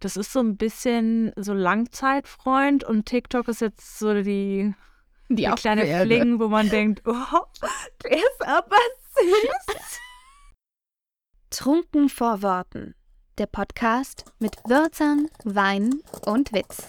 Das 0.00 0.16
ist 0.16 0.32
so 0.32 0.40
ein 0.40 0.56
bisschen 0.56 1.30
so 1.36 1.52
Langzeitfreund 1.52 2.84
und 2.84 3.04
TikTok 3.04 3.48
ist 3.48 3.60
jetzt 3.60 3.98
so 3.98 4.14
die, 4.14 4.74
Die, 5.28 5.34
die 5.34 5.44
kleine. 5.44 5.84
Fling, 6.06 6.40
wo 6.40 6.48
man 6.48 6.70
denkt, 6.70 7.02
oh, 7.04 7.12
der 8.02 8.16
ist 8.16 8.46
aber 8.46 8.76
süß. 9.14 9.98
Trunken 11.50 12.08
vor 12.08 12.40
Worten. 12.40 12.94
Der 13.36 13.44
Podcast 13.44 14.24
mit 14.38 14.56
Wörtern, 14.66 15.28
Wein 15.44 16.00
und 16.24 16.50
Witz. 16.54 16.88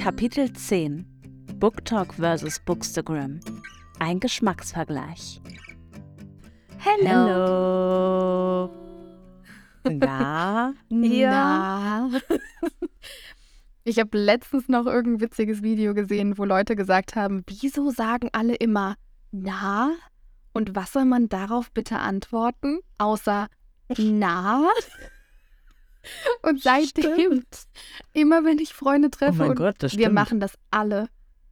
Kapitel 0.00 0.52
10 0.52 1.04
BookTok 1.58 2.14
vs. 2.14 2.60
Bookstagram. 2.60 3.40
Ein 3.98 4.20
Geschmacksvergleich. 4.20 5.40
Hello. 6.78 7.10
Hallo. 7.10 8.70
Na? 9.90 10.74
Na. 10.90 12.10
Ich 13.84 13.98
habe 13.98 14.18
letztens 14.18 14.68
noch 14.68 14.86
irgendein 14.86 15.20
witziges 15.22 15.62
Video 15.62 15.94
gesehen, 15.94 16.36
wo 16.36 16.44
Leute 16.44 16.76
gesagt 16.76 17.16
haben, 17.16 17.42
wieso 17.46 17.90
sagen 17.90 18.28
alle 18.32 18.54
immer 18.56 18.96
na? 19.30 19.92
Und 20.52 20.74
was 20.74 20.92
soll 20.92 21.04
man 21.04 21.28
darauf 21.28 21.70
bitte 21.70 21.98
antworten? 21.98 22.80
Außer 22.98 23.48
na? 23.96 24.68
Und 26.42 26.62
seitdem, 26.62 27.14
Stimmt. 27.14 27.66
immer 28.12 28.44
wenn 28.44 28.58
ich 28.58 28.74
Freunde 28.74 29.08
Oh 29.08 29.16
treffe 29.16 29.44
und 29.44 29.56
Gott, 29.56 29.76
das 29.78 29.96
wir 29.96 30.08
machen 30.08 30.38
das 30.38 30.56
alle, 30.70 31.08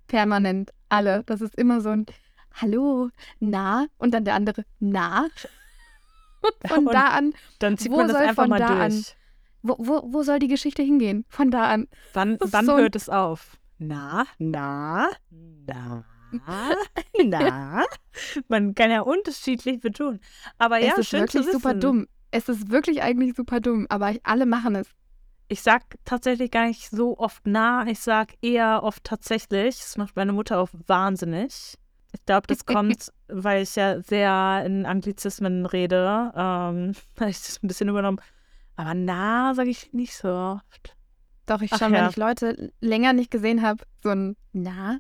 permanent, 0.06 0.70
alle. 0.88 1.24
Das 1.26 1.40
ist 1.40 1.56
immer 1.56 1.80
so 1.80 1.88
ein 1.88 2.06
Hallo, 2.54 3.10
na? 3.40 3.86
Und 3.98 4.12
dann 4.14 4.24
der 4.24 4.34
andere, 4.34 4.64
na? 4.80 5.26
Und 6.42 6.52
von 6.68 6.86
Und 6.88 6.94
da 6.94 7.08
an, 7.08 7.32
Dann 7.58 7.78
zieht 7.78 7.90
wo 7.92 7.96
man 7.98 8.08
das 8.08 8.16
soll 8.16 8.26
einfach 8.26 8.42
von 8.44 8.50
mal 8.50 8.58
da 8.58 8.68
an- 8.68 8.90
durch. 8.90 9.16
wo, 9.62 9.76
wo, 9.78 10.12
wo 10.12 10.22
soll 10.22 10.38
die 10.38 10.48
Geschichte 10.48 10.82
hingehen? 10.82 11.24
Von 11.28 11.50
da 11.50 11.64
an. 11.68 11.88
Wann, 12.12 12.36
wann 12.40 12.66
so 12.66 12.76
hört 12.76 12.96
es 12.96 13.08
auf? 13.08 13.58
Na, 13.78 14.24
na, 14.38 15.08
na, 15.30 16.04
na. 17.24 17.84
Man 18.48 18.74
kann 18.74 18.90
ja 18.90 19.00
unterschiedlich 19.02 19.80
betonen. 19.80 20.20
Aber 20.58 20.78
ja, 20.78 20.92
es 20.92 20.98
ist 20.98 21.08
schön 21.08 21.20
wirklich 21.20 21.42
zu 21.42 21.48
wissen. 21.48 21.60
super 21.60 21.74
dumm. 21.74 22.06
Es 22.30 22.48
ist 22.48 22.70
wirklich 22.70 23.02
eigentlich 23.02 23.34
super 23.36 23.60
dumm, 23.60 23.86
aber 23.88 24.14
alle 24.24 24.46
machen 24.46 24.74
es. 24.76 24.88
Ich 25.48 25.62
sag 25.62 25.82
tatsächlich 26.04 26.50
gar 26.50 26.66
nicht 26.66 26.88
so 26.90 27.18
oft 27.18 27.42
na, 27.44 27.86
ich 27.86 28.00
sag 28.00 28.34
eher 28.42 28.82
oft 28.82 29.04
tatsächlich. 29.04 29.78
Das 29.78 29.96
macht 29.96 30.16
meine 30.16 30.32
Mutter 30.32 30.58
auch 30.58 30.70
wahnsinnig. 30.86 31.76
Ich 32.14 32.24
glaube, 32.26 32.46
das 32.46 32.64
kommt, 32.64 33.12
weil 33.28 33.62
ich 33.62 33.74
ja 33.76 34.00
sehr 34.00 34.62
in 34.64 34.86
Anglizismen 34.86 35.66
rede. 35.66 36.32
Ähm, 36.34 36.92
habe 37.20 37.30
ich 37.30 37.40
das 37.40 37.60
ein 37.62 37.66
bisschen 37.68 37.88
übernommen. 37.88 38.20
Aber 38.76 38.94
na, 38.94 39.52
sage 39.54 39.70
ich 39.70 39.92
nicht 39.92 40.14
so 40.16 40.28
oft. 40.28 40.96
Doch, 41.46 41.60
ich 41.60 41.70
schon, 41.76 41.92
ja. 41.92 42.02
wenn 42.02 42.10
ich 42.10 42.16
Leute 42.16 42.72
länger 42.80 43.12
nicht 43.12 43.30
gesehen 43.30 43.62
habe, 43.62 43.84
so 44.02 44.10
ein 44.10 44.36
Na, 44.52 44.98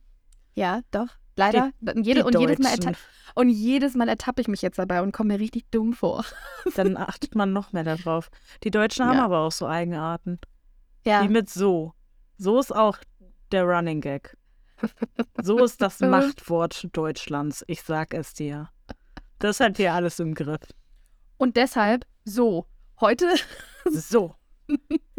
ja, 0.54 0.80
doch, 0.90 1.06
leider. 1.36 1.70
und, 1.80 2.04
jede, 2.04 2.20
Die 2.20 2.26
und, 2.26 2.38
jedes 2.38 2.58
Mal 2.58 2.76
Deutschen. 2.76 2.94
erta- 2.94 2.98
und 3.34 3.48
jedes 3.48 3.94
Mal 3.94 4.08
ertappe 4.08 4.40
ich 4.42 4.48
mich 4.48 4.60
jetzt 4.62 4.78
dabei 4.78 5.00
und 5.02 5.12
komme 5.12 5.32
mir 5.34 5.40
richtig 5.40 5.64
dumm 5.70 5.92
vor. 5.94 6.24
Dann 6.76 6.96
achtet 6.96 7.34
man 7.34 7.52
noch 7.52 7.72
mehr 7.72 7.82
darauf. 7.84 8.28
Die 8.62 8.70
Deutschen 8.70 9.06
haben 9.06 9.16
Ja. 9.16 9.24
aber 9.24 9.38
auch 9.40 9.52
so 9.52 9.66
Eigenarten. 9.66 10.38
Ja, 11.06 11.22
Wie 11.22 11.28
mit 11.28 11.48
so. 11.48 11.94
So 12.36 12.58
ist 12.60 12.74
auch 12.74 12.98
der 13.50 13.64
Running 13.64 14.00
Gag. 14.00 14.36
So 15.42 15.62
ist 15.64 15.80
das 15.80 16.00
Machtwort 16.00 16.88
Deutschlands. 16.92 17.64
Ich 17.68 17.82
sag 17.82 18.12
es 18.14 18.34
dir. 18.34 18.68
Das 19.38 19.60
hat 19.60 19.76
hier 19.76 19.92
alles 19.94 20.18
im 20.20 20.34
Griff. 20.34 20.60
und 21.36 21.56
deshalb 21.56 22.06
so. 22.24 22.66
Heute, 23.00 23.34
So. 23.90 24.34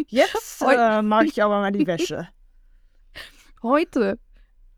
Jetzt 0.08 0.62
äh, 0.62 1.02
mache 1.02 1.26
ich 1.26 1.44
aber 1.44 1.60
mal 1.60 1.72
die 1.72 1.86
Wäsche. 1.86 2.28
heute 3.64 4.18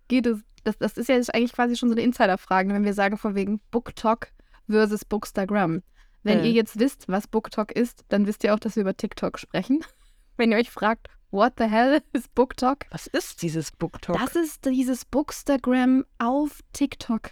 geht 0.10 0.26
es, 0.26 0.40
das, 0.64 0.78
das 0.78 0.98
ist 0.98 1.08
ja 1.10 1.16
eigentlich 1.34 1.54
quasi 1.54 1.76
schon 1.78 1.90
so 1.90 1.96
eine 1.96 2.02
Insiderfrage, 2.04 2.74
wenn 2.74 2.84
wir 2.84 2.94
sagen 2.94 3.18
von 3.18 3.36
wegen 3.36 3.60
BookTok 3.72 4.28
versus 4.70 5.06
Bookstagram. 5.06 5.84
Wenn 6.24 6.40
Äh. 6.40 6.48
ihr 6.48 6.52
jetzt 6.52 6.80
wisst, 6.80 7.08
was 7.08 7.28
BookTok 7.28 7.72
ist, 7.72 8.04
dann 8.10 8.28
wisst 8.28 8.44
ihr 8.44 8.54
auch, 8.54 8.60
dass 8.60 8.76
wir 8.76 8.82
über 8.82 8.98
TikTok 8.98 9.40
sprechen. 9.40 9.84
Wenn 10.38 10.52
ihr 10.52 10.58
euch 10.58 10.70
fragt, 10.70 11.08
what 11.32 11.54
the 11.58 11.66
hell 11.66 12.02
ist 12.14 12.34
BookTok? 12.36 12.86
Was 12.92 13.08
ist 13.08 13.42
dieses 13.42 13.72
BookTok? 13.72 14.18
Das 14.20 14.36
ist 14.36 14.66
dieses 14.66 15.06
Bookstagram 15.06 16.06
auf 16.20 16.60
TikTok. 16.74 17.32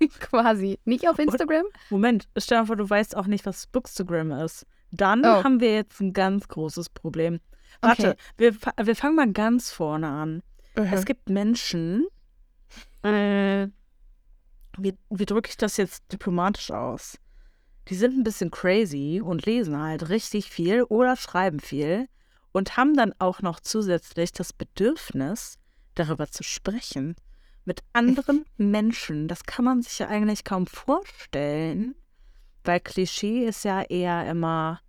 Quasi. 0.20 0.78
Nicht 0.84 1.08
auf 1.08 1.18
Instagram? 1.18 1.64
Moment, 1.90 2.28
stell 2.36 2.60
dir 2.60 2.66
vor, 2.66 2.76
du 2.76 2.88
weißt 2.88 3.16
auch 3.16 3.26
nicht, 3.26 3.46
was 3.46 3.66
Bookstagram 3.68 4.30
ist. 4.32 4.66
Dann 4.90 5.24
Oh. 5.24 5.42
haben 5.44 5.60
wir 5.60 5.74
jetzt 5.74 6.00
ein 6.00 6.12
ganz 6.12 6.48
großes 6.48 6.90
Problem. 6.90 7.40
Warte, 7.80 8.10
Okay. 8.10 8.16
wir, 8.36 8.86
wir 8.86 8.96
fangen 8.96 9.16
mal 9.16 9.32
ganz 9.32 9.70
vorne 9.70 10.08
an. 10.08 10.42
Es 10.74 11.04
gibt 11.06 11.30
Menschen, 11.30 12.06
äh, 13.02 13.68
wie, 14.78 14.94
wie 15.08 15.24
drücke 15.26 15.48
ich 15.48 15.56
das 15.56 15.78
jetzt 15.78 16.04
diplomatisch 16.12 16.70
aus? 16.70 17.18
Die 17.88 17.94
sind 17.94 18.18
ein 18.18 18.24
bisschen 18.24 18.50
crazy 18.50 19.22
und 19.24 19.46
lesen 19.46 19.78
halt 19.80 20.10
richtig 20.10 20.50
viel 20.50 20.82
oder 20.82 21.16
schreiben 21.16 21.60
viel 21.60 22.08
und 22.56 22.78
haben 22.78 22.96
dann 22.96 23.12
auch 23.18 23.42
noch 23.42 23.60
zusätzlich 23.60 24.32
das 24.32 24.54
Bedürfnis, 24.54 25.58
darüber 25.94 26.26
zu 26.30 26.42
sprechen 26.42 27.14
mit 27.66 27.82
anderen 27.92 28.46
Menschen. 28.56 29.28
Das 29.28 29.44
kann 29.44 29.66
man 29.66 29.82
sich 29.82 29.98
ja 29.98 30.08
eigentlich 30.08 30.42
kaum 30.42 30.66
vorstellen, 30.66 31.94
weil 32.64 32.80
Klischee 32.80 33.44
ist 33.44 33.64
ja 33.64 33.82
eher 33.82 34.26
immer, 34.30 34.80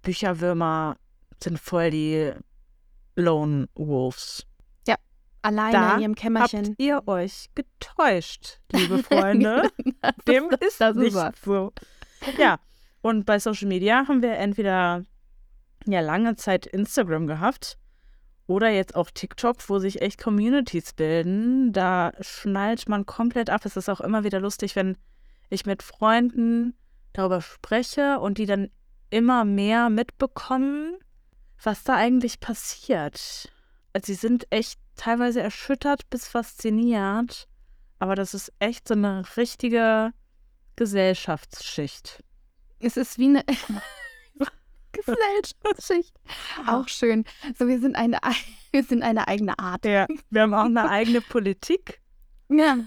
Bücherwürmer 0.00 0.96
sind 1.42 1.60
voll 1.60 1.90
die 1.90 2.32
Lone 3.16 3.68
Wolves. 3.74 4.46
Alleine 5.42 5.72
Da 5.72 5.94
in 5.96 6.00
ihrem 6.00 6.14
Kämmerchen. 6.14 6.66
Habt 6.68 6.80
ihr 6.80 7.06
euch 7.06 7.50
getäuscht, 7.54 8.60
liebe 8.72 9.02
Freunde? 9.02 9.70
Dem 10.28 10.50
ist 10.60 10.80
das 10.80 10.96
nicht 10.96 11.16
so. 11.42 11.72
Ja, 12.38 12.58
und 13.02 13.24
bei 13.24 13.38
Social 13.38 13.68
Media 13.68 14.06
haben 14.06 14.22
wir 14.22 14.32
entweder 14.36 15.02
ja 15.86 16.00
lange 16.00 16.36
Zeit 16.36 16.66
Instagram 16.66 17.26
gehabt 17.26 17.78
oder 18.46 18.68
jetzt 18.68 18.96
auch 18.96 19.10
TikTok, 19.10 19.68
wo 19.68 19.78
sich 19.78 20.02
echt 20.02 20.20
Communities 20.20 20.92
bilden. 20.92 21.72
Da 21.72 22.12
schnallt 22.20 22.88
man 22.88 23.06
komplett 23.06 23.48
ab. 23.48 23.64
Es 23.64 23.76
ist 23.76 23.88
auch 23.88 24.00
immer 24.00 24.24
wieder 24.24 24.40
lustig, 24.40 24.74
wenn 24.74 24.96
ich 25.50 25.66
mit 25.66 25.82
Freunden 25.82 26.74
darüber 27.12 27.40
spreche 27.40 28.18
und 28.18 28.38
die 28.38 28.46
dann 28.46 28.70
immer 29.10 29.44
mehr 29.44 29.90
mitbekommen, 29.90 30.96
was 31.62 31.84
da 31.84 31.94
eigentlich 31.94 32.40
passiert. 32.40 33.52
Also 33.92 34.06
sie 34.06 34.14
sind 34.14 34.46
echt 34.50 34.80
teilweise 34.96 35.40
erschüttert 35.40 36.08
bis 36.10 36.28
fasziniert, 36.28 37.48
aber 37.98 38.14
das 38.14 38.34
ist 38.34 38.52
echt 38.58 38.88
so 38.88 38.94
eine 38.94 39.24
richtige 39.36 40.12
Gesellschaftsschicht. 40.76 42.24
Es 42.80 42.96
ist 42.96 43.18
wie 43.18 43.28
eine 43.28 43.44
Gesellschaftsschicht. 45.06 46.14
Auch 46.66 46.88
schön. 46.88 47.24
So, 47.58 47.66
wir 47.68 47.80
sind 47.80 47.96
eine, 47.96 48.18
wir 48.72 48.82
sind 48.84 49.02
eine 49.02 49.28
eigene 49.28 49.58
Art. 49.58 49.84
Ja, 49.84 50.06
wir 50.30 50.42
haben 50.42 50.54
auch 50.54 50.64
eine 50.64 50.88
eigene 50.90 51.20
Politik. 51.20 52.00
Ja. 52.48 52.78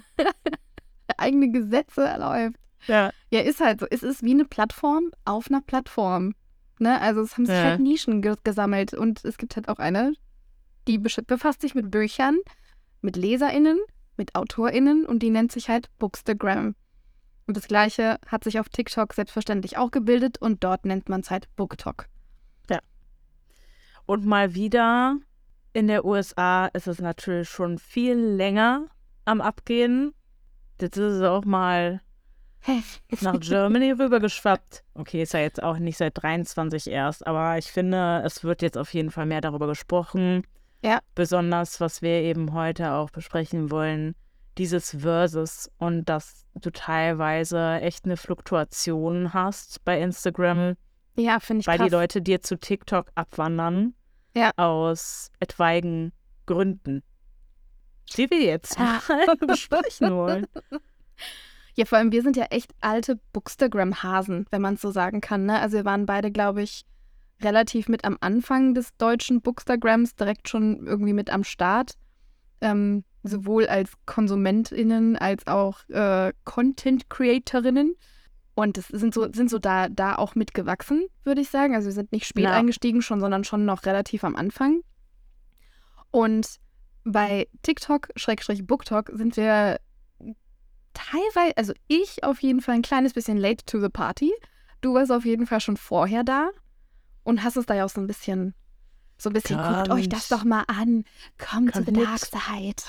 eigene 1.17 1.49
Gesetze 1.51 2.03
erläuft. 2.03 2.57
Ja, 2.87 3.11
Ja, 3.31 3.41
ist 3.41 3.61
halt 3.61 3.79
so. 3.79 3.87
Es 3.89 4.03
ist 4.03 4.23
wie 4.23 4.31
eine 4.31 4.45
Plattform 4.45 5.11
auf 5.25 5.47
einer 5.49 5.61
Plattform. 5.61 6.35
Ne? 6.79 6.99
Also 6.99 7.21
es 7.21 7.37
haben 7.37 7.45
sich 7.45 7.55
Ja. 7.55 7.63
halt 7.63 7.79
Nischen 7.79 8.21
ge 8.21 8.35
gesammelt 8.43 8.93
und 8.93 9.23
es 9.23 9.37
gibt 9.37 9.55
halt 9.55 9.69
auch 9.69 9.77
eine, 9.79 10.13
die 10.87 10.97
befasst 10.97 11.61
sich 11.61 11.75
mit 11.75 11.91
Büchern, 11.91 12.37
mit 13.01 13.15
LeserInnen, 13.15 13.79
mit 14.17 14.35
AutorInnen 14.35 15.05
und 15.05 15.19
die 15.19 15.29
nennt 15.29 15.51
sich 15.53 15.69
halt 15.69 15.87
Bookstagram. 15.97 16.75
Und 17.47 17.57
das 17.57 17.67
gleiche 17.67 18.19
hat 18.27 18.43
sich 18.43 18.59
auf 18.59 18.69
TikTok 18.69 19.13
selbstverständlich 19.13 19.77
auch 19.77 19.91
gebildet 19.91 20.37
und 20.41 20.63
dort 20.63 20.85
nennt 20.85 21.07
man 21.09 21.21
es 21.21 21.29
halt 21.31 21.47
BookTok. 21.55 22.07
Und 24.05 24.25
mal 24.25 24.55
wieder 24.55 25.17
in 25.73 25.87
der 25.87 26.05
USA 26.05 26.67
ist 26.67 26.87
es 26.87 26.99
natürlich 26.99 27.49
schon 27.49 27.77
viel 27.79 28.15
länger 28.15 28.87
am 29.25 29.41
Abgehen. 29.41 30.13
Jetzt 30.79 30.97
ist 30.97 31.15
es 31.15 31.21
auch 31.23 31.45
mal 31.45 32.01
nach 33.21 33.39
Germany 33.39 33.91
rübergeschwappt. 33.91 34.83
Okay, 34.93 35.23
ist 35.23 35.33
ja 35.33 35.39
jetzt 35.39 35.61
auch 35.61 35.77
nicht 35.79 35.97
seit 35.97 36.21
23 36.21 36.87
erst, 36.87 37.25
aber 37.25 37.57
ich 37.57 37.71
finde, 37.71 38.21
es 38.25 38.43
wird 38.43 38.61
jetzt 38.61 38.77
auf 38.77 38.93
jeden 38.93 39.11
Fall 39.11 39.25
mehr 39.25 39.41
darüber 39.41 39.67
gesprochen. 39.67 40.43
Ja. 40.83 40.99
Besonders, 41.15 41.79
was 41.79 42.01
wir 42.01 42.21
eben 42.21 42.53
heute 42.53 42.91
auch 42.91 43.09
besprechen 43.09 43.71
wollen, 43.71 44.15
dieses 44.57 44.91
Versus 44.99 45.71
und 45.77 46.05
dass 46.05 46.45
du 46.55 46.69
teilweise 46.69 47.79
echt 47.81 48.05
eine 48.05 48.17
Fluktuation 48.17 49.33
hast 49.33 49.83
bei 49.85 49.99
Instagram, 49.99 50.75
Ja, 51.15 51.39
finde 51.39 51.61
ich 51.61 51.67
weil 51.67 51.77
krass. 51.77 51.87
die 51.87 51.93
Leute 51.93 52.21
dir 52.21 52.41
zu 52.41 52.57
TikTok 52.57 53.11
abwandern. 53.15 53.93
Ja. 54.35 54.51
Aus 54.57 55.31
etwaigen 55.39 56.11
Gründen. 56.45 57.03
Die 58.17 58.29
wir 58.29 58.41
jetzt 58.41 58.77
mal 58.79 58.99
besprechen 59.47 60.15
wollen. 60.15 60.47
Ja, 61.75 61.85
vor 61.85 61.97
allem 61.97 62.11
wir 62.11 62.21
sind 62.21 62.37
ja 62.37 62.45
echt 62.51 62.71
alte 62.81 63.19
Bookstagram-Hasen, 63.31 64.45
wenn 64.51 64.61
man 64.61 64.75
es 64.75 64.81
so 64.81 64.91
sagen 64.91 65.21
kann. 65.21 65.45
Ne? 65.47 65.59
Also 65.59 65.77
wir 65.77 65.85
waren 65.85 66.05
beide, 66.05 66.31
glaube 66.31 66.61
ich, 66.61 66.85
relativ 67.41 67.89
mit 67.89 68.05
am 68.05 68.17
Anfang 68.21 68.75
des 68.75 68.95
deutschen 68.97 69.41
Bookstagrams, 69.41 70.15
direkt 70.15 70.49
schon 70.49 70.85
irgendwie 70.85 71.13
mit 71.13 71.31
am 71.31 71.43
Start. 71.43 71.93
Ähm, 72.61 73.03
sowohl 73.23 73.67
als 73.67 73.91
KonsumentInnen 74.05 75.15
als 75.17 75.47
auch 75.47 75.87
äh, 75.89 76.33
Content-CreatorInnen. 76.43 77.95
Und 78.55 78.77
das 78.77 78.87
sind 78.87 79.13
so, 79.13 79.31
sind 79.31 79.49
so 79.49 79.57
da, 79.57 79.89
da 79.89 80.15
auch 80.15 80.35
mitgewachsen, 80.35 81.07
würde 81.23 81.41
ich 81.41 81.49
sagen. 81.49 81.75
Also 81.75 81.87
wir 81.87 81.93
sind 81.93 82.11
nicht 82.11 82.27
spät 82.27 82.45
ja. 82.45 82.51
eingestiegen 82.51 83.01
schon, 83.01 83.19
sondern 83.19 83.43
schon 83.43 83.65
noch 83.65 83.85
relativ 83.85 84.23
am 84.23 84.35
Anfang. 84.35 84.81
Und 86.11 86.59
bei 87.03 87.47
TikTok, 87.63 88.09
Schrägstrich 88.15 88.65
BookTok, 88.65 89.09
sind 89.13 89.35
wir 89.37 89.79
teilweise, 90.93 91.57
also 91.57 91.73
ich 91.87 92.23
auf 92.23 92.41
jeden 92.41 92.61
Fall 92.61 92.75
ein 92.75 92.81
kleines 92.83 93.13
bisschen 93.13 93.37
late 93.37 93.65
to 93.65 93.81
the 93.81 93.89
party. 93.89 94.31
Du 94.81 94.93
warst 94.93 95.11
auf 95.11 95.25
jeden 95.25 95.47
Fall 95.47 95.59
schon 95.59 95.77
vorher 95.77 96.23
da 96.23 96.49
und 97.23 97.43
hast 97.43 97.57
es 97.57 97.65
da 97.65 97.73
ja 97.73 97.85
auch 97.85 97.89
so 97.89 98.01
ein 98.01 98.07
bisschen, 98.07 98.53
so 99.17 99.29
ein 99.29 99.33
bisschen, 99.33 99.57
Kommt. 99.57 99.75
guckt 99.75 99.89
euch 99.89 100.09
das 100.09 100.27
doch 100.27 100.43
mal 100.43 100.63
an. 100.67 101.05
Come 101.39 101.71
to 101.71 101.81
the 101.81 101.91
dark 101.91 102.19
side. 102.19 102.83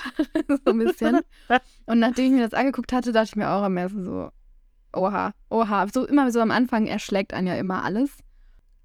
so 0.47 0.71
ein 0.71 0.77
bisschen. 0.77 1.21
und 1.85 1.99
nachdem 1.99 2.25
ich 2.25 2.31
mir 2.31 2.47
das 2.47 2.53
angeguckt 2.53 2.93
hatte, 2.93 3.11
dachte 3.11 3.29
ich 3.29 3.35
mir 3.35 3.49
auch 3.49 3.63
am 3.63 3.77
ersten 3.77 4.03
so, 4.03 4.29
oha, 4.95 5.33
oha. 5.49 5.87
So 5.93 6.05
immer 6.05 6.31
so 6.31 6.39
am 6.39 6.51
Anfang 6.51 6.87
erschlägt 6.87 7.33
einen 7.33 7.47
ja 7.47 7.55
immer 7.55 7.83
alles. 7.83 8.17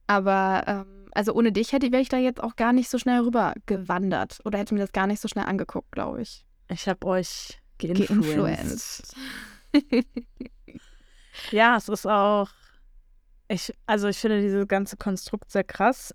Aber 0.07 0.65
ähm, 0.67 1.01
also 1.13 1.33
ohne 1.35 1.53
dich 1.53 1.73
hätte 1.73 1.93
wäre 1.93 2.03
ich 2.03 2.09
da 2.09 2.17
jetzt 2.17 2.43
auch 2.43 2.57
gar 2.57 2.73
nicht 2.73 2.89
so 2.89 2.99
schnell 2.99 3.21
rüber 3.21 3.55
gewandert 3.67 4.41
oder 4.45 4.59
hätte 4.59 4.75
mir 4.75 4.81
das 4.81 4.93
gar 4.93 5.07
nicht 5.07 5.21
so 5.21 5.29
schnell 5.29 5.47
angeguckt, 5.47 5.93
glaube 5.93 6.23
ich. 6.23 6.45
Ich 6.69 6.89
habe 6.89 7.07
euch 7.07 7.61
geinfluenced. 7.79 9.15
ja, 11.51 11.77
es 11.77 11.89
ist 11.89 12.07
auch. 12.07 12.49
Ich, 13.49 13.73
also 13.87 14.09
ich 14.09 14.19
finde 14.19 14.41
dieses 14.41 14.69
ganze 14.69 14.97
Konstrukt 14.97 15.51
sehr 15.51 15.65
krass. 15.65 16.15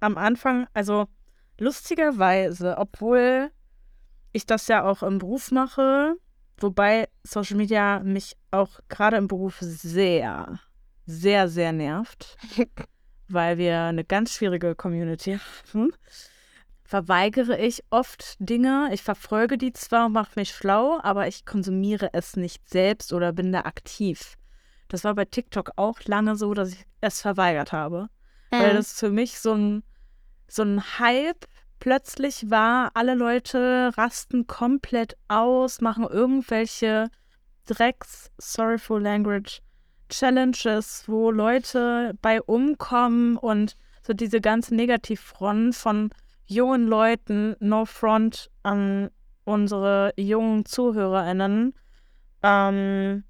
Am 0.00 0.16
Anfang, 0.16 0.66
also 0.72 1.06
lustigerweise, 1.58 2.78
obwohl 2.78 3.50
ich 4.32 4.46
das 4.46 4.66
ja 4.68 4.84
auch 4.84 5.02
im 5.02 5.18
Beruf 5.18 5.50
mache, 5.50 6.16
wobei 6.56 7.08
Social 7.22 7.56
Media 7.56 8.00
mich 8.00 8.36
auch 8.52 8.80
gerade 8.88 9.16
im 9.16 9.28
Beruf 9.28 9.58
sehr, 9.60 10.60
sehr, 11.06 11.48
sehr 11.48 11.72
nervt, 11.72 12.36
weil 13.28 13.58
wir 13.58 13.80
eine 13.80 14.04
ganz 14.04 14.34
schwierige 14.34 14.74
Community 14.74 15.38
haben 15.72 15.92
verweigere 16.92 17.58
ich 17.58 17.82
oft 17.88 18.36
Dinge. 18.38 18.90
Ich 18.92 19.02
verfolge 19.02 19.56
die 19.56 19.72
zwar 19.72 20.04
und 20.04 20.12
mache 20.12 20.32
mich 20.36 20.54
schlau, 20.54 21.00
aber 21.02 21.26
ich 21.26 21.46
konsumiere 21.46 22.10
es 22.12 22.36
nicht 22.36 22.68
selbst 22.68 23.14
oder 23.14 23.32
bin 23.32 23.50
da 23.50 23.60
aktiv. 23.60 24.36
Das 24.88 25.02
war 25.02 25.14
bei 25.14 25.24
TikTok 25.24 25.70
auch 25.76 26.00
lange 26.04 26.36
so, 26.36 26.52
dass 26.52 26.74
ich 26.74 26.84
es 27.00 27.22
verweigert 27.22 27.72
habe. 27.72 28.10
Mhm. 28.50 28.58
Weil 28.58 28.74
das 28.74 28.92
für 28.92 29.08
mich 29.08 29.38
so 29.38 29.54
ein, 29.54 29.82
so 30.48 30.64
ein 30.64 30.82
Hype 30.98 31.46
plötzlich 31.80 32.50
war. 32.50 32.90
Alle 32.92 33.14
Leute 33.14 33.92
rasten 33.96 34.46
komplett 34.46 35.16
aus, 35.28 35.80
machen 35.80 36.04
irgendwelche 36.04 37.08
Drecks, 37.66 38.30
sorry 38.38 38.78
for 38.78 39.00
language, 39.00 39.62
Challenges, 40.08 41.04
wo 41.06 41.30
Leute 41.30 42.14
bei 42.20 42.42
umkommen 42.42 43.36
und 43.36 43.76
so 44.02 44.12
diese 44.12 44.40
ganze 44.40 44.74
Negativfront 44.74 45.74
von 45.74 46.10
jungen 46.46 46.86
Leuten, 46.86 47.56
no 47.60 47.84
front 47.86 48.50
an 48.62 49.10
unsere 49.44 50.12
jungen 50.16 50.64
ZuhörerInnen, 50.64 51.74
ähm, 52.42 53.24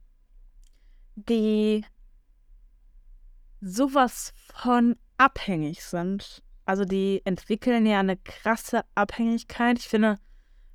die 1.14 1.84
sowas 3.60 4.32
von 4.52 4.96
abhängig 5.18 5.84
sind. 5.84 6.42
Also 6.64 6.84
die 6.84 7.22
entwickeln 7.24 7.86
ja 7.86 8.00
eine 8.00 8.16
krasse 8.16 8.82
Abhängigkeit. 8.94 9.78
Ich 9.78 9.88
finde 9.88 10.18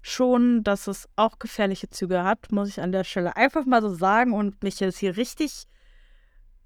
schon, 0.07 0.63
dass 0.63 0.87
es 0.87 1.07
auch 1.15 1.39
gefährliche 1.39 1.89
Züge 1.89 2.23
hat, 2.23 2.51
muss 2.51 2.69
ich 2.69 2.81
an 2.81 2.91
der 2.91 3.03
Stelle 3.03 3.35
einfach 3.35 3.65
mal 3.65 3.81
so 3.81 3.93
sagen 3.93 4.33
und 4.33 4.63
mich 4.63 4.79
jetzt 4.79 4.97
hier 4.97 5.17
richtig, 5.17 5.67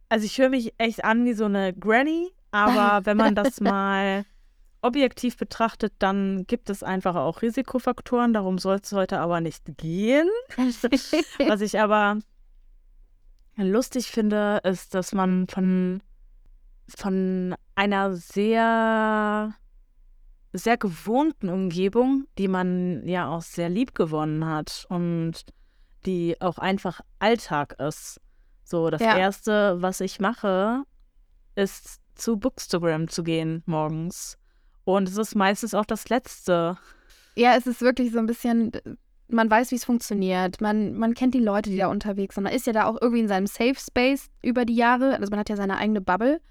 also 0.09 0.25
ich 0.25 0.37
höre 0.37 0.49
mich 0.49 0.73
echt 0.77 1.03
an 1.03 1.25
wie 1.25 1.33
so 1.33 1.45
eine 1.45 1.73
Granny, 1.73 2.31
aber 2.51 3.01
wenn 3.05 3.17
man 3.17 3.35
das 3.35 3.59
mal 3.59 4.25
objektiv 4.81 5.37
betrachtet, 5.37 5.93
dann 5.99 6.45
gibt 6.47 6.69
es 6.69 6.83
einfach 6.83 7.15
auch 7.15 7.41
Risikofaktoren. 7.41 8.33
Darum 8.33 8.57
soll 8.57 8.79
es 8.81 8.91
heute 8.91 9.19
aber 9.19 9.41
nicht 9.41 9.63
gehen. 9.77 10.27
Was 10.57 11.61
ich 11.61 11.79
aber 11.79 12.17
lustig 13.57 14.07
finde, 14.07 14.61
ist, 14.63 14.95
dass 14.95 15.13
man 15.13 15.47
von, 15.47 16.01
von 16.87 17.55
einer 17.75 18.13
sehr, 18.15 19.53
sehr 20.53 20.77
gewohnten 20.77 21.49
Umgebung, 21.49 22.25
die 22.37 22.47
man 22.47 23.07
ja 23.07 23.29
auch 23.29 23.41
sehr 23.41 23.69
lieb 23.69 23.95
gewonnen 23.95 24.45
hat 24.45 24.85
und 24.89 25.45
die 26.05 26.39
auch 26.41 26.57
einfach 26.57 27.01
Alltag 27.19 27.75
ist. 27.79 28.19
So, 28.63 28.89
das 28.89 29.01
ja. 29.01 29.17
Erste, 29.17 29.81
was 29.81 30.01
ich 30.01 30.19
mache, 30.19 30.83
ist 31.55 31.99
zu 32.15 32.37
Bookstagram 32.37 33.07
zu 33.07 33.23
gehen 33.23 33.63
morgens. 33.65 34.37
Und 34.83 35.07
es 35.07 35.17
ist 35.17 35.35
meistens 35.35 35.73
auch 35.73 35.85
das 35.85 36.09
Letzte. 36.09 36.77
Ja, 37.35 37.55
es 37.55 37.67
ist 37.67 37.81
wirklich 37.81 38.11
so 38.11 38.19
ein 38.19 38.25
bisschen, 38.25 38.71
man 39.27 39.49
weiß, 39.49 39.71
wie 39.71 39.75
es 39.75 39.85
funktioniert. 39.85 40.59
Man, 40.59 40.93
man 40.95 41.13
kennt 41.13 41.33
die 41.33 41.39
Leute, 41.39 41.69
die 41.69 41.77
da 41.77 41.87
unterwegs 41.87 42.35
sind. 42.35 42.43
Man 42.43 42.53
ist 42.53 42.67
ja 42.67 42.73
da 42.73 42.85
auch 42.85 42.97
irgendwie 42.99 43.21
in 43.21 43.27
seinem 43.27 43.47
Safe 43.47 43.75
Space 43.75 44.29
über 44.41 44.65
die 44.65 44.75
Jahre. 44.75 45.17
Also 45.17 45.29
man 45.29 45.39
hat 45.39 45.49
ja 45.49 45.55
seine 45.55 45.77
eigene 45.77 46.01
Bubble. 46.01 46.41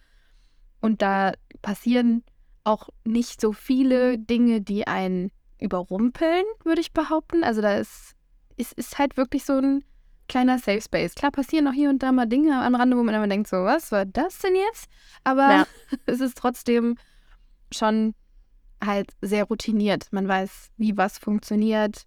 Und 0.80 1.02
da 1.02 1.32
passieren 1.60 2.22
auch 2.64 2.88
nicht 3.04 3.40
so 3.40 3.52
viele 3.52 4.18
Dinge, 4.18 4.60
die 4.60 4.86
einen 4.86 5.30
überrumpeln, 5.58 6.44
würde 6.64 6.80
ich 6.80 6.92
behaupten. 6.92 7.44
Also 7.44 7.60
da 7.60 7.76
ist, 7.76 8.14
ist, 8.56 8.72
ist 8.74 8.98
halt 8.98 9.16
wirklich 9.16 9.44
so 9.44 9.54
ein 9.54 9.84
kleiner 10.28 10.58
Safe 10.58 10.80
Space. 10.80 11.14
Klar 11.14 11.32
passieren 11.32 11.66
auch 11.68 11.72
hier 11.72 11.90
und 11.90 12.02
da 12.02 12.12
mal 12.12 12.26
Dinge 12.26 12.60
am 12.62 12.74
Rande, 12.74 12.96
wo 12.96 13.02
man 13.02 13.14
immer 13.14 13.28
denkt, 13.28 13.48
so, 13.48 13.56
was 13.56 13.92
war 13.92 14.06
das 14.06 14.38
denn 14.38 14.54
jetzt? 14.54 14.88
Aber 15.24 15.50
ja. 15.50 15.66
es 16.06 16.20
ist 16.20 16.38
trotzdem 16.38 16.96
schon 17.72 18.14
halt 18.82 19.10
sehr 19.20 19.44
routiniert. 19.44 20.06
Man 20.12 20.26
weiß, 20.26 20.70
wie 20.76 20.96
was 20.96 21.18
funktioniert. 21.18 22.04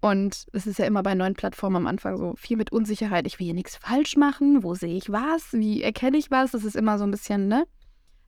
Und 0.00 0.46
es 0.52 0.66
ist 0.66 0.78
ja 0.78 0.84
immer 0.84 1.02
bei 1.02 1.14
neuen 1.14 1.34
Plattformen 1.34 1.76
am 1.76 1.86
Anfang 1.88 2.16
so 2.16 2.34
viel 2.36 2.56
mit 2.56 2.70
Unsicherheit. 2.70 3.26
Ich 3.26 3.40
will 3.40 3.46
hier 3.46 3.54
nichts 3.54 3.76
falsch 3.76 4.16
machen. 4.16 4.62
Wo 4.62 4.74
sehe 4.74 4.96
ich 4.96 5.10
was? 5.10 5.52
Wie 5.52 5.82
erkenne 5.82 6.18
ich 6.18 6.30
was? 6.30 6.52
Das 6.52 6.64
ist 6.64 6.76
immer 6.76 6.98
so 6.98 7.04
ein 7.04 7.10
bisschen, 7.10 7.48
ne? 7.48 7.64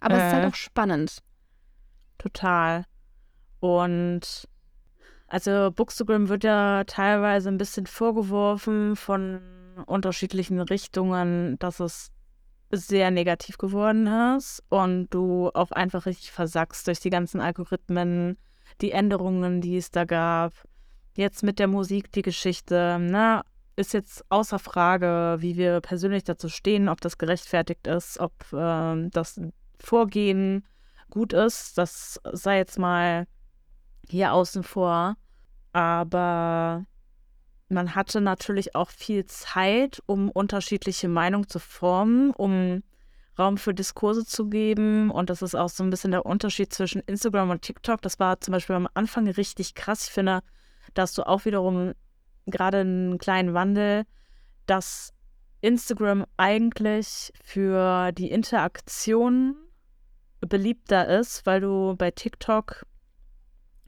Aber 0.00 0.14
äh, 0.14 0.18
es 0.18 0.26
ist 0.26 0.32
halt 0.32 0.44
äh. 0.44 0.48
auch 0.48 0.54
spannend. 0.54 1.18
Total. 2.20 2.84
Und 3.60 4.46
also 5.26 5.70
Bookstagram 5.74 6.28
wird 6.28 6.44
ja 6.44 6.84
teilweise 6.84 7.48
ein 7.48 7.58
bisschen 7.58 7.86
vorgeworfen 7.86 8.94
von 8.94 9.40
unterschiedlichen 9.86 10.60
Richtungen, 10.60 11.58
dass 11.58 11.80
es 11.80 12.10
sehr 12.70 13.10
negativ 13.10 13.56
geworden 13.56 14.06
ist 14.36 14.62
und 14.68 15.08
du 15.10 15.50
auch 15.54 15.70
einfach 15.70 16.06
richtig 16.06 16.30
versackst 16.30 16.86
durch 16.86 17.00
die 17.00 17.10
ganzen 17.10 17.40
Algorithmen, 17.40 18.36
die 18.80 18.92
Änderungen, 18.92 19.60
die 19.60 19.76
es 19.76 19.90
da 19.90 20.04
gab. 20.04 20.52
Jetzt 21.16 21.42
mit 21.42 21.58
der 21.58 21.68
Musik 21.68 22.12
die 22.12 22.22
Geschichte, 22.22 22.98
na, 23.00 23.44
ist 23.76 23.94
jetzt 23.94 24.24
außer 24.28 24.58
Frage, 24.58 25.38
wie 25.40 25.56
wir 25.56 25.80
persönlich 25.80 26.24
dazu 26.24 26.48
stehen, 26.48 26.88
ob 26.88 27.00
das 27.00 27.18
gerechtfertigt 27.18 27.86
ist, 27.86 28.20
ob 28.20 28.32
äh, 28.52 29.08
das 29.10 29.40
Vorgehen 29.78 30.64
gut 31.10 31.32
ist. 31.32 31.76
Das 31.76 32.20
sei 32.32 32.58
jetzt 32.58 32.78
mal 32.78 33.26
hier 34.08 34.32
außen 34.32 34.62
vor. 34.62 35.16
Aber 35.72 36.84
man 37.68 37.94
hatte 37.94 38.20
natürlich 38.20 38.74
auch 38.74 38.90
viel 38.90 39.26
Zeit, 39.26 40.02
um 40.06 40.30
unterschiedliche 40.30 41.08
Meinungen 41.08 41.48
zu 41.48 41.58
formen, 41.58 42.30
um 42.32 42.82
Raum 43.38 43.58
für 43.58 43.74
Diskurse 43.74 44.24
zu 44.24 44.48
geben. 44.48 45.10
Und 45.10 45.30
das 45.30 45.42
ist 45.42 45.54
auch 45.54 45.68
so 45.68 45.84
ein 45.84 45.90
bisschen 45.90 46.10
der 46.10 46.26
Unterschied 46.26 46.72
zwischen 46.72 47.00
Instagram 47.00 47.50
und 47.50 47.62
TikTok. 47.62 48.02
Das 48.02 48.18
war 48.18 48.40
zum 48.40 48.52
Beispiel 48.52 48.76
am 48.76 48.88
Anfang 48.94 49.28
richtig 49.28 49.74
krass. 49.74 50.08
Ich 50.08 50.12
finde, 50.12 50.40
da 50.94 51.02
hast 51.02 51.16
du 51.16 51.26
auch 51.26 51.44
wiederum 51.44 51.92
gerade 52.46 52.78
einen 52.78 53.18
kleinen 53.18 53.54
Wandel, 53.54 54.04
dass 54.66 55.12
Instagram 55.60 56.24
eigentlich 56.36 57.32
für 57.42 58.12
die 58.12 58.30
Interaktion 58.30 59.56
beliebter 60.40 61.08
ist, 61.08 61.46
weil 61.46 61.60
du 61.60 61.94
bei 61.96 62.10
TikTok 62.10 62.86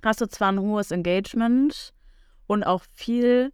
hast 0.04 0.20
du 0.20 0.26
zwar 0.28 0.52
ein 0.52 0.60
hohes 0.60 0.90
Engagement 0.90 1.92
und 2.46 2.64
auch 2.64 2.82
viel 2.92 3.52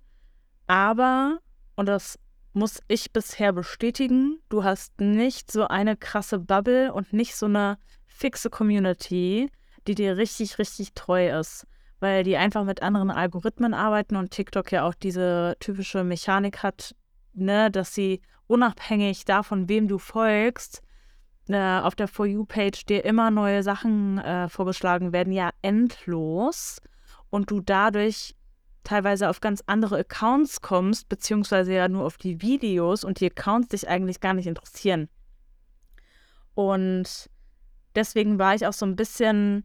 aber, 0.66 1.38
und 1.76 1.86
das 1.86 2.18
muss 2.52 2.80
ich 2.88 3.12
bisher 3.12 3.52
bestätigen, 3.52 4.40
du 4.48 4.64
hast 4.64 5.00
nicht 5.00 5.50
so 5.50 5.68
eine 5.68 5.96
krasse 5.96 6.38
Bubble 6.38 6.92
und 6.92 7.12
nicht 7.12 7.36
so 7.36 7.46
eine 7.46 7.78
fixe 8.06 8.50
Community, 8.50 9.50
die 9.86 9.94
dir 9.94 10.16
richtig, 10.16 10.58
richtig 10.58 10.94
treu 10.94 11.38
ist. 11.38 11.66
weil 12.00 12.22
die 12.22 12.36
einfach 12.36 12.64
mit 12.64 12.82
anderen 12.82 13.10
Algorithmen 13.10 13.74
arbeiten 13.74 14.16
und 14.16 14.30
TikTok 14.30 14.70
ja 14.72 14.86
auch 14.86 14.94
diese 14.94 15.56
typische 15.60 16.04
Mechanik 16.04 16.62
hat, 16.62 16.94
ne, 17.32 17.70
dass 17.70 17.94
sie 17.94 18.20
unabhängig 18.46 19.24
davon, 19.24 19.68
wem 19.68 19.88
du 19.88 19.98
folgst, 19.98 20.82
äh, 21.48 21.80
auf 21.82 21.94
der 21.94 22.08
For 22.08 22.26
You-Page 22.26 22.84
dir 22.86 23.04
immer 23.04 23.30
neue 23.30 23.62
Sachen 23.62 24.18
äh, 24.18 24.48
vorgeschlagen 24.48 25.12
werden, 25.12 25.32
ja 25.32 25.50
endlos. 25.62 26.78
Und 27.30 27.50
du 27.50 27.60
dadurch 27.60 28.34
teilweise 28.84 29.28
auf 29.28 29.40
ganz 29.40 29.62
andere 29.66 29.98
Accounts 29.98 30.60
kommst, 30.62 31.08
beziehungsweise 31.08 31.74
ja 31.74 31.88
nur 31.88 32.04
auf 32.06 32.16
die 32.16 32.40
Videos 32.40 33.04
und 33.04 33.20
die 33.20 33.26
Accounts 33.26 33.68
dich 33.68 33.88
eigentlich 33.88 34.20
gar 34.20 34.34
nicht 34.34 34.46
interessieren. 34.46 35.08
Und 36.54 37.28
deswegen 37.94 38.38
war 38.38 38.54
ich 38.54 38.66
auch 38.66 38.72
so 38.72 38.86
ein 38.86 38.96
bisschen, 38.96 39.64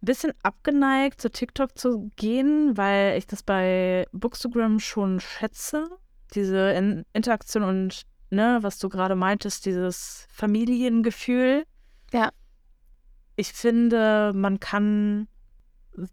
bisschen 0.00 0.32
abgeneigt, 0.42 1.20
zu 1.20 1.30
TikTok 1.30 1.78
zu 1.78 2.10
gehen, 2.16 2.76
weil 2.76 3.16
ich 3.16 3.26
das 3.26 3.42
bei 3.42 4.06
Bookstagram 4.12 4.80
schon 4.80 5.20
schätze, 5.20 5.88
diese 6.34 6.72
In 6.72 7.04
Interaktion 7.12 7.62
und 7.62 8.02
ne, 8.30 8.58
was 8.62 8.78
du 8.78 8.88
gerade 8.88 9.14
meintest, 9.14 9.66
dieses 9.66 10.26
Familiengefühl. 10.30 11.64
Ja. 12.12 12.30
Ich 13.36 13.52
finde, 13.52 14.32
man 14.34 14.60
kann 14.60 15.28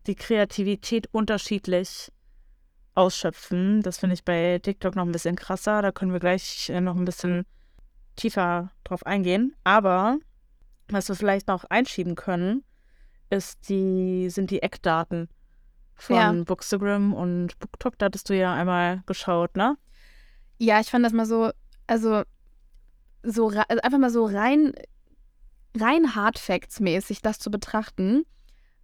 die 0.08 0.16
Kreativität 0.16 1.08
unterschiedlich 1.12 2.12
ausschöpfen. 2.96 3.82
Das 3.82 3.98
finde 3.98 4.16
ich 4.16 4.24
bei 4.24 4.60
TikTok 4.60 4.96
noch 4.96 5.06
ein 5.06 5.12
bisschen 5.12 5.36
krasser. 5.36 5.82
Da 5.82 5.92
können 5.92 6.14
wir 6.14 6.20
gleich 6.20 6.70
äh, 6.70 6.82
noch 6.82 6.96
ein 6.96 7.06
bisschen 7.06 7.46
tiefer 8.16 8.72
drauf 8.84 9.06
eingehen. 9.06 9.56
Aber 9.64 10.18
was 10.88 11.10
wir 11.10 11.16
vielleicht 11.16 11.48
noch 11.48 11.66
einschieben 11.66 12.16
können, 12.16 12.64
ist 13.30 13.70
die, 13.70 14.30
sind 14.30 14.52
die 14.52 14.62
Eckdaten 14.62 15.30
von 15.96 16.16
ja. 16.16 16.32
Bookstagram 16.32 17.14
und 17.14 17.58
BookTok. 17.60 17.98
Da 17.98 18.06
hattest 18.08 18.30
du 18.30 18.38
ja 18.38 18.54
einmal 18.54 19.04
geschaut, 19.06 19.56
ne? 19.56 19.78
Ja, 20.58 20.80
ich 20.80 20.90
fand 20.90 21.06
das 21.06 21.14
mal 21.14 21.26
so, 21.26 21.52
also 21.88 22.24
so 23.24 23.48
also 23.48 23.82
einfach 23.82 23.98
mal 23.98 24.10
so 24.10 24.26
rein, 24.26 24.74
rein 25.78 26.16
Hard 26.16 26.40
Facts 26.40 26.80
mäßig 26.80 27.22
das 27.22 27.40
zu 27.40 27.50
betrachten, 27.50 28.26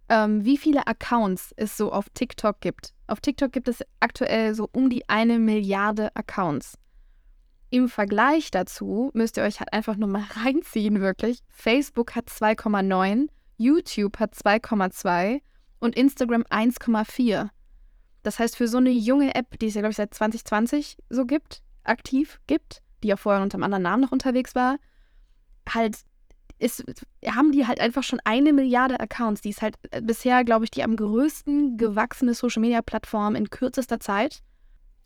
ähm, 0.08 0.44
wie 0.44 0.58
viele 0.58 0.86
Accounts 0.86 1.52
es 1.56 1.76
so 1.76 1.92
auf 1.92 2.08
TikTok 2.10 2.60
gibt. 2.60 2.92
Auf 3.06 3.20
TikTok 3.20 3.52
gibt 3.52 3.68
es 3.68 3.82
aktuell 4.00 4.54
so 4.54 4.68
um 4.72 4.90
die 4.90 5.08
eine 5.08 5.38
Milliarde 5.38 6.14
Accounts. 6.14 6.76
Im 7.70 7.88
Vergleich 7.88 8.50
dazu 8.50 9.10
müsst 9.14 9.38
ihr 9.38 9.44
euch 9.44 9.60
halt 9.60 9.72
einfach 9.72 9.96
nur 9.96 10.08
mal 10.08 10.24
reinziehen, 10.44 11.00
wirklich. 11.00 11.38
Facebook 11.48 12.14
hat 12.14 12.28
2,9, 12.28 13.28
YouTube 13.56 14.18
hat 14.18 14.34
2,2 14.34 15.40
und 15.78 15.96
Instagram 15.96 16.42
1,4. 16.42 17.48
Das 18.22 18.38
heißt, 18.38 18.56
für 18.56 18.68
so 18.68 18.76
eine 18.76 18.90
junge 18.90 19.34
App, 19.34 19.58
die 19.58 19.66
es 19.66 19.74
ja, 19.74 19.80
glaube 19.80 19.92
ich, 19.92 19.96
seit 19.96 20.14
2020 20.14 20.96
so 21.08 21.24
gibt, 21.24 21.62
aktiv 21.82 22.40
gibt, 22.46 22.82
die 23.02 23.08
ja 23.08 23.16
vorher 23.16 23.42
unter 23.42 23.56
einem 23.56 23.64
anderen 23.64 23.82
Namen 23.82 24.02
noch 24.02 24.12
unterwegs 24.12 24.54
war, 24.54 24.76
halt 25.68 25.98
ist, 26.58 26.84
haben 27.26 27.52
die 27.52 27.66
halt 27.66 27.80
einfach 27.80 28.02
schon 28.02 28.20
eine 28.24 28.52
Milliarde 28.52 29.00
Accounts. 29.00 29.40
Die 29.40 29.50
ist 29.50 29.62
halt 29.62 29.76
äh, 29.90 30.00
bisher, 30.00 30.44
glaube 30.44 30.64
ich, 30.64 30.70
die 30.70 30.84
am 30.84 30.96
größten 30.96 31.76
gewachsene 31.76 32.34
Social-Media-Plattform 32.34 33.34
in 33.34 33.50
kürzester 33.50 33.98
Zeit. 33.98 34.42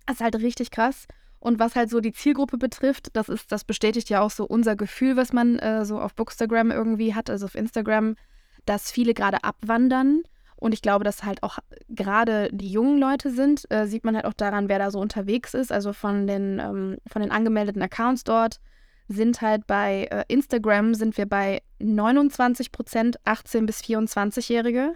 Das 0.05 0.17
ist 0.17 0.23
halt 0.23 0.37
richtig 0.37 0.71
krass. 0.71 1.07
Und 1.39 1.59
was 1.59 1.75
halt 1.75 1.91
so 1.91 2.01
die 2.01 2.13
Zielgruppe 2.13 2.59
betrifft, 2.59 3.09
das 3.15 3.29
ist, 3.29 3.53
das 3.53 3.65
bestätigt 3.65 4.11
ja 4.11 4.21
auch 4.21 4.31
so 4.31 4.45
unser 4.45 4.77
Gefühl, 4.77 5.17
was 5.17 5.33
man 5.33 5.59
äh, 5.59 5.85
so 5.85 6.01
auf 6.01 6.15
Bookstagram 6.15 6.71
irgendwie 6.71 7.15
hat, 7.15 7.31
also 7.31 7.47
auf 7.47 7.55
Instagram, 7.55 8.17
dass 8.65 8.91
viele 8.91 9.15
gerade 9.15 9.43
abwandern. 9.45 10.23
Und 10.57 10.73
ich 10.73 10.83
glaube, 10.83 11.05
dass 11.05 11.25
halt 11.25 11.43
auch 11.43 11.59
gerade 11.89 12.49
die 12.51 12.71
jungen 12.71 12.99
Leute 12.99 13.31
sind, 13.31 13.71
äh, 13.71 13.87
sieht 13.87 14.05
man 14.05 14.17
halt 14.17 14.25
auch 14.25 14.33
daran, 14.33 14.69
wer 14.69 14.79
da 14.79 14.91
so 14.91 14.99
unterwegs 14.99 15.55
ist. 15.55 15.71
Also 15.71 15.93
von 15.93 16.27
den, 16.27 16.59
ähm, 16.59 16.97
von 17.07 17.23
den 17.23 17.31
angemeldeten 17.31 17.83
Accounts 17.83 18.25
dort 18.25 18.61
sind 19.09 19.41
halt 19.41 19.67
bei 19.67 20.09
äh, 20.11 20.25
Instagram 20.29 20.95
sind 20.95 21.17
wir 21.17 21.27
bei 21.27 21.63
29 21.79 22.73
Prozent 22.73 23.19
18 23.25 23.67
bis 23.67 23.81
24-Jährige 23.81 24.95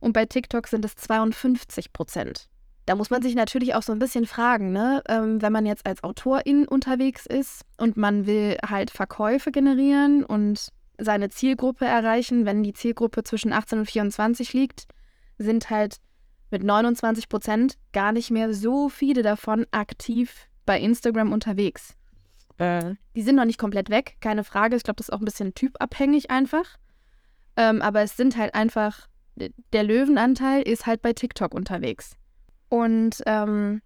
und 0.00 0.12
bei 0.12 0.26
TikTok 0.26 0.66
sind 0.66 0.84
es 0.84 0.94
52 0.96 1.92
Prozent. 1.92 2.48
Da 2.86 2.94
muss 2.94 3.10
man 3.10 3.22
sich 3.22 3.34
natürlich 3.34 3.74
auch 3.74 3.82
so 3.82 3.92
ein 3.92 3.98
bisschen 3.98 4.26
fragen, 4.26 4.72
ne? 4.72 5.02
Ähm, 5.08 5.40
wenn 5.40 5.52
man 5.52 5.64
jetzt 5.64 5.86
als 5.86 6.04
Autorin 6.04 6.68
unterwegs 6.68 7.24
ist 7.24 7.62
und 7.78 7.96
man 7.96 8.26
will 8.26 8.58
halt 8.66 8.90
Verkäufe 8.90 9.50
generieren 9.50 10.22
und 10.22 10.68
seine 10.98 11.28
Zielgruppe 11.28 11.84
erreichen, 11.84 12.46
wenn 12.46 12.62
die 12.62 12.72
Zielgruppe 12.72 13.22
zwischen 13.24 13.52
18 13.52 13.80
und 13.80 13.86
24 13.86 14.52
liegt, 14.52 14.86
sind 15.38 15.70
halt 15.70 15.96
mit 16.50 16.62
29 16.62 17.28
Prozent 17.28 17.78
gar 17.92 18.12
nicht 18.12 18.30
mehr 18.30 18.54
so 18.54 18.88
viele 18.88 19.22
davon 19.22 19.66
aktiv 19.72 20.48
bei 20.66 20.80
Instagram 20.80 21.32
unterwegs. 21.32 21.96
Äh. 22.58 22.94
Die 23.16 23.22
sind 23.22 23.36
noch 23.36 23.44
nicht 23.44 23.58
komplett 23.58 23.90
weg, 23.90 24.16
keine 24.20 24.44
Frage. 24.44 24.76
Ich 24.76 24.84
glaube, 24.84 24.96
das 24.96 25.08
ist 25.08 25.12
auch 25.12 25.20
ein 25.20 25.24
bisschen 25.24 25.54
typabhängig 25.54 26.30
einfach. 26.30 26.76
Ähm, 27.56 27.82
aber 27.82 28.02
es 28.02 28.16
sind 28.16 28.36
halt 28.36 28.54
einfach, 28.54 29.08
der 29.36 29.82
Löwenanteil 29.82 30.62
ist 30.62 30.86
halt 30.86 31.02
bei 31.02 31.12
TikTok 31.12 31.54
unterwegs. 31.54 32.16
Und 32.68 33.22
ähm, 33.26 33.82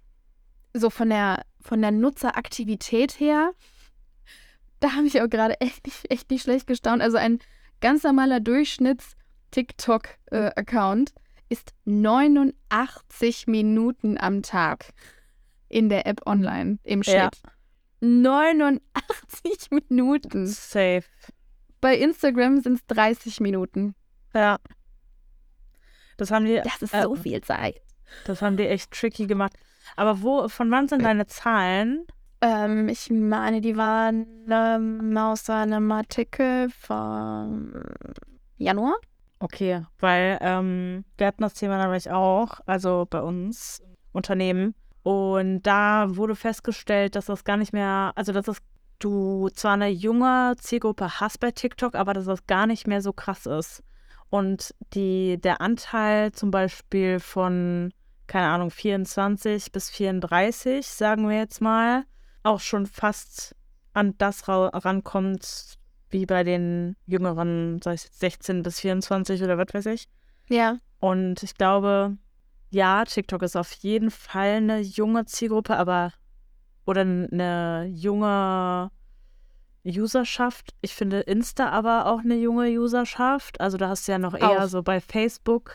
so 0.74 0.90
von 0.90 1.08
der, 1.08 1.42
von 1.60 1.80
der 1.80 1.90
Nutzeraktivität 1.90 3.18
her, 3.18 3.52
da 4.80 4.94
habe 4.94 5.06
ich 5.06 5.20
auch 5.20 5.28
gerade 5.28 5.60
echt 5.60 5.86
nicht, 5.86 6.10
echt 6.10 6.30
nicht 6.30 6.42
schlecht 6.42 6.66
gestaunt. 6.66 7.02
Also 7.02 7.16
ein 7.16 7.38
ganz 7.80 8.02
normaler 8.02 8.40
Durchschnitts-TikTok-Account 8.40 11.10
äh, 11.10 11.12
ist 11.48 11.72
89 11.84 13.46
Minuten 13.46 14.18
am 14.18 14.42
Tag 14.42 14.92
in 15.68 15.88
der 15.88 16.06
App 16.06 16.26
online 16.26 16.78
im 16.84 17.02
Schnitt. 17.02 17.16
Ja. 17.16 17.30
89 18.00 18.80
Minuten. 19.70 20.46
Safe. 20.46 21.04
Bei 21.80 21.96
Instagram 21.96 22.60
sind 22.60 22.74
es 22.74 22.86
30 22.86 23.40
Minuten. 23.40 23.94
Ja. 24.34 24.58
Das 26.16 26.30
haben 26.30 26.44
die. 26.44 26.60
Das 26.62 26.82
ist 26.82 26.94
äh, 26.94 27.02
so 27.02 27.14
viel 27.14 27.40
Zeit. 27.40 27.80
Das 28.24 28.42
haben 28.42 28.56
die 28.56 28.66
echt 28.66 28.90
tricky 28.90 29.26
gemacht. 29.26 29.52
Aber 29.96 30.22
wo, 30.22 30.48
von 30.48 30.70
wann 30.70 30.88
sind 30.88 31.02
deine 31.02 31.26
Zahlen? 31.26 32.06
Ähm, 32.40 32.88
ich 32.88 33.10
meine, 33.10 33.60
die 33.60 33.76
waren 33.76 34.26
ähm, 34.50 35.16
aus 35.16 35.50
einem 35.50 35.90
Artikel 35.90 36.68
von 36.70 37.82
Januar. 38.56 38.94
Okay, 39.40 39.84
weil 39.98 40.38
ähm, 40.40 41.04
wir 41.16 41.26
hatten 41.26 41.42
das 41.42 41.54
Thema 41.54 41.78
nämlich 41.78 42.10
auch, 42.10 42.60
also 42.66 43.06
bei 43.08 43.20
uns 43.20 43.82
Unternehmen, 44.12 44.74
und 45.08 45.62
da 45.62 46.16
wurde 46.16 46.36
festgestellt, 46.36 47.16
dass 47.16 47.26
das 47.26 47.44
gar 47.44 47.56
nicht 47.56 47.72
mehr, 47.72 48.12
also 48.14 48.32
dass 48.32 48.44
das, 48.44 48.58
du 48.98 49.48
zwar 49.54 49.72
eine 49.72 49.88
junge 49.88 50.54
Zielgruppe 50.58 51.20
hast 51.20 51.40
bei 51.40 51.50
TikTok, 51.50 51.94
aber 51.94 52.12
dass 52.12 52.26
das 52.26 52.46
gar 52.46 52.66
nicht 52.66 52.86
mehr 52.86 53.00
so 53.00 53.14
krass 53.14 53.46
ist. 53.46 53.82
Und 54.28 54.74
die, 54.92 55.40
der 55.40 55.62
Anteil 55.62 56.32
zum 56.32 56.50
Beispiel 56.50 57.20
von, 57.20 57.94
keine 58.26 58.48
Ahnung, 58.48 58.70
24 58.70 59.72
bis 59.72 59.88
34, 59.88 60.86
sagen 60.86 61.26
wir 61.26 61.38
jetzt 61.38 61.62
mal, 61.62 62.04
auch 62.42 62.60
schon 62.60 62.86
fast 62.86 63.54
an 63.92 64.14
das 64.18 64.48
rankommt, 64.48 65.78
wie 66.10 66.26
bei 66.26 66.44
den 66.44 66.96
jüngeren, 67.06 67.80
sei 67.82 67.94
es 67.94 68.04
jetzt 68.04 68.20
16 68.20 68.62
bis 68.62 68.80
24 68.80 69.42
oder 69.42 69.58
was 69.58 69.72
weiß 69.72 69.86
ich. 69.86 70.08
Ja. 70.48 70.78
Und 71.00 71.42
ich 71.42 71.54
glaube, 71.54 72.16
ja, 72.70 73.04
TikTok 73.04 73.42
ist 73.42 73.56
auf 73.56 73.72
jeden 73.72 74.10
Fall 74.10 74.56
eine 74.56 74.80
junge 74.80 75.24
Zielgruppe, 75.26 75.76
aber 75.76 76.12
oder 76.86 77.02
eine 77.02 77.86
junge 77.92 78.90
Userschaft. 79.84 80.74
Ich 80.80 80.94
finde 80.94 81.20
Insta 81.20 81.68
aber 81.68 82.06
auch 82.06 82.20
eine 82.20 82.36
junge 82.36 82.68
Userschaft. 82.70 83.60
Also 83.60 83.76
da 83.76 83.88
hast 83.88 84.08
du 84.08 84.12
ja 84.12 84.18
noch 84.18 84.34
eher 84.34 84.64
auch. 84.64 84.68
so 84.68 84.82
bei 84.82 85.00
Facebook. 85.00 85.74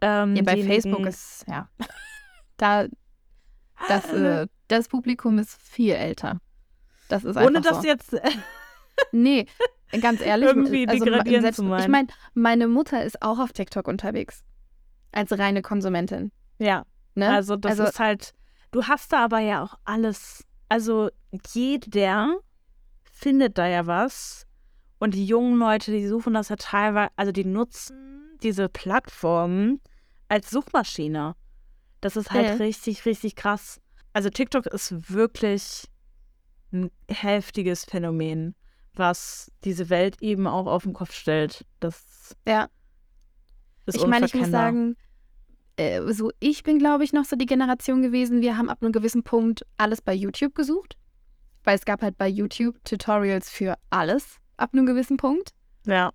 Ähm, 0.00 0.34
ja, 0.34 0.42
bei 0.42 0.62
Facebook 0.62 1.06
ist, 1.06 1.44
ja. 1.48 1.68
da, 2.56 2.86
das, 3.88 4.12
äh, 4.12 4.46
das 4.68 4.88
Publikum 4.88 5.38
ist 5.38 5.60
viel 5.60 5.94
älter. 5.94 6.40
Das 7.08 7.24
ist 7.24 7.36
Ohne 7.36 7.60
dass 7.60 7.82
so. 7.82 7.86
jetzt. 7.86 8.16
nee, 9.12 9.46
ganz 10.00 10.20
ehrlich. 10.20 10.48
Irgendwie 10.48 10.88
also, 10.88 11.04
selbst, 11.04 11.56
zu 11.56 11.64
meinen. 11.64 11.82
Ich 11.82 11.88
meine, 11.88 12.08
meine 12.34 12.68
Mutter 12.68 13.04
ist 13.04 13.22
auch 13.22 13.38
auf 13.38 13.52
TikTok 13.52 13.88
unterwegs 13.88 14.42
als 15.12 15.38
reine 15.38 15.62
Konsumentin. 15.62 16.32
Ja. 16.58 16.84
Ne? 17.14 17.28
Also 17.28 17.56
das 17.56 17.72
also, 17.72 17.84
ist 17.84 17.98
halt, 18.00 18.32
du 18.70 18.84
hast 18.84 19.12
da 19.12 19.24
aber 19.24 19.40
ja 19.40 19.62
auch 19.62 19.74
alles. 19.84 20.44
Also 20.68 21.10
jeder 21.52 22.34
findet 23.02 23.58
da 23.58 23.66
ja 23.66 23.86
was. 23.86 24.46
Und 24.98 25.14
die 25.14 25.26
jungen 25.26 25.58
Leute, 25.58 25.90
die 25.90 26.06
suchen 26.06 26.34
das 26.34 26.48
ja 26.48 26.56
teilweise, 26.56 27.10
also 27.16 27.32
die 27.32 27.44
nutzen 27.44 28.38
diese 28.42 28.68
Plattformen 28.68 29.80
als 30.28 30.50
Suchmaschine. 30.50 31.34
Das 32.02 32.16
ist 32.16 32.30
halt 32.30 32.46
ja. 32.46 32.54
richtig, 32.56 33.06
richtig 33.06 33.34
krass. 33.34 33.80
Also 34.12 34.28
TikTok 34.28 34.66
ist 34.66 35.10
wirklich 35.10 35.88
ein 36.72 36.90
heftiges 37.08 37.86
Phänomen, 37.86 38.54
was 38.92 39.50
diese 39.64 39.88
Welt 39.88 40.20
eben 40.20 40.46
auch 40.46 40.66
auf 40.66 40.82
den 40.82 40.92
Kopf 40.92 41.14
stellt. 41.14 41.64
Das 41.80 42.36
ja 42.46 42.68
ist 43.86 43.96
ich 43.96 44.06
meine, 44.06 44.26
ich 44.26 44.34
muss 44.34 44.50
sagen, 44.50 44.96
äh, 45.76 46.02
so 46.12 46.30
ich 46.40 46.62
bin, 46.62 46.78
glaube 46.78 47.04
ich, 47.04 47.12
noch 47.12 47.24
so 47.24 47.36
die 47.36 47.46
Generation 47.46 48.02
gewesen, 48.02 48.40
wir 48.40 48.56
haben 48.56 48.68
ab 48.68 48.78
einem 48.82 48.92
gewissen 48.92 49.22
Punkt 49.22 49.66
alles 49.76 50.00
bei 50.00 50.14
YouTube 50.14 50.54
gesucht. 50.54 50.96
Weil 51.64 51.76
es 51.76 51.84
gab 51.84 52.02
halt 52.02 52.18
bei 52.18 52.28
YouTube 52.28 52.84
Tutorials 52.84 53.48
für 53.48 53.76
alles 53.90 54.38
ab 54.56 54.70
einem 54.72 54.86
gewissen 54.86 55.16
Punkt. 55.16 55.50
Ja. 55.86 56.10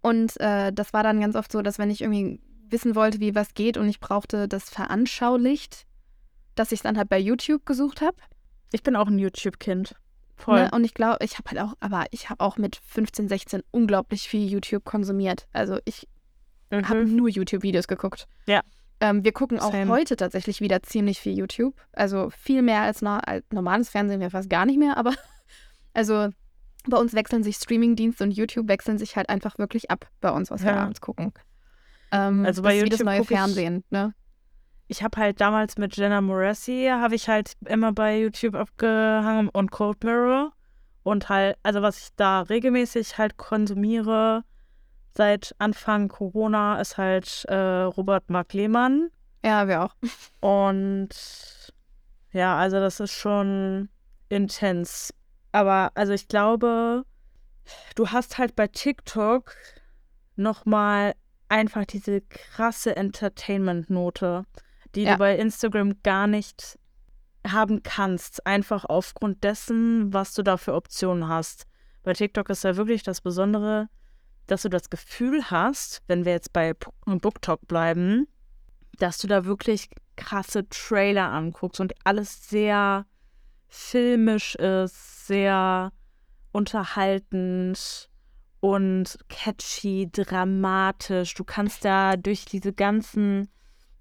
Und 0.00 0.40
äh, 0.40 0.72
das 0.72 0.94
war 0.94 1.02
dann 1.02 1.20
ganz 1.20 1.36
oft 1.36 1.52
so, 1.52 1.60
dass 1.60 1.78
wenn 1.78 1.90
ich 1.90 2.00
irgendwie 2.00 2.40
wissen 2.70 2.94
wollte, 2.94 3.20
wie 3.20 3.34
was 3.34 3.54
geht 3.54 3.76
und 3.76 3.88
ich 3.88 4.00
brauchte 4.00 4.48
das 4.48 4.70
veranschaulicht, 4.70 5.86
dass 6.54 6.72
ich 6.72 6.78
es 6.80 6.82
dann 6.82 6.96
halt 6.96 7.08
bei 7.08 7.18
YouTube 7.18 7.66
gesucht 7.66 8.00
habe. 8.00 8.16
Ich 8.72 8.82
bin 8.82 8.96
auch 8.96 9.08
ein 9.08 9.18
YouTube-Kind. 9.18 9.94
Voll. 10.36 10.62
Ne? 10.64 10.70
Und 10.72 10.84
ich 10.84 10.94
glaube, 10.94 11.24
ich 11.24 11.38
habe 11.38 11.50
halt 11.50 11.60
auch, 11.60 11.74
aber 11.80 12.04
ich 12.12 12.30
habe 12.30 12.42
auch 12.42 12.56
mit 12.56 12.76
15, 12.76 13.28
16 13.28 13.62
unglaublich 13.70 14.28
viel 14.28 14.46
YouTube 14.50 14.84
konsumiert. 14.84 15.46
Also 15.52 15.78
ich 15.84 16.08
Mhm. 16.72 16.88
habe 16.88 17.04
nur 17.04 17.28
YouTube-Videos 17.28 17.88
geguckt. 17.88 18.26
Ja. 18.46 18.62
Ähm, 19.00 19.24
wir 19.24 19.32
gucken 19.32 19.58
auch 19.58 19.72
Same. 19.72 19.90
heute 19.90 20.14
tatsächlich 20.16 20.60
wieder 20.60 20.82
ziemlich 20.84 21.18
viel 21.18 21.36
YouTube. 21.36 21.74
Also 21.92 22.30
viel 22.30 22.62
mehr 22.62 22.82
als, 22.82 23.02
no 23.02 23.16
als 23.16 23.44
normales 23.50 23.88
Fernsehen 23.88 24.20
wir 24.20 24.30
fast 24.30 24.48
gar 24.48 24.66
nicht 24.66 24.78
mehr, 24.78 24.96
aber 24.96 25.12
also 25.94 26.28
bei 26.86 26.96
uns 26.96 27.12
wechseln 27.12 27.42
sich 27.42 27.56
Streamingdienste 27.56 28.22
und 28.24 28.30
YouTube 28.30 28.68
wechseln 28.68 28.98
sich 28.98 29.16
halt 29.16 29.28
einfach 29.28 29.58
wirklich 29.58 29.90
ab 29.90 30.08
bei 30.20 30.30
uns, 30.30 30.50
was 30.50 30.62
wir 30.62 30.70
Ja. 30.70 30.82
abends 30.84 31.00
gucken. 31.00 31.32
Ähm, 32.12 32.44
Also 32.44 32.62
bei 32.62 32.78
das 32.78 32.88
YouTube 32.90 33.06
neue 33.06 33.18
guck 33.18 33.30
ich- 33.30 33.36
Fernsehen, 33.36 33.84
ne? 33.90 34.14
Ich 34.88 35.02
habe 35.04 35.20
halt 35.20 35.40
damals 35.40 35.78
mit 35.78 35.96
Jenna 35.96 36.20
Morassi, 36.20 36.88
habe 36.90 37.14
ich 37.14 37.28
halt 37.28 37.52
immer 37.66 37.92
bei 37.92 38.18
YouTube 38.20 38.56
abgehangen 38.56 39.48
und 39.48 39.70
Cold 39.70 40.02
Mirror. 40.02 40.52
Und 41.04 41.28
halt, 41.28 41.56
also 41.62 41.80
was 41.80 41.98
ich 41.98 42.08
da 42.16 42.40
regelmäßig 42.42 43.16
halt 43.16 43.36
konsumiere 43.36 44.42
seit 45.16 45.54
Anfang 45.58 46.08
Corona, 46.08 46.80
ist 46.80 46.98
halt 46.98 47.44
äh, 47.48 47.54
Robert 47.82 48.28
Mark 48.30 48.52
Lehmann. 48.52 49.10
Ja, 49.44 49.66
wir 49.68 49.82
auch. 49.84 49.94
Und 50.40 51.08
ja, 52.32 52.56
also 52.58 52.80
das 52.80 52.98
ist 53.00 53.12
schon 53.12 53.88
intens. 54.28 55.14
Aber 55.52 55.92
also 55.94 56.12
ich 56.12 56.26
glaube, 56.28 57.04
du 57.94 58.08
hast 58.08 58.38
halt 58.38 58.56
bei 58.56 58.66
TikTok 58.66 59.54
nochmal 60.36 61.14
einfach 61.50 61.84
diese 61.84 62.20
krasse 62.22 62.96
Entertainment-Note, 62.96 64.44
die 64.94 65.02
Ja. 65.02 65.12
du 65.12 65.18
bei 65.18 65.36
Instagram 65.36 66.02
gar 66.02 66.26
nicht 66.26 66.78
haben 67.46 67.82
kannst. 67.82 68.46
Einfach 68.46 68.84
aufgrund 68.84 69.44
dessen, 69.44 70.12
was 70.12 70.34
du 70.34 70.42
da 70.42 70.56
für 70.56 70.74
Optionen 70.74 71.28
hast. 71.28 71.66
Bei 72.02 72.12
TikTok 72.12 72.48
ist 72.50 72.64
ja 72.64 72.76
wirklich 72.76 73.02
das 73.02 73.20
Besondere, 73.20 73.88
dass 74.46 74.62
du 74.62 74.68
das 74.68 74.90
Gefühl 74.90 75.50
hast, 75.50 76.02
wenn 76.06 76.24
wir 76.24 76.32
jetzt 76.32 76.52
bei 76.52 76.74
BookTok 77.06 77.66
bleiben, 77.66 78.26
dass 78.98 79.18
du 79.18 79.26
da 79.26 79.44
wirklich 79.44 79.88
krasse 80.16 80.68
Trailer 80.68 81.30
anguckst 81.30 81.80
und 81.80 81.94
alles 82.04 82.48
sehr 82.48 83.06
filmisch 83.68 84.54
ist, 84.56 85.26
sehr 85.26 85.92
unterhaltend 86.52 88.09
und 88.60 89.18
catchy, 89.28 90.08
dramatisch. 90.12 91.34
Du 91.34 91.44
kannst 91.44 91.84
da 91.84 92.16
durch 92.16 92.44
diese 92.44 92.72
ganzen 92.72 93.48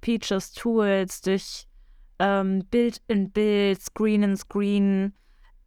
Features, 0.02 0.52
Tools, 0.52 1.22
durch 1.22 1.68
ähm, 2.20 2.66
Bild 2.70 3.02
in 3.08 3.32
Bild, 3.32 3.82
Screen 3.82 4.24
in 4.24 4.38
Screen, 4.38 5.14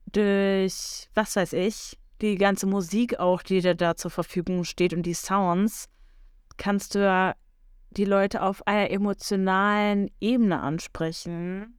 durch 0.06 1.08
was 1.14 1.36
weiß 1.36 1.54
ich, 1.54 1.98
die 2.20 2.36
ganze 2.36 2.66
Musik 2.66 3.18
auch, 3.18 3.42
die 3.42 3.60
dir 3.60 3.74
da 3.74 3.96
zur 3.96 4.10
Verfügung 4.10 4.64
steht 4.64 4.92
und 4.92 5.04
die 5.04 5.14
Sounds, 5.14 5.88
kannst 6.58 6.94
du 6.94 7.00
ja 7.00 7.34
die 7.90 8.04
Leute 8.04 8.42
auf 8.42 8.66
einer 8.66 8.90
emotionalen 8.90 10.10
Ebene 10.20 10.60
ansprechen, 10.60 11.78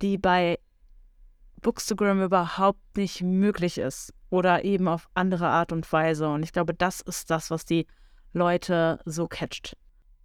die 0.00 0.18
bei 0.18 0.58
Bookstagram 1.60 2.22
überhaupt 2.22 2.96
nicht 2.96 3.22
möglich 3.22 3.78
ist 3.78 4.12
oder 4.32 4.64
eben 4.64 4.88
auf 4.88 5.10
andere 5.12 5.46
Art 5.48 5.72
und 5.72 5.92
Weise. 5.92 6.26
Und 6.26 6.42
ich 6.42 6.52
glaube, 6.52 6.72
das 6.72 7.02
ist 7.02 7.30
das, 7.30 7.50
was 7.50 7.66
die 7.66 7.86
Leute 8.32 8.98
so 9.04 9.28
catcht. 9.28 9.76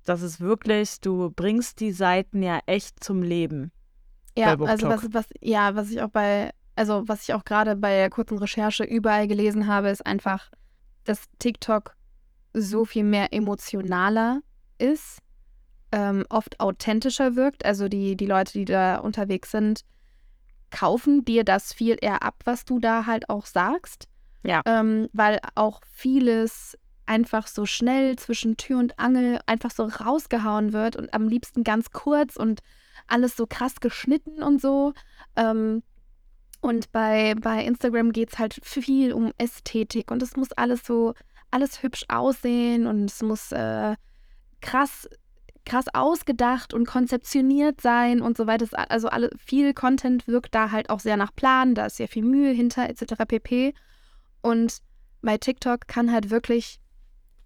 Das 0.05 0.21
ist 0.21 0.39
wirklich, 0.39 1.01
du 1.01 1.29
bringst 1.29 1.81
die 1.81 1.91
Seiten 1.91 2.41
ja 2.41 2.61
echt 2.67 3.03
zum 3.03 3.21
Leben. 3.21 3.73
Ja, 4.37 4.57
also 4.57 4.87
was, 4.87 5.13
was, 5.13 5.25
ja, 5.41 5.75
was 5.75 5.91
ich 5.91 6.01
auch 6.01 6.09
bei, 6.09 6.51
also 6.77 7.03
was 7.05 7.23
ich 7.23 7.33
auch 7.33 7.43
gerade 7.43 7.75
bei 7.75 7.97
der 7.97 8.09
kurzen 8.09 8.37
Recherche 8.37 8.85
überall 8.85 9.27
gelesen 9.27 9.67
habe, 9.67 9.89
ist 9.89 10.05
einfach, 10.05 10.51
dass 11.03 11.25
TikTok 11.39 11.97
so 12.53 12.85
viel 12.85 13.03
mehr 13.03 13.33
emotionaler 13.33 14.39
ist, 14.77 15.19
ähm, 15.91 16.23
oft 16.29 16.61
authentischer 16.61 17.35
wirkt. 17.35 17.65
Also 17.65 17.89
die, 17.89 18.15
die 18.15 18.25
Leute, 18.25 18.53
die 18.53 18.65
da 18.65 18.99
unterwegs 18.99 19.51
sind, 19.51 19.81
kaufen 20.71 21.25
dir 21.25 21.43
das 21.43 21.73
viel 21.73 21.97
eher 22.01 22.23
ab, 22.23 22.35
was 22.45 22.65
du 22.65 22.79
da 22.79 23.05
halt 23.05 23.29
auch 23.29 23.45
sagst. 23.45 24.07
Ja. 24.43 24.61
Ähm, 24.65 25.09
weil 25.13 25.39
auch 25.55 25.81
vieles 25.91 26.77
einfach 27.05 27.47
so 27.47 27.65
schnell 27.65 28.17
zwischen 28.17 28.57
Tür 28.57 28.79
und 28.79 28.99
Angel 28.99 29.39
einfach 29.45 29.71
so 29.71 29.85
rausgehauen 29.85 30.73
wird 30.73 30.95
und 30.95 31.13
am 31.13 31.27
liebsten 31.27 31.63
ganz 31.63 31.91
kurz 31.91 32.35
und 32.35 32.61
alles 33.07 33.35
so 33.35 33.47
krass 33.47 33.75
geschnitten 33.79 34.43
und 34.43 34.61
so. 34.61 34.93
Ähm, 35.35 35.83
und 36.61 36.91
bei, 36.91 37.35
bei 37.35 37.63
Instagram 37.63 38.11
geht 38.11 38.33
es 38.33 38.39
halt 38.39 38.59
viel 38.63 39.13
um 39.13 39.31
Ästhetik 39.37 40.11
und 40.11 40.21
es 40.21 40.35
muss 40.35 40.51
alles 40.53 40.85
so, 40.85 41.13
alles 41.51 41.81
hübsch 41.81 42.05
aussehen 42.09 42.87
und 42.87 43.05
es 43.05 43.21
muss 43.21 43.51
äh, 43.51 43.95
krass, 44.61 45.07
krass 45.67 45.85
ausgedacht 45.93 46.73
und 46.73 46.87
konzeptioniert 46.87 47.81
sein 47.81 48.21
und 48.21 48.37
so 48.37 48.47
weiter. 48.47 48.67
Also 48.89 49.09
alle, 49.09 49.29
viel 49.37 49.73
Content 49.73 50.27
wirkt 50.27 50.55
da 50.55 50.71
halt 50.71 50.89
auch 50.89 50.99
sehr 50.99 51.17
nach 51.17 51.35
Plan, 51.35 51.75
da 51.75 51.85
ist 51.87 51.97
sehr 51.97 52.07
viel 52.07 52.23
Mühe 52.23 52.51
hinter 52.51 52.89
etc. 52.89 53.25
pp. 53.27 53.73
Und 54.41 54.77
bei 55.21 55.37
TikTok 55.37 55.87
kann 55.87 56.11
halt 56.11 56.29
wirklich, 56.29 56.79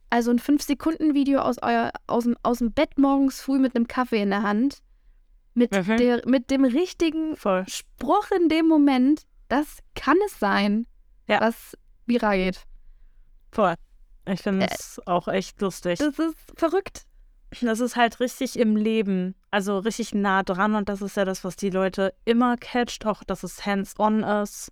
also 0.09 0.29
ein 0.31 0.39
5-Sekunden-Video 0.39 1.39
aus, 1.39 1.57
euer, 1.61 1.91
aus, 2.07 2.23
dem, 2.25 2.37
aus 2.43 2.59
dem 2.59 2.71
Bett 2.73 2.97
morgens 2.97 3.41
früh 3.41 3.57
mit 3.59 3.75
einem 3.75 3.87
Kaffee 3.87 4.21
in 4.21 4.29
der 4.29 4.43
Hand, 4.43 4.79
mit, 5.53 5.71
Mhm. 5.71 5.97
der, 5.97 6.21
mit 6.27 6.51
dem 6.51 6.63
richtigen 6.63 7.35
Voll. 7.35 7.65
Spruch 7.67 8.29
in 8.31 8.49
dem 8.49 8.67
Moment, 8.67 9.23
das 9.49 9.79
kann 9.95 10.17
es 10.27 10.37
sein, 10.39 10.85
Ja. 11.27 11.41
was 11.41 11.75
viral 12.05 12.37
geht. 12.37 12.63
Voll. 13.51 13.75
Ich 14.27 14.41
finde 14.41 14.67
Äh, 14.67 14.69
es 14.71 15.01
auch 15.07 15.27
echt 15.27 15.59
lustig. 15.61 15.99
Das 15.99 16.19
ist 16.19 16.35
verrückt. 16.55 17.05
Das 17.59 17.81
ist 17.81 17.97
halt 17.97 18.19
richtig 18.21 18.57
im 18.57 18.77
Leben, 18.77 19.35
also 19.51 19.79
richtig 19.79 20.13
nah 20.13 20.41
dran 20.41 20.73
und 20.75 20.87
das 20.87 21.01
ist 21.01 21.17
ja 21.17 21.25
das, 21.25 21.43
was 21.43 21.57
die 21.57 21.69
Leute 21.69 22.13
immer 22.23 22.55
catcht, 22.55 23.05
auch 23.05 23.23
dass 23.25 23.43
es 23.43 23.65
hands-on 23.65 24.23
ist. 24.23 24.71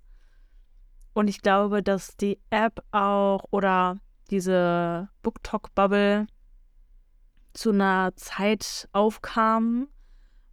Und 1.13 1.27
ich 1.27 1.41
glaube, 1.41 1.83
dass 1.83 2.15
die 2.15 2.39
App 2.49 2.81
auch 2.91 3.43
oder 3.51 3.97
diese 4.31 5.09
BookTok-Bubble 5.23 6.27
zu 7.53 7.71
einer 7.71 8.15
Zeit 8.15 8.87
aufkam, 8.93 9.89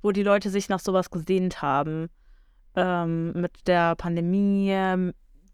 wo 0.02 0.10
die 0.10 0.24
Leute 0.24 0.50
sich 0.50 0.68
nach 0.68 0.80
sowas 0.80 1.10
gesehnt 1.10 1.62
haben. 1.62 2.08
Ähm, 2.74 3.32
mit 3.32 3.66
der 3.66 3.94
Pandemie. 3.94 5.12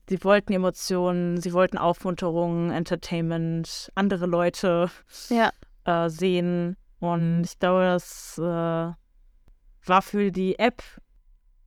Sie 0.08 0.24
wollten 0.24 0.52
Emotionen, 0.52 1.40
sie 1.40 1.52
wollten 1.52 1.78
Aufmunterung, 1.78 2.70
Entertainment, 2.70 3.92
andere 3.94 4.26
Leute 4.26 4.90
Ja. 5.28 5.52
Äh, 5.84 6.08
sehen. 6.08 6.76
Und 7.00 7.44
ich 7.44 7.58
glaube, 7.58 7.84
das 7.84 8.38
äh, 8.38 8.42
war 8.42 10.02
für 10.02 10.30
die 10.30 10.58
App 10.58 10.82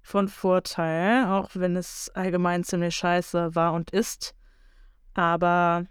von 0.01 0.27
Vorteil, 0.27 1.25
auch 1.25 1.49
wenn 1.53 1.75
es 1.75 2.11
allgemein 2.13 2.63
ziemlich 2.63 2.95
scheiße 2.95 3.55
war 3.55 3.73
und 3.73 3.91
ist. 3.91 4.35
Aber 5.13 5.85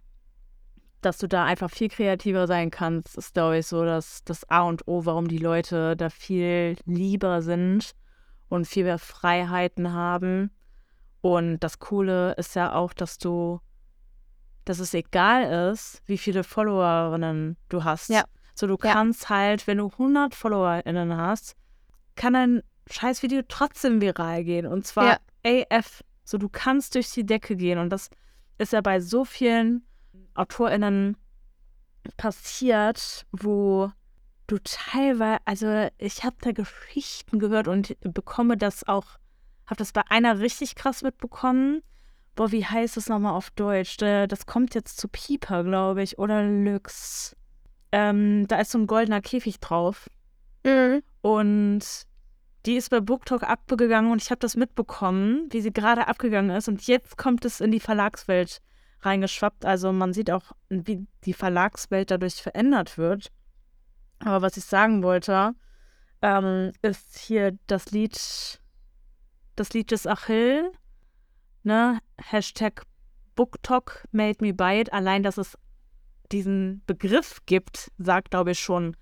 dass 1.01 1.19
du 1.19 1.29
da 1.29 1.45
einfach 1.45 1.71
viel 1.71 1.89
kreativer 1.89 2.47
sein 2.47 2.71
kannst, 2.71 3.19
ist, 3.19 3.35
glaube 3.35 3.59
ich, 3.59 3.67
so 3.67 3.85
das, 3.85 4.25
das 4.25 4.49
A 4.49 4.63
und 4.63 4.87
O, 4.89 5.05
warum 5.05 5.29
die 5.29 5.39
Leute 5.39 5.97
da 5.97 6.09
viel 6.09 6.77
lieber 6.87 7.43
sind 7.43 7.95
und 8.49 8.67
viel 8.67 8.85
mehr 8.85 8.99
Freiheiten 8.99 9.93
haben. 9.93 10.51
Und 11.21 11.59
das 11.61 11.79
Coole 11.79 12.33
ist 12.35 12.55
ja 12.55 12.75
auch, 12.75 12.93
dass 12.93 13.19
du, 13.19 13.61
dass 14.65 14.79
es 14.79 14.95
egal 14.95 15.71
ist, 15.73 16.03
wie 16.07 16.19
viele 16.19 16.45
Followerinnen 16.45 17.57
du 17.69 17.85
hast. 17.85 18.09
Ja. 18.11 18.25
So, 18.55 18.67
du 18.67 18.77
Ja. 18.83 18.93
kannst 18.93 19.29
halt, 19.29 19.67
wenn 19.67 19.79
du 19.79 19.89
100 19.89 20.35
FollowerInnen 20.35 21.17
hast, 21.17 21.57
kann 22.15 22.33
dein 22.35 22.63
Scheißvideo 22.91 23.43
trotzdem 23.49 24.01
viral 24.01 24.45
gehen. 24.45 24.67
Und 24.67 24.87
zwar 24.87 25.19
AF. 25.45 26.03
So, 26.25 26.39
du 26.39 26.49
kannst 26.49 26.95
durch 26.95 27.11
die 27.11 27.27
Decke 27.27 27.57
gehen. 27.57 27.79
Und 27.79 27.91
das 27.91 28.09
ist 28.59 28.73
ja 28.73 28.81
bei 28.81 29.01
so 29.01 29.25
vielen 29.25 29.87
AutorInnen 30.35 31.17
passiert, 32.17 33.27
wo 33.33 33.91
du 34.47 34.59
teilweise, 34.63 35.39
also 35.45 35.89
ich 35.99 36.23
habe 36.25 36.37
da 36.41 36.53
Geschichten 36.53 37.39
gehört 37.39 37.67
und 37.69 37.97
bekomme 38.01 38.57
das 38.57 38.87
auch, 38.87 39.07
habe 39.67 39.77
das 39.79 39.93
bei 39.93 40.03
einer 40.09 40.39
richtig 40.39 40.75
krass 40.75 41.03
mitbekommen. 41.03 41.83
Boah, 42.35 42.51
wie 42.51 42.65
heißt 42.65 42.97
es 42.97 43.09
nochmal 43.09 43.35
auf 43.35 43.51
Deutsch? 43.51 44.01
Äh, 44.03 44.27
Das 44.27 44.47
kommt 44.47 44.75
jetzt 44.75 44.99
zu 44.99 45.09
Pieper, 45.09 45.63
glaube 45.63 46.03
ich, 46.03 46.19
oder 46.19 46.43
Lux. 46.43 47.37
Ähm, 47.93 48.47
da 48.49 48.61
ist 48.61 48.73
so 48.73 48.79
ein 48.79 48.87
goldener 48.87 49.21
Käfig 49.21 49.61
drauf. 49.61 50.09
Mhm. 50.65 51.03
Und 51.21 51.83
die 52.67 52.77
ist 52.77 52.91
bei 52.91 53.01
BookTok 53.01 53.43
abgegangen 53.43 54.11
und 54.11 54.23
ich 54.23 54.31
habe 54.31 54.41
das 54.41 54.57
mitbekommen, 54.57 55.49
wie 55.51 55.61
sie 55.61 55.73
gerade 55.73 56.09
abgegangen 56.09 56.57
ist. 56.57 56.69
Und 56.69 56.87
jetzt 56.87 57.17
kommt 57.17 57.45
es 57.45 57.61
in 57.61 57.71
die 57.71 57.81
Verlagswelt 57.81 58.61
reingeschwappt. 59.03 59.65
Also 59.65 59.93
man 59.93 60.13
sieht 60.13 60.31
auch, 60.31 60.53
wie 60.71 61.07
die 61.25 61.35
Verlagswelt 61.35 62.11
dadurch 62.11 62.43
verändert 62.43 62.99
wird. 62.99 63.31
Aber 64.21 64.43
was 64.43 64.57
ich 64.57 64.65
sagen 64.65 65.03
wollte, 65.03 65.53
ähm, 66.23 66.73
ist 66.83 67.19
hier 67.19 67.59
das 67.67 67.91
Lied, 67.91 68.61
das 69.57 69.73
Lied 69.75 69.91
des 69.91 70.07
Achill, 70.07 70.73
ne? 71.65 72.01
Hashtag 72.19 72.83
BookTok 73.35 74.05
made 74.13 74.41
me 74.41 74.53
buy 74.53 74.81
it. 74.81 74.93
Allein, 74.93 75.23
dass 75.23 75.39
es 75.39 75.59
diesen 76.33 76.83
Begriff 76.87 77.41
gibt, 77.47 77.91
sagt, 77.99 78.31
glaube 78.31 78.53
ich, 78.53 78.61
schon, 78.61 78.97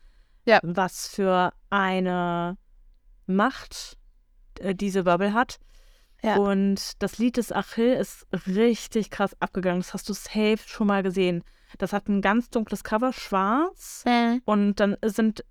ja. 0.46 0.60
was 0.62 1.08
für 1.08 1.52
eine 1.70 2.56
Macht 3.26 3.98
äh, 4.58 4.74
diese 4.74 5.04
Bubble 5.04 5.32
hat. 5.32 5.58
Ja. 6.22 6.36
Und 6.36 7.02
das 7.02 7.18
Lied 7.18 7.36
des 7.36 7.52
Achill 7.52 7.94
ist 7.94 8.26
richtig 8.46 9.10
krass 9.10 9.34
abgegangen. 9.40 9.80
Das 9.80 9.92
hast 9.92 10.08
du 10.08 10.12
safe 10.12 10.58
schon 10.66 10.86
mal 10.86 11.02
gesehen. 11.02 11.42
Das 11.78 11.92
hat 11.92 12.08
ein 12.08 12.20
ganz 12.20 12.50
dunkles 12.50 12.84
Cover, 12.84 13.12
schwarz. 13.12 14.04
Äh. 14.06 14.40
Und 14.44 14.78
dann 14.78 14.96
sind 15.04 15.44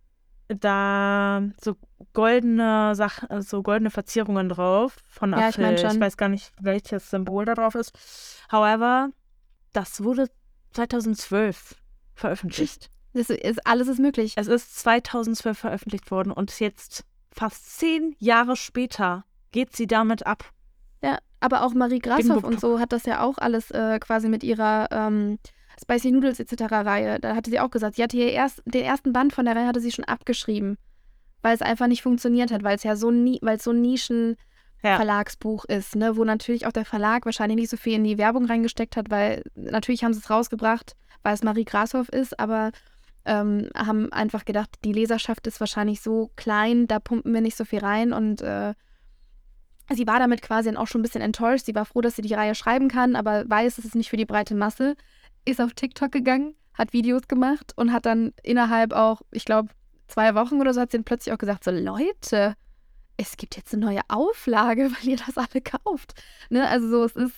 da 0.60 1.44
so 1.62 1.76
goldene 2.14 2.96
Sachen, 2.96 3.42
so 3.42 3.64
goldene 3.64 3.90
Verzierungen 3.90 4.50
drauf 4.50 4.98
von. 5.08 5.32
Ja, 5.32 5.50
ich, 5.50 5.58
mein 5.58 5.76
ich 5.76 5.84
weiß 5.84 6.18
gar 6.18 6.30
nicht, 6.30 6.52
welches 6.60 7.10
Symbol 7.10 7.46
da 7.46 7.54
drauf 7.54 7.76
ist. 7.76 7.94
However, 8.52 9.10
das 9.74 10.04
wurde 10.04 10.28
2012 10.74 11.76
veröffentlicht. 12.14 12.90
Das 13.14 13.30
ist, 13.30 13.68
alles 13.68 13.88
ist 13.88 14.00
möglich. 14.00 14.34
Es 14.38 14.48
ist 14.48 14.80
2012 14.80 15.58
veröffentlicht 15.58 16.12
worden 16.12 16.32
und 16.32 16.58
jetzt 16.60 17.06
fast 17.32 17.78
zehn 17.78 18.16
Jahre 18.20 18.56
später 18.56 19.26
geht 19.52 19.76
sie 19.76 19.88
damit 19.88 20.26
ab. 20.26 20.50
Ja, 21.04 21.18
aber 21.40 21.64
auch 21.64 21.74
Marie 21.74 22.00
Grashoff 22.00 22.44
und 22.44 22.60
so 22.60 22.80
hat 22.80 22.94
das 22.94 23.06
ja 23.06 23.22
auch 23.22 23.38
alles 23.38 23.72
äh, 23.72 24.00
quasi 24.00 24.30
mit 24.30 24.44
ihrer 24.44 24.88
ähm, 24.92 25.40
Spicy 25.82 26.12
Noodles 26.12 26.39
etc. 26.39 26.63
Reihe. 26.72 27.20
Da 27.20 27.36
hatte 27.36 27.50
sie 27.50 27.60
auch 27.60 27.72
gesagt, 27.72 27.96
sie 27.96 28.04
hatte 28.04 28.17
ihr 28.17 28.32
erst, 28.32 28.62
den 28.65 28.84
ersten 28.84 29.13
Band 29.13 29.34
von 29.34 29.46
der 29.46 29.56
Reihe 29.56 29.67
hatte 29.67 29.80
sie 29.80 29.91
schon 29.91 30.06
abgeschrieben, 30.06 30.78
weil 31.41 31.56
es 31.56 31.62
einfach 31.62 31.88
nicht 31.88 32.02
funktioniert 32.02 32.52
hat, 32.52 32.63
weil 32.63 32.76
es 32.76 32.84
ja 32.84 32.96
so 32.96 33.12
nie, 33.12 33.39
weil 33.41 33.58
es 33.58 33.63
so 33.63 33.72
ein 33.72 33.82
Nischen 33.82 34.36
ja. 34.84 34.96
Verlagsbuch 34.96 35.65
ist, 35.65 35.96
ne, 35.96 36.17
wo 36.17 36.24
natürlich 36.24 36.65
auch 36.65 36.72
der 36.72 36.86
Verlag 36.86 37.26
wahrscheinlich 37.26 37.58
nicht 37.58 37.70
so 37.70 37.78
viel 37.78 37.94
in 37.94 38.04
die 38.04 38.17
Werbung 38.17 38.46
reingesteckt 38.46 38.98
hat, 38.98 39.10
weil 39.10 39.44
natürlich 39.56 40.04
haben 40.04 40.13
sie 40.13 40.20
es 40.20 40.30
rausgebracht, 40.30 40.94
weil 41.24 41.34
es 41.34 41.44
Marie 41.44 41.65
Grashoff 41.65 42.10
ist, 42.10 42.39
aber 42.39 42.72
ähm, 43.26 43.70
haben 43.76 44.12
einfach 44.12 44.46
gedacht, 44.46 44.70
die 44.84 44.94
Leserschaft 44.94 45.46
ist 45.46 45.60
wahrscheinlich 45.60 46.02
so 46.02 46.32
klein, 46.36 46.88
da 46.88 47.00
pumpen 47.00 47.34
wir 47.34 47.41
nicht 47.41 47.56
so 47.58 47.65
viel 47.65 47.80
rein 47.80 48.13
und 48.13 48.41
äh, 48.41 48.74
sie 49.94 50.08
war 50.08 50.20
damit 50.20 50.41
quasi 50.41 50.70
dann 50.70 50.78
auch 50.78 50.88
schon 50.88 51.02
ein 51.02 51.04
bisschen 51.04 51.22
enttäuscht. 51.22 51.65
Sie 51.65 51.76
war 51.76 51.86
froh, 51.86 52.02
dass 52.02 52.15
sie 52.15 52.22
die 52.22 52.34
Reihe 52.34 52.56
schreiben 52.56 52.88
kann, 52.88 53.15
aber 53.15 53.48
weiß, 53.48 53.78
es 53.78 53.86
ist 53.86 53.96
nicht 53.96 54.10
für 54.10 54.17
die 54.17 54.26
breite 54.26 54.56
Masse. 54.56 54.96
Ist 55.45 55.62
auf 55.62 55.73
TikTok 55.73 56.12
gegangen, 56.12 56.56
hat 56.73 56.93
Videos 56.93 57.27
gemacht 57.27 57.73
und 57.75 57.91
hat 57.91 58.06
dann 58.06 58.34
innerhalb 58.43 58.93
auch, 58.93 59.21
ich 59.32 59.45
glaube, 59.45 59.69
zwei 60.08 60.36
Wochen 60.36 60.62
oder 60.62 60.73
so, 60.73 60.82
hat 60.82 60.91
sie 60.91 60.97
dann 60.97 61.04
plötzlich 61.04 61.34
auch 61.34 61.39
gesagt: 61.39 61.63
So, 61.63 61.71
Leute, 61.71 62.56
es 63.17 63.38
gibt 63.38 63.56
jetzt 63.56 63.73
eine 63.73 63.86
neue 63.86 64.01
Auflage, 64.08 64.91
weil 64.91 65.10
ihr 65.10 65.17
das 65.17 65.38
alle 65.38 65.62
kauft. 65.62 66.13
Ne? 66.49 66.67
Also, 66.67 66.89
so, 66.89 67.04
es 67.04 67.15
ist. 67.15 67.36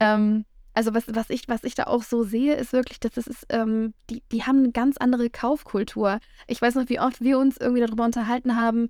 Ähm, 0.00 0.44
also 0.74 0.94
was, 0.94 1.12
was, 1.12 1.28
ich, 1.28 1.48
was 1.48 1.64
ich 1.64 1.74
da 1.74 1.84
auch 1.84 2.04
so 2.04 2.22
sehe, 2.22 2.54
ist 2.54 2.72
wirklich, 2.72 3.00
dass 3.00 3.16
es 3.16 3.26
ist, 3.26 3.46
ähm, 3.48 3.94
die, 4.10 4.22
die 4.30 4.44
haben 4.44 4.58
eine 4.58 4.70
ganz 4.70 4.96
andere 4.96 5.28
Kaufkultur. 5.28 6.20
Ich 6.46 6.62
weiß 6.62 6.76
noch, 6.76 6.88
wie 6.88 7.00
oft 7.00 7.20
wir 7.20 7.40
uns 7.40 7.56
irgendwie 7.56 7.80
darüber 7.80 8.04
unterhalten 8.04 8.54
haben. 8.54 8.88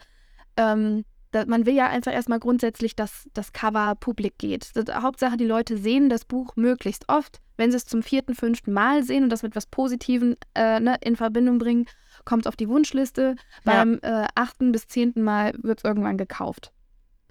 Ähm, 0.58 1.06
man 1.46 1.64
will 1.64 1.74
ja 1.74 1.88
einfach 1.88 2.12
erstmal 2.12 2.40
grundsätzlich, 2.40 2.94
dass 2.94 3.26
das 3.32 3.54
Cover 3.54 3.94
publik 3.94 4.36
geht. 4.36 4.70
Das, 4.74 5.02
Hauptsache, 5.02 5.38
die 5.38 5.46
Leute 5.46 5.78
sehen 5.78 6.10
das 6.10 6.26
Buch 6.26 6.56
möglichst 6.56 7.08
oft. 7.08 7.40
Wenn 7.58 7.72
sie 7.72 7.76
es 7.76 7.84
zum 7.84 8.02
vierten, 8.02 8.34
fünften 8.34 8.72
Mal 8.72 9.02
sehen 9.02 9.24
und 9.24 9.30
das 9.30 9.42
mit 9.42 9.56
was 9.56 9.66
Positivem 9.66 10.36
äh, 10.54 10.78
ne, 10.78 10.96
in 11.02 11.16
Verbindung 11.16 11.58
bringen, 11.58 11.86
kommt 12.24 12.44
es 12.44 12.46
auf 12.46 12.56
die 12.56 12.68
Wunschliste. 12.68 13.34
Ja. 13.64 13.72
Beim 13.72 13.98
äh, 14.02 14.28
achten 14.36 14.70
bis 14.72 14.86
zehnten 14.86 15.22
Mal 15.22 15.52
wird 15.60 15.80
es 15.80 15.84
irgendwann 15.84 16.16
gekauft. 16.16 16.72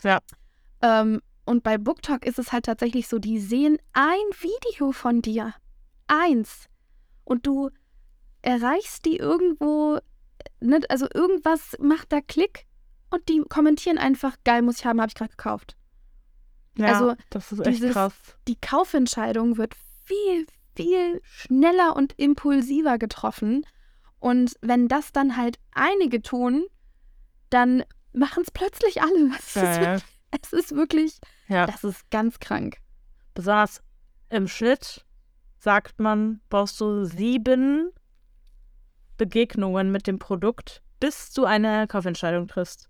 Ja. 0.03 0.19
Ähm, 0.81 1.21
und 1.45 1.63
bei 1.63 1.77
BookTok 1.77 2.25
ist 2.25 2.39
es 2.39 2.51
halt 2.51 2.65
tatsächlich 2.65 3.07
so, 3.07 3.19
die 3.19 3.39
sehen 3.39 3.77
ein 3.93 4.27
Video 4.41 4.91
von 4.91 5.21
dir. 5.21 5.53
Eins. 6.07 6.65
Und 7.23 7.47
du 7.47 7.69
erreichst 8.41 9.05
die 9.05 9.15
irgendwo, 9.15 9.99
ne, 10.59 10.81
also 10.89 11.07
irgendwas 11.13 11.77
macht 11.79 12.11
da 12.11 12.19
Klick 12.19 12.65
und 13.11 13.29
die 13.29 13.41
kommentieren 13.47 13.97
einfach, 13.97 14.35
geil, 14.43 14.61
muss 14.61 14.79
ich 14.79 14.85
haben, 14.85 14.99
habe 14.99 15.09
ich 15.09 15.15
gerade 15.15 15.31
gekauft. 15.31 15.77
Ja, 16.77 16.87
also 16.87 17.15
das 17.29 17.51
ist 17.51 17.65
echt 17.65 17.77
dieses, 17.77 17.93
krass. 17.93 18.13
Die 18.47 18.59
Kaufentscheidung 18.59 19.57
wird 19.57 19.73
viel, 20.07 20.47
viel 20.75 21.21
schneller 21.23 21.95
und 21.95 22.13
impulsiver 22.17 22.97
getroffen. 22.97 23.65
Und 24.19 24.53
wenn 24.61 24.87
das 24.87 25.11
dann 25.11 25.37
halt 25.37 25.59
einige 25.71 26.21
tun, 26.21 26.65
dann 27.49 27.83
machen 28.13 28.43
es 28.43 28.51
plötzlich 28.51 29.01
alle. 29.01 29.31
Ja, 30.31 30.41
es 30.41 30.51
ist 30.51 30.75
wirklich, 30.75 31.19
ja. 31.47 31.65
das 31.65 31.83
ist 31.83 32.09
ganz 32.09 32.39
krank. 32.39 32.77
Besonders 33.33 33.81
im 34.29 34.47
Schnitt 34.47 35.05
sagt 35.57 35.99
man, 35.99 36.41
brauchst 36.49 36.81
du 36.81 37.05
sieben 37.05 37.91
Begegnungen 39.17 39.91
mit 39.91 40.07
dem 40.07 40.19
Produkt, 40.19 40.81
bis 40.99 41.31
du 41.31 41.45
eine 41.45 41.87
Kaufentscheidung 41.87 42.47
triffst. 42.47 42.89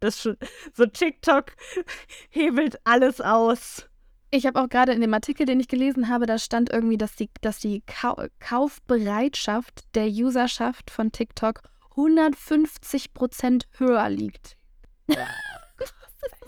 Das 0.00 0.20
schon, 0.20 0.36
so 0.72 0.86
TikTok 0.86 1.52
hebelt 2.30 2.80
alles 2.84 3.20
aus. 3.20 3.89
Ich 4.32 4.46
habe 4.46 4.60
auch 4.60 4.68
gerade 4.68 4.92
in 4.92 5.00
dem 5.00 5.12
Artikel, 5.12 5.44
den 5.44 5.58
ich 5.58 5.66
gelesen 5.66 6.08
habe, 6.08 6.26
da 6.26 6.38
stand 6.38 6.70
irgendwie, 6.70 6.96
dass 6.96 7.16
die, 7.16 7.30
dass 7.40 7.58
die 7.58 7.82
Kau 7.86 8.24
Kaufbereitschaft 8.38 9.94
der 9.94 10.06
Userschaft 10.06 10.90
von 10.90 11.10
TikTok 11.10 11.62
150 11.90 13.12
Prozent 13.12 13.66
höher 13.78 14.08
liegt. 14.08 14.56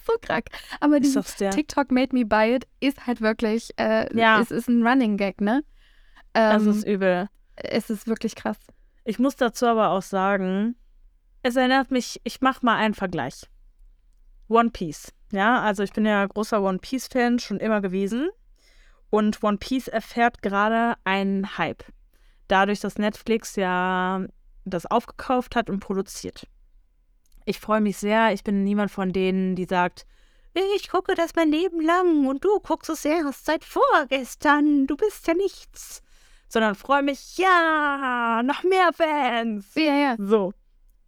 so 0.07 0.13
krank. 0.21 0.47
Aber 0.81 1.01
dieses 1.01 1.35
TikTok 1.37 1.91
made 1.91 2.15
me 2.15 2.25
buy 2.25 2.55
it 2.55 2.69
ist 2.81 3.07
halt 3.07 3.21
wirklich, 3.21 3.71
äh, 3.79 4.15
ja. 4.17 4.41
es 4.41 4.51
ist 4.51 4.69
ein 4.69 4.87
Running 4.87 5.17
Gag, 5.17 5.41
ne? 5.41 5.65
Ähm, 6.35 6.65
das 6.65 6.77
ist 6.77 6.87
übel. 6.87 7.29
Es 7.57 7.91
ist 7.91 8.07
wirklich 8.07 8.35
krass. 8.35 8.59
Ich 9.05 9.19
muss 9.19 9.37
dazu 9.37 9.67
aber 9.67 9.91
auch 9.91 10.03
sagen, 10.03 10.77
es 11.43 11.57
erinnert 11.57 11.91
mich, 11.91 12.21
ich 12.25 12.41
mache 12.41 12.65
mal 12.65 12.77
einen 12.77 12.95
Vergleich. 12.95 13.43
One 14.49 14.71
Piece. 14.71 15.13
Ja, 15.33 15.63
also 15.63 15.83
ich 15.83 15.93
bin 15.93 16.05
ja 16.05 16.25
großer 16.27 16.63
One 16.63 16.79
Piece-Fan 16.79 17.39
schon 17.39 17.59
immer 17.59 17.81
gewesen. 17.81 18.29
Und 19.11 19.43
One 19.43 19.59
Piece 19.59 19.89
erfährt 19.89 20.43
gerade 20.43 20.95
einen 21.05 21.59
Hype. 21.59 21.85
Dadurch, 22.49 22.81
dass 22.81 22.99
Netflix 22.99 23.57
ja 23.57 24.25
das 24.65 24.87
aufgekauft 24.87 25.57
hat 25.57 25.71
und 25.71 25.81
produziert. 25.81 26.47
Ich 27.45 27.59
freue 27.59 27.81
mich 27.81 27.97
sehr. 27.97 28.33
Ich 28.33 28.45
bin 28.45 28.63
niemand 28.63 28.91
von 28.91 29.13
denen, 29.13 29.57
die 29.57 29.65
sagt, 29.65 30.07
ich 30.77 30.91
gucke 30.91 31.15
das 31.15 31.35
mein 31.35 31.51
Leben 31.51 31.81
lang 31.81 32.27
und 32.27 32.45
du 32.45 32.61
guckst 32.61 32.91
es 32.91 33.05
erst 33.05 33.47
seit 33.47 33.65
vorgestern. 33.65 34.87
Du 34.87 34.97
bist 34.97 35.27
ja 35.27 35.35
nichts. 35.35 36.03
Sondern 36.49 36.75
freue 36.75 37.03
mich, 37.03 37.39
ja, 37.39 38.43
noch 38.45 38.63
mehr 38.63 38.93
Fans. 38.93 39.75
Ja, 39.75 39.95
ja. 39.95 40.17
So. 40.19 40.53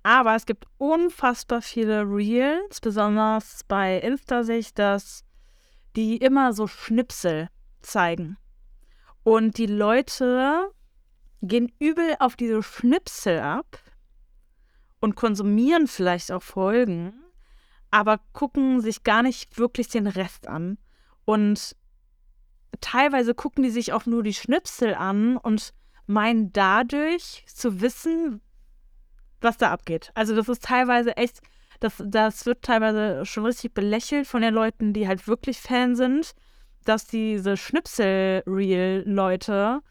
Aber 0.05 0.37
es 0.37 0.45
gibt 0.45 0.67
unfassbar 0.77 1.63
viele 1.63 2.03
Reels, 2.03 2.81
besonders 2.83 3.65
bei 3.65 3.99
Insta 3.99 4.45
sehe 4.45 4.59
ich 4.59 4.75
das, 4.75 5.25
die 5.97 6.19
immer 6.19 6.53
so 6.53 6.67
Schnipsel 6.67 7.49
zeigen. 7.81 8.37
Und 9.23 9.57
die 9.57 9.67
Leute 9.67 10.71
gehen 11.41 11.73
übel 11.79 12.17
auf 12.19 12.37
diese 12.37 12.63
Schnipsel 12.63 13.41
ab 13.41 13.79
und 15.01 15.17
konsumieren 15.17 15.87
vielleicht 15.87 16.31
auch 16.33 16.43
Folgen, 16.43 17.15
aber 17.91 18.21
gucken 18.35 18.83
sich 18.83 19.05
gar 19.05 19.23
nicht 19.23 19.57
wirklich 19.57 19.89
den 19.89 20.07
Rest 20.07 20.49
an. 20.49 20.77
Und 21.25 21.77
teilweise 22.83 23.35
gucken 23.35 23.63
die 23.63 23.71
sich 23.71 23.95
auch 23.95 24.05
nur 24.05 24.23
die 24.23 24.35
Schnipsel 24.35 24.95
an 24.95 25.39
und 25.39 25.73
meinen 26.07 26.53
dadurch 26.53 27.45
zu 27.47 27.81
wissen, 27.81 28.43
was 29.45 29.59
da 29.59 29.71
abgeht. 29.71 30.11
Also 30.15 30.35
das 30.35 30.49
ist 30.49 30.65
teilweise 30.65 31.17
echt, 31.17 31.41
das, 31.81 32.03
das 32.05 32.47
wird 32.47 32.63
teilweise 32.63 33.25
schon 33.27 33.47
richtig 33.47 33.75
belächelt 33.75 34.27
von 34.27 34.43
den 34.43 34.55
Leuten, 34.55 34.93
die 34.93 35.07
halt 35.07 35.29
wirklich 35.29 35.61
Fan 35.61 35.95
sind, 35.95 36.33
dass 36.85 37.07
diese 37.07 37.57
Schnipsel-Real-Leute 37.57 39.83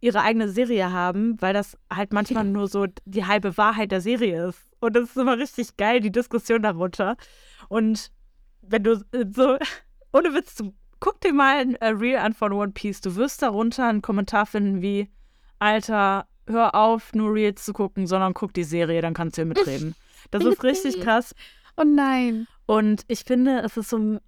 ihre 0.00 0.22
eigene 0.22 0.48
Serie 0.48 0.92
haben, 0.92 1.42
weil 1.42 1.52
das 1.52 1.76
halt 1.92 2.12
manchmal 2.12 2.44
nur 2.52 2.68
so 2.68 2.86
die 3.04 3.26
halbe 3.26 3.56
Wahrheit 3.56 3.92
der 3.92 4.00
Serie 4.00 4.48
ist. 4.48 4.58
Und 4.80 4.96
das 4.96 5.10
ist 5.10 5.16
immer 5.16 5.38
richtig 5.38 5.76
geil, 5.76 6.00
die 6.00 6.10
Diskussion 6.10 6.62
darunter. 6.62 7.16
Und 7.68 8.10
wenn 8.62 8.82
du 8.82 9.04
äh, 9.12 9.26
so, 9.30 9.58
ohne 10.12 10.34
Witz, 10.34 10.54
du, 10.54 10.74
guck 11.00 11.20
dir 11.20 11.32
mal 11.32 11.58
ein 11.58 11.76
Reel 11.76 12.16
an 12.16 12.32
von 12.32 12.52
One 12.52 12.72
Piece. 12.72 13.00
Du 13.00 13.16
wirst 13.16 13.42
darunter 13.42 13.88
einen 13.88 14.02
Kommentar 14.02 14.46
finden 14.46 14.82
wie, 14.82 15.10
Alter, 15.58 16.26
hör 16.50 16.74
auf, 16.74 17.12
nur 17.14 17.34
Reels 17.34 17.64
zu 17.64 17.72
gucken, 17.72 18.06
sondern 18.06 18.34
guck 18.34 18.52
die 18.54 18.64
Serie, 18.64 19.00
dann 19.02 19.14
kannst 19.14 19.36
du 19.36 19.42
hier 19.42 19.46
mitreden. 19.46 19.94
Das 20.30 20.44
ist 20.44 20.62
richtig 20.62 21.00
krass. 21.00 21.34
Oh 21.76 21.84
nein. 21.84 22.46
Und 22.66 23.04
ich 23.08 23.24
finde, 23.24 23.60
es 23.60 23.76
ist 23.76 23.90
so. 23.90 24.18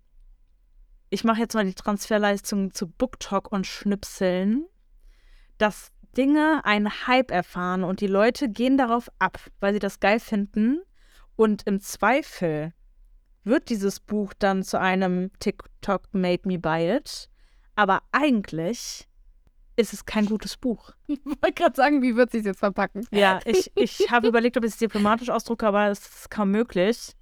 Ich 1.10 1.24
mache 1.24 1.40
jetzt 1.40 1.54
mal 1.54 1.64
die 1.64 1.74
Transferleistung 1.74 2.72
zu 2.72 2.88
BookTok 2.88 3.52
und 3.52 3.66
Schnipseln, 3.66 4.64
dass 5.58 5.92
Dinge 6.16 6.64
einen 6.64 7.06
Hype 7.06 7.30
erfahren 7.30 7.84
und 7.84 8.00
die 8.00 8.06
Leute 8.06 8.48
gehen 8.48 8.78
darauf 8.78 9.08
ab, 9.18 9.38
weil 9.60 9.74
sie 9.74 9.78
das 9.78 10.00
geil 10.00 10.20
finden. 10.20 10.80
Und 11.36 11.66
im 11.66 11.80
Zweifel 11.80 12.72
wird 13.44 13.68
dieses 13.68 14.00
Buch 14.00 14.32
dann 14.38 14.62
zu 14.62 14.78
einem 14.78 15.30
TikTok 15.38 16.02
Made 16.12 16.42
Me 16.46 16.58
Buy 16.58 16.96
It. 16.96 17.28
Aber 17.74 18.02
eigentlich 18.12 19.08
ist 19.76 19.92
es 19.92 20.04
kein 20.04 20.26
gutes 20.26 20.56
Buch. 20.56 20.92
Ich 21.08 21.24
wollte 21.24 21.52
gerade 21.52 21.76
sagen, 21.76 22.02
wie 22.02 22.16
wird 22.16 22.30
sie 22.30 22.38
es 22.38 22.44
jetzt 22.44 22.60
verpacken? 22.60 23.06
Ja, 23.10 23.40
ich, 23.44 23.70
ich 23.74 24.06
habe 24.10 24.28
überlegt, 24.28 24.56
ob 24.56 24.64
ich 24.64 24.72
es 24.72 24.78
diplomatisch 24.78 25.30
ausdrucke, 25.30 25.66
aber 25.66 25.88
es 25.88 26.00
ist 26.00 26.30
kaum 26.30 26.50
möglich. 26.50 27.12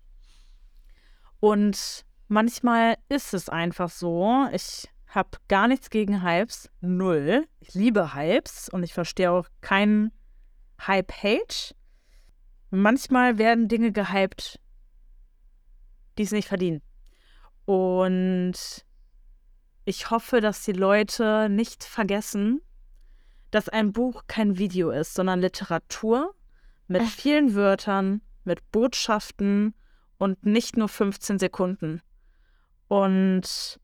Und 1.40 2.04
manchmal 2.28 2.96
ist 3.08 3.34
es 3.34 3.48
einfach 3.48 3.88
so. 3.88 4.46
Ich 4.52 4.88
habe 5.06 5.30
gar 5.48 5.68
nichts 5.68 5.90
gegen 5.90 6.22
Hypes. 6.22 6.70
Null. 6.80 7.46
Ich 7.60 7.74
liebe 7.74 8.14
Hypes 8.14 8.68
und 8.68 8.82
ich 8.82 8.92
verstehe 8.92 9.30
auch 9.30 9.46
keinen 9.60 10.12
Hype-Hate. 10.86 11.74
Manchmal 12.70 13.38
werden 13.38 13.68
Dinge 13.68 13.90
gehypt, 13.90 14.60
die 16.16 16.22
es 16.22 16.30
nicht 16.30 16.48
verdienen. 16.48 16.82
Und 17.64 18.84
ich 19.84 20.10
hoffe, 20.10 20.40
dass 20.40 20.64
die 20.64 20.72
Leute 20.72 21.48
nicht 21.48 21.84
vergessen, 21.84 22.60
dass 23.50 23.68
ein 23.68 23.92
Buch 23.92 24.24
kein 24.26 24.58
Video 24.58 24.90
ist, 24.90 25.14
sondern 25.14 25.40
Literatur 25.40 26.34
mit 26.86 27.02
vielen 27.02 27.54
Wörtern, 27.54 28.20
mit 28.44 28.70
Botschaften 28.72 29.74
und 30.18 30.44
nicht 30.44 30.76
nur 30.76 30.88
15 30.88 31.38
Sekunden. 31.38 32.02
Und 32.88 33.80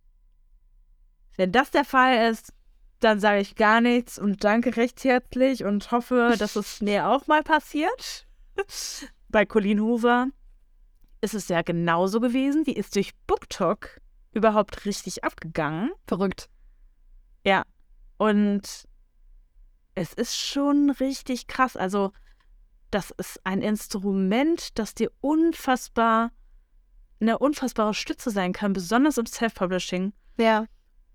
wenn 1.36 1.52
das 1.52 1.70
der 1.70 1.84
Fall 1.84 2.30
ist, 2.30 2.52
dann 3.00 3.20
sage 3.20 3.40
ich 3.40 3.56
gar 3.56 3.80
nichts 3.80 4.18
und 4.18 4.42
danke 4.42 4.76
recht 4.76 5.04
herzlich 5.04 5.64
und 5.64 5.90
hoffe, 5.90 6.34
dass 6.38 6.56
es 6.56 6.80
mir 6.82 7.08
auch 7.08 7.26
mal 7.26 7.42
passiert. 7.42 8.26
Bei 9.28 9.44
Colleen 9.44 9.80
Hoover 9.80 10.28
ist 11.20 11.34
es 11.34 11.48
ja 11.48 11.62
genauso 11.62 12.20
gewesen. 12.20 12.64
Die 12.64 12.76
ist 12.76 12.94
durch 12.96 13.14
BookTok 13.26 14.00
überhaupt 14.36 14.84
richtig 14.84 15.24
abgegangen. 15.24 15.90
Verrückt. 16.06 16.48
Ja. 17.44 17.64
Und 18.18 18.86
es 19.94 20.12
ist 20.12 20.36
schon 20.36 20.90
richtig 20.90 21.46
krass. 21.46 21.76
Also, 21.76 22.12
das 22.90 23.10
ist 23.12 23.40
ein 23.44 23.62
Instrument, 23.62 24.78
das 24.78 24.94
dir 24.94 25.10
unfassbar 25.20 26.30
eine 27.20 27.38
unfassbare 27.38 27.94
Stütze 27.94 28.30
sein 28.30 28.52
kann, 28.52 28.72
besonders 28.72 29.18
im 29.18 29.26
Self-Publishing. 29.26 30.12
Ja. 30.38 30.66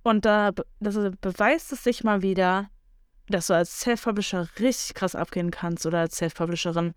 Und 0.03 0.25
da 0.25 0.51
das 0.79 0.95
beweist 1.21 1.71
es 1.71 1.83
sich 1.83 2.03
mal 2.03 2.23
wieder, 2.23 2.69
dass 3.27 3.47
du 3.47 3.53
als 3.53 3.81
Self-Publisher 3.81 4.47
richtig 4.59 4.95
krass 4.95 5.15
abgehen 5.15 5.51
kannst 5.51 5.85
oder 5.85 5.99
als 5.99 6.17
Self-Publisherin. 6.17 6.93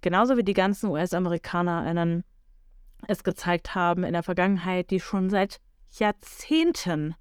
Genauso 0.00 0.36
wie 0.36 0.42
die 0.42 0.54
ganzen 0.54 0.90
US-AmerikanerInnen 0.90 2.24
es 3.08 3.24
gezeigt 3.24 3.74
haben 3.74 4.04
in 4.04 4.12
der 4.12 4.22
Vergangenheit, 4.22 4.90
die 4.90 5.00
schon 5.00 5.30
seit 5.30 5.60
Jahrzehnten 5.98 7.14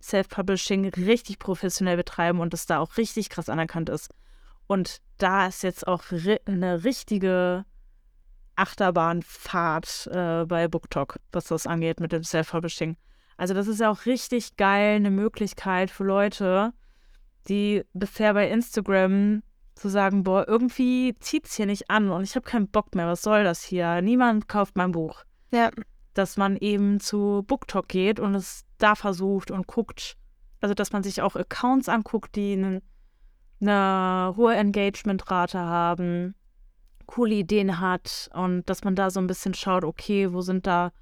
Self-Publishing 0.00 0.88
richtig 0.90 1.38
professionell 1.38 1.96
betreiben 1.96 2.40
und 2.40 2.54
es 2.54 2.66
da 2.66 2.78
auch 2.78 2.96
richtig 2.96 3.30
krass 3.30 3.48
anerkannt 3.48 3.88
ist. 3.88 4.10
Und 4.66 4.98
da 5.18 5.46
ist 5.46 5.62
jetzt 5.62 5.86
auch 5.86 6.04
eine 6.46 6.84
richtige 6.84 7.64
Achterbahnfahrt 8.56 10.08
äh, 10.12 10.44
bei 10.44 10.68
BookTok, 10.68 11.18
was 11.32 11.46
das 11.46 11.66
angeht 11.66 12.00
mit 12.00 12.12
dem 12.12 12.24
Self-Publishing. 12.24 12.96
Also 13.36 13.54
das 13.54 13.68
ist 13.68 13.80
ja 13.80 13.90
auch 13.90 14.04
richtig 14.04 14.56
geil, 14.56 14.96
eine 14.96 15.10
Möglichkeit 15.10 15.90
für 15.90 16.04
Leute, 16.04 16.72
die 17.48 17.84
bisher 17.92 18.34
bei 18.34 18.50
Instagram 18.50 19.42
zu 19.78 19.88
sagen, 19.88 20.24
boah, 20.24 20.46
irgendwie 20.46 21.14
zieht 21.20 21.46
es 21.46 21.54
hier 21.54 21.66
nicht 21.66 21.88
an 21.90 22.10
und 22.10 22.24
ich 22.24 22.34
habe 22.34 22.44
keinen 22.44 22.68
Bock 22.68 22.94
mehr, 22.94 23.06
was 23.06 23.22
soll 23.22 23.44
das 23.44 23.62
hier? 23.62 24.02
Niemand 24.02 24.48
kauft 24.48 24.76
mein 24.76 24.92
Buch. 24.92 25.24
Ja. 25.52 25.70
Dass 26.14 26.36
man 26.36 26.56
eben 26.56 27.00
zu 27.00 27.44
BookTok 27.46 27.88
geht 27.88 28.18
und 28.18 28.34
es 28.34 28.64
da 28.78 28.94
versucht 28.94 29.50
und 29.50 29.66
guckt, 29.66 30.16
also 30.60 30.74
dass 30.74 30.92
man 30.92 31.02
sich 31.02 31.22
auch 31.22 31.36
Accounts 31.36 31.88
anguckt, 31.88 32.34
die 32.34 32.54
eine, 32.54 32.82
eine 33.60 34.34
hohe 34.36 34.56
Engagementrate 34.56 35.58
haben, 35.58 36.34
coole 37.06 37.36
Ideen 37.36 37.80
hat 37.80 38.28
und 38.34 38.68
dass 38.68 38.84
man 38.84 38.96
da 38.96 39.10
so 39.10 39.20
ein 39.20 39.28
bisschen 39.28 39.54
schaut, 39.54 39.84
okay, 39.84 40.32
wo 40.32 40.40
sind 40.40 40.66
da 40.66 40.92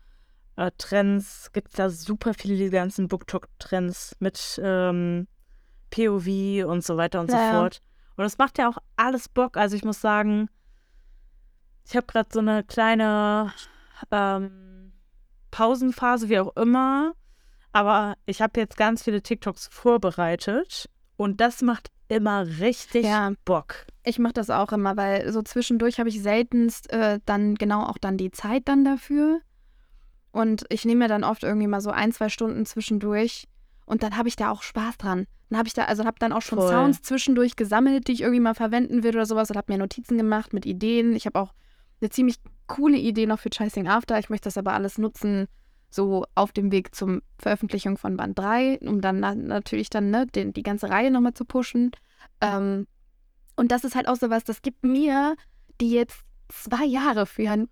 äh, 0.57 0.71
Trends? 0.77 1.51
Gibt 1.53 1.69
es 1.69 1.75
da 1.75 1.91
super 1.91 2.35
viele 2.35 2.57
die 2.57 2.71
ganzen 2.71 3.09
BookTok-Trends 3.09 4.17
mit 4.21 4.61
ähm, 4.63 5.27
POV 5.91 6.67
und 6.67 6.85
so 6.85 6.97
weiter 6.97 7.21
und 7.21 7.31
ja. 7.31 7.53
so 7.53 7.59
fort. 7.59 7.83
Und 8.17 8.25
es 8.25 8.39
macht 8.39 8.59
ja 8.59 8.69
auch 8.69 8.79
alles 8.97 9.29
Bock. 9.29 9.57
Also 9.57 9.77
ich 9.77 9.85
muss 9.85 10.01
sagen, 10.01 10.49
ich 11.87 11.97
habe 11.97 12.07
gerade 12.07 12.29
so 12.33 12.41
eine 12.41 12.65
kleine 12.65 13.53
ähm, 14.11 14.93
Pausenphase, 15.51 16.29
wie 16.29 16.39
auch 16.39 16.57
immer. 16.57 17.15
Aber 17.73 18.17
ich 18.25 18.41
habe 18.41 18.59
jetzt 18.59 18.77
ganz 18.77 19.03
viele 19.03 19.23
TikToks 19.23 19.69
vorbereitet. 19.69 20.89
Und 21.17 21.41
das 21.41 21.63
macht 21.63 21.91
immer 22.09 22.47
richtig 22.61 23.05
ja. 23.05 23.33
Bock. 23.45 23.87
Ich 24.05 24.19
mache 24.19 24.35
das 24.35 24.51
auch 24.51 24.73
immer, 24.73 24.97
weil 24.97 25.33
so 25.33 25.43
zwischendurch 25.43 25.99
habe 25.99 26.09
ich 26.09 26.23
seltenst 26.23 26.91
äh, 26.93 27.21
dann 27.27 27.57
genau 27.57 27.85
auch 27.85 27.99
dann 27.99 28.17
die 28.17 28.31
Zeit 28.31 28.63
dann 28.67 28.85
dafür. 28.85 29.41
Und 30.31 30.65
ich 30.69 30.85
nehme 30.85 31.05
mir 31.05 31.09
dann 31.09 31.25
oft 31.25 31.43
irgendwie 31.43 31.67
mal 31.67 31.81
so 31.81 31.91
ein, 31.91 32.13
zwei 32.13 32.29
Stunden 32.29 32.67
zwischendurch 32.67 33.49
und 33.87 34.03
dann 34.03 34.17
habe 34.17 34.29
ich 34.29 34.37
da 34.37 34.51
auch 34.51 34.63
Spaß 34.63 34.99
dran. 34.99 35.27
Dann 35.49 35.59
habe 35.59 35.69
ich 35.69 35.75
da, 35.75 35.85
also 35.85 36.05
habe 36.05 36.19
dann 36.19 36.33
auch 36.33 36.43
schon 36.43 36.59
Voll. 36.59 36.69
Sounds 36.69 37.03
zwischendurch 37.03 37.57
gesammelt, 37.57 38.09
die 38.09 38.13
ich 38.13 38.21
irgendwie 38.23 38.41
mal 38.41 38.55
verwenden 38.55 39.03
will 39.03 39.15
oder 39.15 39.27
sowas 39.27 39.51
und 39.51 39.57
habe 39.57 39.73
mir 39.73 39.79
Notizen 39.79 40.17
gemacht 40.19 40.53
mit 40.53 40.67
Ideen. 40.67 41.15
Ich 41.15 41.27
habe 41.27 41.39
auch 41.39 41.53
eine 42.01 42.11
ziemlich 42.11 42.37
coole 42.67 42.97
Idee 42.97 43.27
noch 43.27 43.39
für 43.39 43.51
Chasing 43.51 43.89
After. 43.89 44.19
Ich 44.19 44.29
möchte 44.29 44.47
das 44.47 44.59
aber 44.59 44.73
alles 44.73 44.99
nutzen, 44.99 45.47
so 45.89 46.25
auf 46.35 46.53
dem 46.53 46.73
Weg 46.73 46.95
zur 46.95 47.23
Veröffentlichung 47.39 47.97
von 47.97 48.17
Band 48.17 48.39
3, 48.39 48.81
um 48.81 49.01
dann 49.01 49.21
na 49.21 49.35
natürlich 49.35 49.89
dann 49.89 50.11
ne, 50.11 50.27
den, 50.27 50.53
die 50.53 50.63
ganze 50.63 50.91
Reihe 50.91 51.11
nochmal 51.11 51.35
zu 51.35 51.45
pushen. 51.45 51.93
Ähm, 52.41 52.87
und 53.55 53.73
das 53.73 53.85
ist 53.85 53.95
halt 53.95 54.09
auch 54.09 54.17
so 54.17 54.31
was, 54.31 54.45
das 54.45 54.63
gibt 54.63 54.85
mir, 54.85 55.37
die 55.81 55.91
jetzt 55.91 56.21
zwei 56.49 56.85
Jahre 56.85 57.27
für 57.27 57.51
einen, 57.51 57.69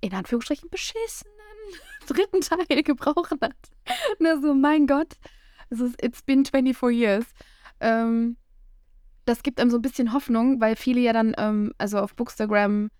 in 0.00 0.14
Anführungsstrichen, 0.14 0.70
beschissenen 0.70 1.34
dritten 2.06 2.40
Teil 2.40 2.82
gebrochen 2.82 3.38
hat. 3.42 3.56
Na 4.18 4.40
so, 4.40 4.54
mein 4.54 4.86
Gott. 4.86 5.16
Es 5.70 5.80
ist, 5.80 6.02
it's 6.02 6.22
been 6.22 6.44
24 6.44 6.96
years. 6.96 7.26
Ähm, 7.80 8.36
das 9.24 9.42
gibt 9.42 9.60
einem 9.60 9.70
so 9.70 9.78
ein 9.78 9.82
bisschen 9.82 10.12
Hoffnung, 10.12 10.60
weil 10.60 10.76
viele 10.76 11.00
ja 11.00 11.12
dann, 11.12 11.34
ähm, 11.36 11.72
also 11.78 11.98
auf 11.98 12.14
Bookstagram 12.14 12.90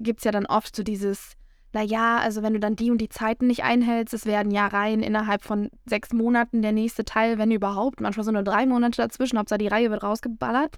gibt 0.00 0.18
es 0.20 0.24
ja 0.24 0.32
dann 0.32 0.46
oft 0.46 0.74
so 0.74 0.82
dieses, 0.82 1.34
naja, 1.72 2.18
also 2.18 2.42
wenn 2.42 2.54
du 2.54 2.60
dann 2.60 2.76
die 2.76 2.90
und 2.90 2.98
die 2.98 3.08
Zeiten 3.08 3.46
nicht 3.46 3.62
einhältst, 3.62 4.12
es 4.12 4.26
werden 4.26 4.50
ja 4.50 4.66
rein 4.66 5.02
innerhalb 5.02 5.42
von 5.42 5.70
sechs 5.86 6.12
Monaten 6.12 6.62
der 6.62 6.72
nächste 6.72 7.04
Teil, 7.04 7.38
wenn 7.38 7.50
überhaupt, 7.50 8.00
manchmal 8.00 8.24
so 8.24 8.32
nur 8.32 8.42
drei 8.42 8.66
Monate 8.66 9.00
dazwischen, 9.00 9.38
Hauptsache 9.38 9.58
die 9.58 9.68
Reihe 9.68 9.90
wird 9.90 10.02
rausgeballert. 10.02 10.76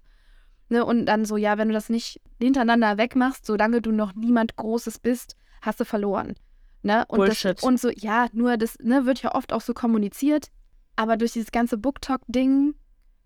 Ne, 0.71 0.85
und 0.85 1.05
dann 1.07 1.27
so, 1.27 1.37
ja, 1.37 1.59
wenn 1.59 1.69
du 1.69 1.75
das 1.75 1.91
nicht 1.91 2.23
hintereinander 2.41 2.97
wegmachst, 2.97 3.45
solange 3.45 3.83
du 3.83 3.93
noch 3.93 4.15
niemand 4.15 4.57
Großes 4.57 4.99
bist, 4.99 5.37
hast 5.61 5.79
du 5.79 5.85
verloren. 5.85 6.35
Ne? 6.83 7.05
Und 7.09 7.19
Bullshit. 7.19 7.59
Das, 7.59 7.65
und 7.65 7.79
so, 7.79 7.91
ja, 7.91 8.29
nur 8.33 8.57
das 8.57 8.79
ne, 8.81 9.05
wird 9.05 9.23
ja 9.23 9.35
oft 9.35 9.53
auch 9.53 9.61
so 9.61 9.75
kommuniziert. 9.75 10.49
Aber 10.97 11.17
durch 11.17 11.33
dieses 11.33 11.53
ganze 11.53 11.77
Booktalk-Ding, 11.77 12.75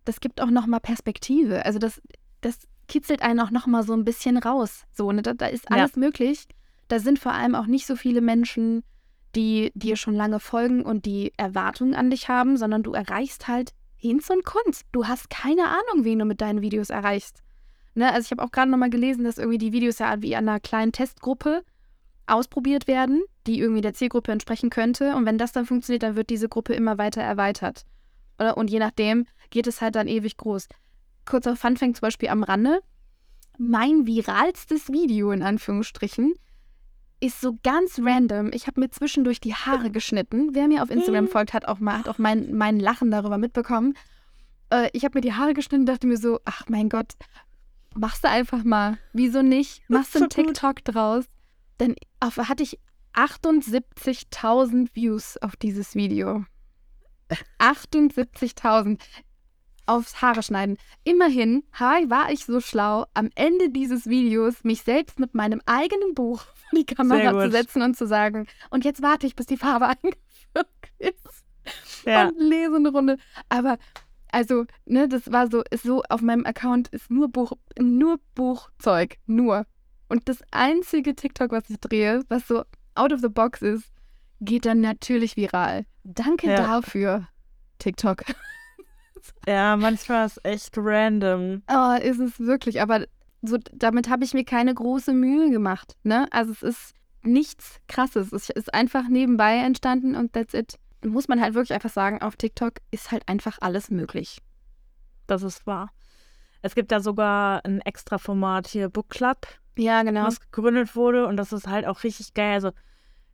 das 0.05 0.21
gibt 0.21 0.41
auch 0.41 0.51
nochmal 0.51 0.81
Perspektive. 0.81 1.65
Also 1.65 1.79
das, 1.79 2.01
das 2.41 2.59
kitzelt 2.89 3.23
einen 3.23 3.41
auch 3.41 3.51
nochmal 3.51 3.83
so 3.83 3.93
ein 3.93 4.05
bisschen 4.05 4.39
raus. 4.39 4.85
So, 4.93 5.13
ne? 5.13 5.23
da, 5.23 5.35
da 5.35 5.47
ist 5.47 5.71
alles 5.71 5.93
ja. 5.95 6.01
möglich. 6.01 6.47
Da 6.89 6.99
sind 6.99 7.19
vor 7.19 7.33
allem 7.33 7.55
auch 7.55 7.67
nicht 7.67 7.87
so 7.87 7.97
viele 7.97 8.21
Menschen, 8.21 8.83
die 9.35 9.71
dir 9.75 9.97
schon 9.97 10.15
lange 10.15 10.41
folgen 10.41 10.83
und 10.83 11.05
die 11.05 11.33
Erwartungen 11.37 11.95
an 11.95 12.11
dich 12.11 12.29
haben, 12.29 12.57
sondern 12.57 12.83
du 12.83 12.93
erreichst 12.93 13.47
halt 13.47 13.73
Hinz 13.97 14.31
und 14.31 14.45
Kunst. 14.45 14.87
Du 14.93 15.07
hast 15.07 15.29
keine 15.29 15.67
Ahnung, 15.67 16.05
wen 16.05 16.19
du 16.19 16.25
mit 16.25 16.41
deinen 16.41 16.63
Videos 16.63 16.89
erreichst. 16.89 17.43
Ne? 17.95 18.11
Also 18.13 18.27
ich 18.27 18.31
habe 18.31 18.43
auch 18.43 18.53
gerade 18.53 18.71
nochmal 18.71 18.91
gelesen, 18.91 19.25
dass 19.25 19.39
irgendwie 19.39 19.59
die 19.59 19.73
Videos 19.73 19.99
ja 19.99 20.23
wie 20.23 20.37
an 20.37 20.49
einer 20.49 20.61
kleinen 20.61 20.93
Testgruppe 20.93 21.63
ausprobiert 22.29 22.87
werden, 22.87 23.23
die 23.47 23.61
irgendwie 23.61 23.81
der 23.81 23.95
Zielgruppe 23.95 24.33
entsprechen 24.33 24.71
könnte. 24.71 25.15
Und 25.17 25.27
wenn 25.27 25.39
das 25.39 25.53
dann 25.53 25.67
funktioniert, 25.67 26.03
dann 26.03 26.17
wird 26.17 26.31
diese 26.31 26.49
Gruppe 26.49 26.75
immer 26.75 26.99
weiter 26.99 27.23
erweitert. 27.23 27.85
Und 28.55 28.71
je 28.71 28.79
nachdem 28.79 29.27
geht 29.51 29.67
es 29.67 29.81
halt 29.81 29.97
dann 29.97 30.07
ewig 30.07 30.37
groß. 30.37 30.69
Kurzer 31.25 31.57
Funfact 31.57 31.97
zum 31.97 32.01
Beispiel 32.03 32.29
am 32.29 32.43
Rande. 32.43 32.81
Mein 33.59 34.07
viralstes 34.07 34.93
Video 34.93 35.33
in 35.33 35.43
Anführungsstrichen 35.43 36.35
ist 37.21 37.41
so 37.41 37.59
ganz 37.63 37.99
random. 38.01 38.51
Ich 38.53 38.67
habe 38.67 38.81
mir 38.81 38.91
zwischendurch 38.91 39.41
die 39.41 39.55
Haare 39.55 39.91
geschnitten. 39.91 40.51
Wer 40.55 40.69
mir 40.69 40.83
auf 40.83 40.91
Instagram 40.91 41.25
mhm. 41.25 41.29
folgt, 41.29 41.53
hat 41.53 41.67
auch, 41.67 41.81
mal, 41.81 41.99
hat 41.99 42.09
auch 42.09 42.19
mein, 42.19 42.55
mein 42.55 42.79
Lachen 42.79 43.11
darüber 43.11 43.39
mitbekommen. 43.39 43.95
Äh, 44.71 44.89
ich 44.93 45.05
habe 45.05 45.19
mir 45.19 45.23
die 45.23 45.33
Haare 45.33 45.55
geschnitten 45.55 45.83
und 45.83 45.87
dachte 45.87 46.07
mir 46.07 46.17
so, 46.17 46.39
ach 46.45 46.67
mein 46.69 46.89
Gott, 46.89 47.15
machst 47.95 48.25
du 48.25 48.29
einfach 48.29 48.63
mal. 48.63 48.99
Wieso 49.13 49.43
nicht? 49.43 49.83
Machst 49.89 50.15
du 50.15 50.21
so 50.21 50.25
einen 50.25 50.31
TikTok 50.31 50.85
draus. 50.85 51.25
Dann 51.79 51.95
auf, 52.21 52.37
hatte 52.37 52.63
ich 52.63 52.79
78.000 53.15 54.89
Views 54.95 55.37
auf 55.39 55.57
dieses 55.57 55.95
Video. 55.95 56.45
78.000 57.59 59.01
aufs 59.87 60.21
Haare 60.21 60.43
schneiden. 60.43 60.77
Immerhin 61.05 61.65
war 61.73 62.31
ich 62.31 62.45
so 62.45 62.61
schlau, 62.61 63.07
am 63.15 63.31
Ende 63.35 63.71
dieses 63.71 64.07
Videos 64.07 64.63
mich 64.63 64.83
selbst 64.83 65.19
mit 65.19 65.35
meinem 65.35 65.63
eigenen 65.67 66.15
Buch 66.15 66.43
vor 66.43 66.79
die 66.79 66.85
Kamera 66.85 67.45
zu 67.45 67.51
setzen 67.51 67.83
und 67.83 67.97
zu 67.97 68.07
sagen, 68.07 68.47
und 68.71 68.85
jetzt 68.85 69.03
warte 69.03 69.27
ich, 69.27 69.35
bis 69.35 69.47
die 69.47 69.57
Farbe 69.57 69.87
eingeführt 69.89 70.69
ist. 70.99 71.45
Ja. 72.05 72.29
Und 72.29 72.39
lese 72.39 72.77
eine 72.77 72.91
Runde. 72.91 73.17
Aber 73.49 73.79
also, 74.31 74.67
ne, 74.85 75.09
das 75.09 75.33
war 75.33 75.51
so, 75.51 75.63
ist 75.71 75.85
so, 75.85 76.03
auf 76.09 76.21
meinem 76.21 76.45
Account 76.45 76.89
ist 76.89 77.11
nur 77.11 77.29
Buch, 77.29 77.53
nur 77.81 78.21
Buchzeug, 78.35 79.17
nur. 79.27 79.67
Und 80.09 80.29
das 80.29 80.39
einzige 80.51 81.15
TikTok, 81.15 81.53
was 81.53 81.69
ich 81.69 81.79
drehe, 81.81 82.25
was 82.29 82.49
so 82.49 82.65
out 82.95 83.13
of 83.13 83.21
the 83.21 83.29
box 83.29 83.63
ist, 83.63 83.93
geht 84.41 84.67
dann 84.67 84.81
natürlich 84.81 85.37
viral. 85.37 85.85
Danke 86.05 86.49
ja. 86.49 86.57
dafür, 86.57 87.29
TikTok. 87.79 88.25
Ja, 89.47 89.77
manchmal 89.77 90.27
ist 90.27 90.39
es 90.39 90.45
echt 90.45 90.79
random. 90.79 91.63
Oh, 91.71 91.97
ist 92.01 92.21
es 92.21 92.39
wirklich, 92.39 92.81
aber 92.81 93.07
so, 93.43 93.59
damit 93.73 94.09
habe 94.09 94.25
ich 94.25 94.35
mir 94.35 94.45
keine 94.45 94.75
große 94.75 95.13
Mühe 95.13 95.51
gemacht. 95.51 95.97
Ne? 96.03 96.27
Also 96.31 96.53
es 96.53 96.63
ist 96.63 96.95
nichts 97.23 97.81
krasses. 97.89 98.33
Es 98.33 98.51
ist 98.51 98.73
einfach 98.75 99.09
nebenbei 99.09 99.57
entstanden 99.57 100.15
und 100.15 100.33
that's 100.33 100.55
it. 100.55 100.79
Muss 101.05 101.29
man 101.29 101.41
halt 101.41 101.55
wirklich 101.55 101.75
einfach 101.75 101.91
sagen, 101.91 102.21
auf 102.21 102.37
TikTok 102.37 102.75
ist 102.91 103.13
halt 103.13 103.29
einfach 103.29 103.59
alles 103.61 103.91
möglich. 103.91 104.39
Das 105.27 105.43
ist 105.43 105.67
wahr. 105.67 105.91
Es 106.63 106.75
gibt 106.75 106.91
da 106.91 107.01
sogar 107.01 107.65
ein 107.65 107.81
extra 107.83 108.19
Format 108.19 108.67
hier, 108.67 108.89
Book 108.89 109.11
Club. 109.11 109.47
Ja, 109.79 110.03
genau. 110.03 110.25
Was 110.25 110.41
gegründet 110.41 110.97
wurde 110.97 111.27
und 111.27 111.37
das 111.37 111.53
ist 111.53 111.69
halt 111.69 111.87
auch 111.87 112.03
richtig 112.03 112.35
geil. 112.35 112.55
Also 112.55 112.73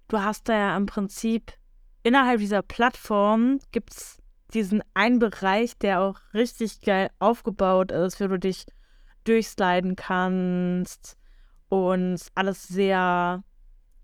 du 0.08 0.20
hast 0.20 0.48
da 0.48 0.54
ja 0.54 0.76
im 0.76 0.86
Prinzip 0.86 1.52
innerhalb 2.02 2.38
dieser 2.38 2.62
Plattform 2.62 3.58
gibt 3.72 3.92
es 3.92 4.18
diesen 4.52 4.82
einen 4.92 5.18
Bereich, 5.18 5.76
der 5.78 6.00
auch 6.00 6.20
richtig 6.32 6.82
geil 6.82 7.10
aufgebaut 7.18 7.90
ist, 7.90 8.20
wo 8.20 8.28
du 8.28 8.38
dich 8.38 8.66
durchsliden 9.24 9.96
kannst 9.96 11.16
und 11.68 12.20
alles 12.34 12.68
sehr 12.68 13.42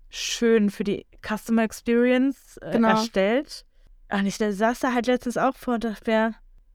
schön 0.09 0.69
für 0.69 0.83
die 0.83 1.05
Customer 1.25 1.63
Experience 1.63 2.57
äh, 2.57 2.71
genau. 2.71 2.89
erstellt. 2.89 3.65
Und 4.11 4.25
ich 4.25 4.37
saß 4.37 4.79
da 4.79 4.93
halt 4.93 5.07
letztens 5.07 5.37
auch 5.37 5.55
vor 5.55 5.75
und 5.75 5.85
dachte, 5.85 6.33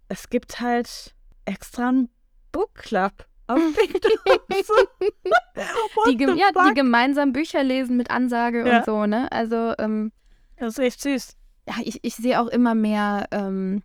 es 0.09 0.31
gibt 0.31 0.61
halt 0.61 1.14
extra 1.44 1.88
einen 1.88 2.09
Book 2.52 2.74
Club. 2.74 3.26
Auf 3.49 3.61
die, 6.09 6.17
ja, 6.17 6.51
die 6.51 6.75
gemeinsam 6.75 7.33
Bücher 7.33 7.63
lesen 7.63 7.97
mit 7.97 8.11
Ansage 8.11 8.67
ja. 8.67 8.79
und 8.79 8.85
so, 8.85 9.07
ne? 9.07 9.31
Also, 9.31 9.75
ähm, 9.79 10.11
das 10.57 10.75
ist 10.75 10.79
echt 10.79 11.01
süß 11.01 11.37
ja, 11.69 11.75
ich, 11.83 11.99
ich 12.03 12.15
sehe 12.15 12.41
auch 12.41 12.47
immer 12.47 12.75
mehr 12.75 13.27
ähm, 13.31 13.83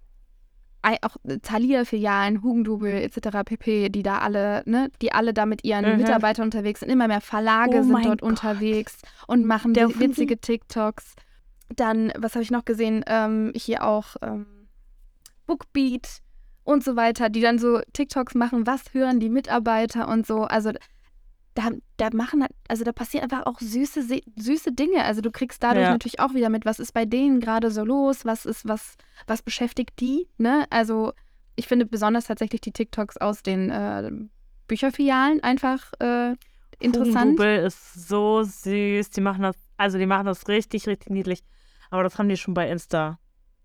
auch 1.04 1.16
Thalia-Filialen, 1.44 2.42
Hugendubel 2.42 2.92
etc. 2.92 3.40
pp., 3.46 3.90
die 3.90 4.02
da 4.02 4.20
alle, 4.20 4.64
ne, 4.66 4.90
die 5.02 5.12
alle 5.12 5.34
da 5.34 5.46
mit 5.46 5.64
ihren 5.64 5.90
mhm. 5.90 5.98
Mitarbeitern 5.98 6.46
unterwegs 6.46 6.80
sind. 6.80 6.90
Immer 6.90 7.08
mehr 7.08 7.22
Verlage 7.22 7.80
oh 7.80 7.84
sind 7.84 8.06
dort 8.06 8.22
Gott. 8.22 8.24
unterwegs 8.24 8.98
und 9.28 9.46
machen 9.46 9.74
Der 9.74 10.00
witzige 10.00 10.40
TikToks. 10.40 11.16
Dann, 11.76 12.12
was 12.18 12.34
habe 12.34 12.44
ich 12.44 12.52
noch 12.52 12.66
gesehen? 12.66 13.04
Ähm, 13.08 13.54
hier 13.56 13.84
auch 13.84 14.16
ähm, 14.22 14.68
Bookbeat 15.46 16.21
und 16.64 16.84
so 16.84 16.96
weiter, 16.96 17.30
die 17.30 17.42
dann 17.42 17.60
so 17.60 17.82
TikToks 17.94 18.36
machen, 18.36 18.68
was 18.68 18.94
hören 18.94 19.20
die 19.20 19.30
Mitarbeiter 19.30 20.08
und 20.08 20.26
so. 20.26 20.44
Also 20.44 20.72
da, 21.54 21.70
da 21.98 22.10
machen, 22.14 22.46
also 22.68 22.84
da 22.84 22.92
passieren 22.92 23.24
einfach 23.24 23.46
auch 23.46 23.60
süße, 23.60 24.22
süße 24.36 24.72
Dinge. 24.72 25.04
Also 25.04 25.22
du 25.22 25.32
kriegst 25.32 25.62
dadurch 25.64 25.86
ja. 25.86 25.92
natürlich 25.92 26.20
auch 26.20 26.34
wieder 26.34 26.50
mit, 26.50 26.66
was 26.66 26.80
ist 26.80 26.94
bei 26.94 27.06
denen 27.06 27.40
gerade 27.40 27.72
so 27.72 27.84
los, 27.84 28.26
was 28.26 28.46
ist, 28.46 28.68
was, 28.68 28.96
was 29.28 29.42
beschäftigt 29.42 30.00
die, 30.00 30.28
ne? 30.38 30.66
Also 30.70 31.14
ich 31.56 31.68
finde 31.68 31.86
besonders 31.86 32.26
tatsächlich 32.26 32.62
die 32.62 32.72
TikToks 32.72 33.18
aus 33.18 33.44
den 33.44 33.70
äh, 33.70 34.10
Bücherfilialen 34.68 35.44
einfach 35.44 35.92
äh, 36.00 36.36
interessant. 36.80 37.38
Google 37.38 37.66
ist 37.66 38.08
so 38.08 38.44
süß. 38.44 39.10
Die 39.10 39.22
machen 39.22 39.44
das, 39.44 39.56
also 39.78 39.98
die 39.98 40.06
machen 40.06 40.26
das 40.26 40.48
richtig, 40.48 40.88
richtig 40.88 41.10
niedlich. 41.10 41.44
Aber 41.90 42.04
das 42.04 42.18
haben 42.18 42.30
die 42.30 42.38
schon 42.38 42.54
bei 42.54 42.70
Insta 42.70 43.20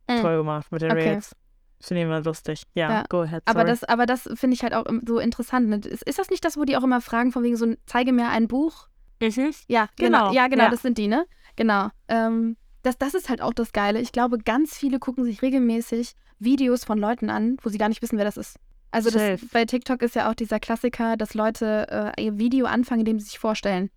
mhm. 0.09 0.21
toll 0.21 0.39
gemacht 0.39 0.73
mit 0.73 0.83
den 0.83 0.91
okay. 0.91 1.11
Reels. 1.11 1.37
Finde 1.81 2.03
ich 2.03 2.07
immer 2.07 2.23
lustig. 2.23 2.63
Ja, 2.75 2.91
ja. 2.91 3.05
go 3.09 3.21
ahead. 3.21 3.43
Sorry. 3.47 3.59
Aber 3.59 3.65
das, 3.65 3.85
aber 3.85 4.07
das 4.07 4.29
finde 4.35 4.55
ich 4.55 4.63
halt 4.63 4.75
auch 4.75 4.85
so 5.07 5.19
interessant. 5.19 5.69
Ne? 5.69 5.77
Ist, 5.77 6.03
ist 6.03 6.19
das 6.19 6.31
nicht 6.31 6.45
das, 6.45 6.57
wo 6.57 6.65
die 6.65 6.77
auch 6.77 6.83
immer 6.83 7.01
fragen, 7.01 7.33
von 7.33 7.43
wegen 7.43 7.57
so, 7.57 7.75
zeige 7.87 8.13
mir 8.13 8.29
ein 8.29 8.49
Buch? 8.49 8.89
Ist 9.19 9.39
es? 9.39 9.65
Ja, 9.69 9.89
genau. 9.97 10.29
genau. 10.29 10.33
Ja, 10.33 10.49
genau, 10.49 10.65
ja. 10.65 10.71
das 10.71 10.83
sind 10.83 10.99
die, 10.99 11.09
ne? 11.09 11.27
Genau. 11.57 11.89
Ähm, 12.09 12.57
das, 12.83 12.99
das 12.99 13.15
ist 13.15 13.29
halt 13.29 13.43
auch 13.43 13.53
das 13.53 13.73
Geile. 13.73 14.01
Ich 14.01 14.13
glaube, 14.13 14.39
ganz 14.39 14.77
viele 14.77 14.99
gucken 14.99 15.25
sich 15.25 15.43
regelmäßig 15.43 16.13
Videos 16.39 16.85
von 16.85 16.99
Leuten 16.99 17.31
an, 17.31 17.57
wo 17.63 17.69
sie 17.69 17.79
gar 17.79 17.89
nicht 17.89 18.03
wissen, 18.03 18.19
wer 18.19 18.25
das 18.25 18.37
ist. 18.37 18.59
Also 18.91 19.11
das, 19.11 19.41
bei 19.53 19.65
TikTok 19.65 20.01
ist 20.03 20.15
ja 20.15 20.31
auch 20.31 20.35
dieser 20.35 20.61
Klassiker, 20.61 21.17
dass 21.17 21.35
Leute 21.35 22.15
äh, 22.17 22.25
ihr 22.25 22.39
Video 22.39 22.67
anfangen, 22.67 23.01
indem 23.01 23.19
sie 23.19 23.27
sich 23.27 23.39
vorstellen. 23.39 23.91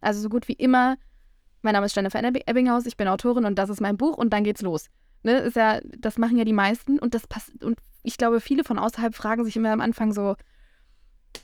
Also 0.00 0.20
so 0.20 0.28
gut 0.28 0.48
wie 0.48 0.54
immer, 0.54 0.96
mein 1.62 1.72
Name 1.72 1.86
ist 1.86 1.96
Jennifer 1.96 2.22
Ebbinghaus, 2.22 2.86
ich 2.86 2.96
bin 2.96 3.08
Autorin 3.08 3.44
und 3.44 3.56
das 3.56 3.70
ist 3.70 3.80
mein 3.80 3.96
Buch 3.96 4.16
und 4.16 4.30
dann 4.32 4.44
geht's 4.44 4.62
los. 4.62 4.86
Ne, 5.22 5.38
ist 5.38 5.56
ja, 5.56 5.80
das 5.98 6.18
machen 6.18 6.36
ja 6.36 6.44
die 6.44 6.52
meisten 6.52 6.98
und 6.98 7.14
das 7.14 7.26
passt. 7.26 7.62
Und 7.64 7.78
ich 8.02 8.16
glaube, 8.16 8.40
viele 8.40 8.64
von 8.64 8.78
außerhalb 8.78 9.14
fragen 9.14 9.44
sich 9.44 9.56
immer 9.56 9.72
am 9.72 9.80
Anfang 9.80 10.12
so, 10.12 10.36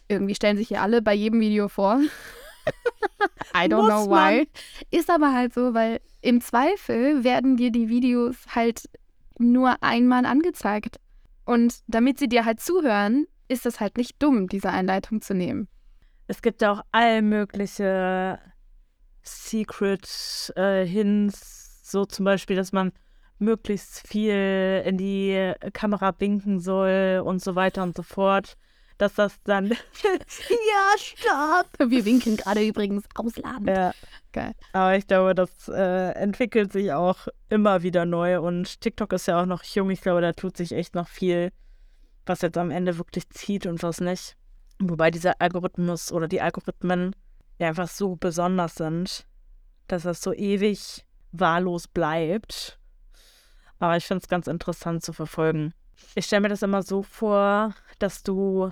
irgendwie 0.09 0.35
stellen 0.35 0.57
sich 0.57 0.69
hier 0.69 0.83
alle 0.83 1.03
bei 1.03 1.15
jedem 1.15 1.41
Video 1.41 1.69
vor. 1.69 2.01
I 3.55 3.67
don't 3.67 3.87
know 3.87 4.09
why. 4.09 4.49
Ist 4.91 5.11
aber 5.11 5.33
halt 5.33 5.53
so, 5.55 5.75
weil 5.75 6.01
im 6.21 6.41
Zweifel 6.41 7.25
werden 7.25 7.57
dir 7.57 7.73
die 7.73 7.89
Videos 7.89 8.37
halt 8.55 8.89
nur 9.39 9.83
einmal 9.83 10.25
angezeigt. 10.27 11.01
Und 11.45 11.81
damit 11.89 12.19
sie 12.19 12.29
dir 12.29 12.45
halt 12.45 12.61
zuhören, 12.61 13.27
ist 13.49 13.67
es 13.67 13.81
halt 13.81 13.97
nicht 13.97 14.23
dumm, 14.23 14.49
diese 14.49 14.71
Einleitung 14.71 15.21
zu 15.21 15.35
nehmen. 15.35 15.69
Es 16.29 16.41
gibt 16.41 16.63
ja 16.63 16.73
auch 16.73 16.83
all 16.93 17.21
mögliche 17.23 18.39
Secret 19.23 20.53
äh, 20.57 20.87
Hints, 20.87 21.83
so 21.83 22.05
zum 22.05 22.25
Beispiel, 22.25 22.57
dass 22.57 22.73
man 22.73 22.93
möglichst 23.43 24.07
viel 24.07 24.83
in 24.87 24.97
die 24.97 25.53
Kamera 25.73 26.15
winken 26.19 26.61
soll 26.61 27.23
und 27.25 27.43
so 27.43 27.55
weiter 27.55 27.83
und 27.83 27.97
so 27.97 28.03
fort. 28.03 28.57
Dass 28.99 29.15
das 29.15 29.35
dann. 29.43 29.71
ja, 30.11 30.97
stopp! 30.97 31.91
Wir 31.91 32.05
winken 32.05 32.37
gerade 32.37 32.65
übrigens 32.65 33.05
ausladend. 33.15 33.69
Ja. 33.69 33.93
Geil. 34.33 34.53
Aber 34.73 34.97
ich 34.97 35.07
glaube, 35.07 35.35
das 35.35 35.69
äh, 35.69 36.13
entwickelt 36.13 36.73
sich 36.73 36.93
auch 36.93 37.27
immer 37.49 37.83
wieder 37.83 38.05
neu 38.05 38.41
und 38.41 38.81
TikTok 38.81 39.13
ist 39.13 39.27
ja 39.27 39.41
auch 39.41 39.47
noch 39.47 39.65
jung. 39.65 39.91
Ich 39.91 40.03
glaube, 40.03 40.21
da 40.21 40.33
tut 40.33 40.57
sich 40.57 40.73
echt 40.73 40.95
noch 40.95 41.09
viel, 41.09 41.51
was 42.27 42.43
jetzt 42.43 42.57
am 42.57 42.71
Ende 42.71 42.97
wirklich 42.99 43.29
zieht 43.31 43.67
und 43.67 43.83
was 43.83 44.01
nicht. 44.01 44.37
Wobei 44.79 45.11
dieser 45.11 45.41
Algorithmus 45.41 46.13
oder 46.13 46.29
die 46.29 46.41
Algorithmen 46.41 47.17
ja 47.59 47.69
einfach 47.69 47.89
so 47.89 48.17
besonders 48.17 48.77
sind, 48.77 49.27
dass 49.89 50.05
das 50.05 50.23
so 50.23 50.33
ewig 50.33 51.05
wahllos 51.33 51.89
bleibt 51.89 52.79
aber 53.83 53.97
ich 53.97 54.05
finde 54.05 54.23
es 54.23 54.29
ganz 54.29 54.47
interessant 54.47 55.03
zu 55.03 55.13
verfolgen. 55.13 55.75
Ich 56.15 56.27
stelle 56.27 56.43
mir 56.43 56.49
das 56.49 56.63
immer 56.63 56.85
so 56.85 57.03
vor, 57.03 57.75
dass 57.99 58.23
du 58.23 58.71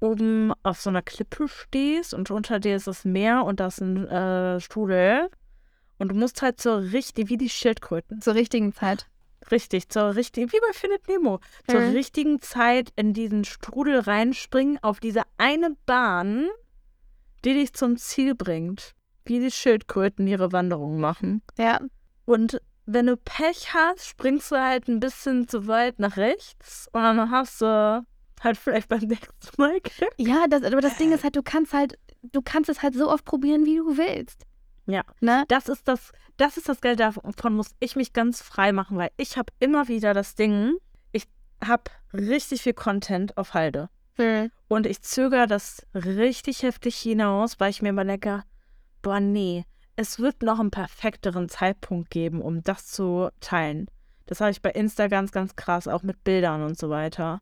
oben 0.00 0.52
auf 0.62 0.80
so 0.80 0.88
einer 0.88 1.02
Klippe 1.02 1.46
stehst 1.46 2.14
und 2.14 2.30
unter 2.30 2.58
dir 2.58 2.74
ist 2.74 2.86
das 2.86 3.04
Meer 3.04 3.44
und 3.44 3.60
da 3.60 3.66
ist 3.66 3.82
ein 3.82 4.06
äh, 4.08 4.58
Strudel. 4.58 5.28
Und 5.98 6.08
du 6.08 6.14
musst 6.14 6.40
halt 6.40 6.58
zur 6.58 6.80
richtigen, 6.80 7.28
wie 7.28 7.36
die 7.36 7.50
Schildkröten. 7.50 8.22
Zur 8.22 8.34
richtigen 8.34 8.72
Zeit. 8.72 9.08
Richtig, 9.50 9.90
zur 9.90 10.14
richtigen, 10.16 10.50
wie 10.50 10.60
bei 10.60 10.72
Findet 10.72 11.06
Nemo. 11.06 11.36
Mhm. 11.36 11.70
Zur 11.70 11.80
richtigen 11.80 12.40
Zeit 12.40 12.92
in 12.96 13.12
diesen 13.12 13.44
Strudel 13.44 14.00
reinspringen, 14.00 14.78
auf 14.82 15.00
diese 15.00 15.22
eine 15.36 15.76
Bahn, 15.84 16.48
die 17.44 17.52
dich 17.52 17.74
zum 17.74 17.98
Ziel 17.98 18.34
bringt. 18.34 18.94
Wie 19.26 19.38
die 19.38 19.50
Schildkröten 19.50 20.26
ihre 20.26 20.52
Wanderung 20.52 20.98
machen. 20.98 21.42
Ja. 21.58 21.80
Und 22.24 22.60
wenn 22.86 23.06
du 23.06 23.16
Pech 23.16 23.74
hast, 23.74 24.06
springst 24.06 24.52
du 24.52 24.56
halt 24.56 24.88
ein 24.88 25.00
bisschen 25.00 25.48
zu 25.48 25.66
weit 25.66 25.98
nach 25.98 26.16
rechts 26.16 26.88
und 26.92 27.02
dann 27.02 27.30
hast 27.30 27.60
du 27.60 28.06
halt 28.42 28.56
vielleicht 28.56 28.88
beim 28.88 29.00
nächsten 29.08 29.60
Mal 29.60 29.80
Glück. 29.80 30.14
Ja, 30.16 30.46
das, 30.48 30.62
aber 30.62 30.80
das 30.80 30.96
Ding 30.96 31.12
ist 31.12 31.24
halt, 31.24 31.36
du 31.36 31.42
kannst 31.42 31.74
halt, 31.74 31.98
du 32.22 32.40
kannst 32.42 32.70
es 32.70 32.82
halt 32.82 32.94
so 32.94 33.10
oft 33.10 33.24
probieren, 33.24 33.66
wie 33.66 33.76
du 33.76 33.96
willst. 33.96 34.46
Ja, 34.86 35.02
ne? 35.20 35.44
das 35.48 35.68
ist 35.68 35.88
das, 35.88 36.12
das 36.36 36.56
ist 36.56 36.68
das 36.68 36.80
Geld, 36.80 37.00
davon 37.00 37.54
muss 37.54 37.74
ich 37.80 37.96
mich 37.96 38.12
ganz 38.12 38.40
frei 38.40 38.72
machen, 38.72 38.96
weil 38.96 39.10
ich 39.16 39.36
habe 39.36 39.52
immer 39.58 39.88
wieder 39.88 40.14
das 40.14 40.36
Ding, 40.36 40.76
ich 41.10 41.24
habe 41.64 41.84
richtig 42.12 42.62
viel 42.62 42.74
Content 42.74 43.36
auf 43.36 43.54
Halde. 43.54 43.90
Hm. 44.14 44.50
Und 44.68 44.86
ich 44.86 45.02
zögere 45.02 45.46
das 45.46 45.84
richtig 45.92 46.62
heftig 46.62 46.96
hinaus, 46.96 47.58
weil 47.58 47.70
ich 47.70 47.82
mir 47.82 47.88
immer 47.88 48.04
denke, 48.04 48.44
boah, 49.02 49.18
nee, 49.18 49.64
es 49.96 50.20
wird 50.20 50.42
noch 50.42 50.60
einen 50.60 50.70
perfekteren 50.70 51.48
Zeitpunkt 51.48 52.10
geben, 52.10 52.42
um 52.42 52.62
das 52.62 52.86
zu 52.86 53.30
teilen. 53.40 53.88
Das 54.26 54.40
habe 54.40 54.50
ich 54.50 54.60
bei 54.60 54.70
Insta 54.70 55.08
ganz, 55.08 55.32
ganz 55.32 55.56
krass, 55.56 55.88
auch 55.88 56.02
mit 56.02 56.22
Bildern 56.22 56.62
und 56.62 56.78
so 56.78 56.90
weiter. 56.90 57.40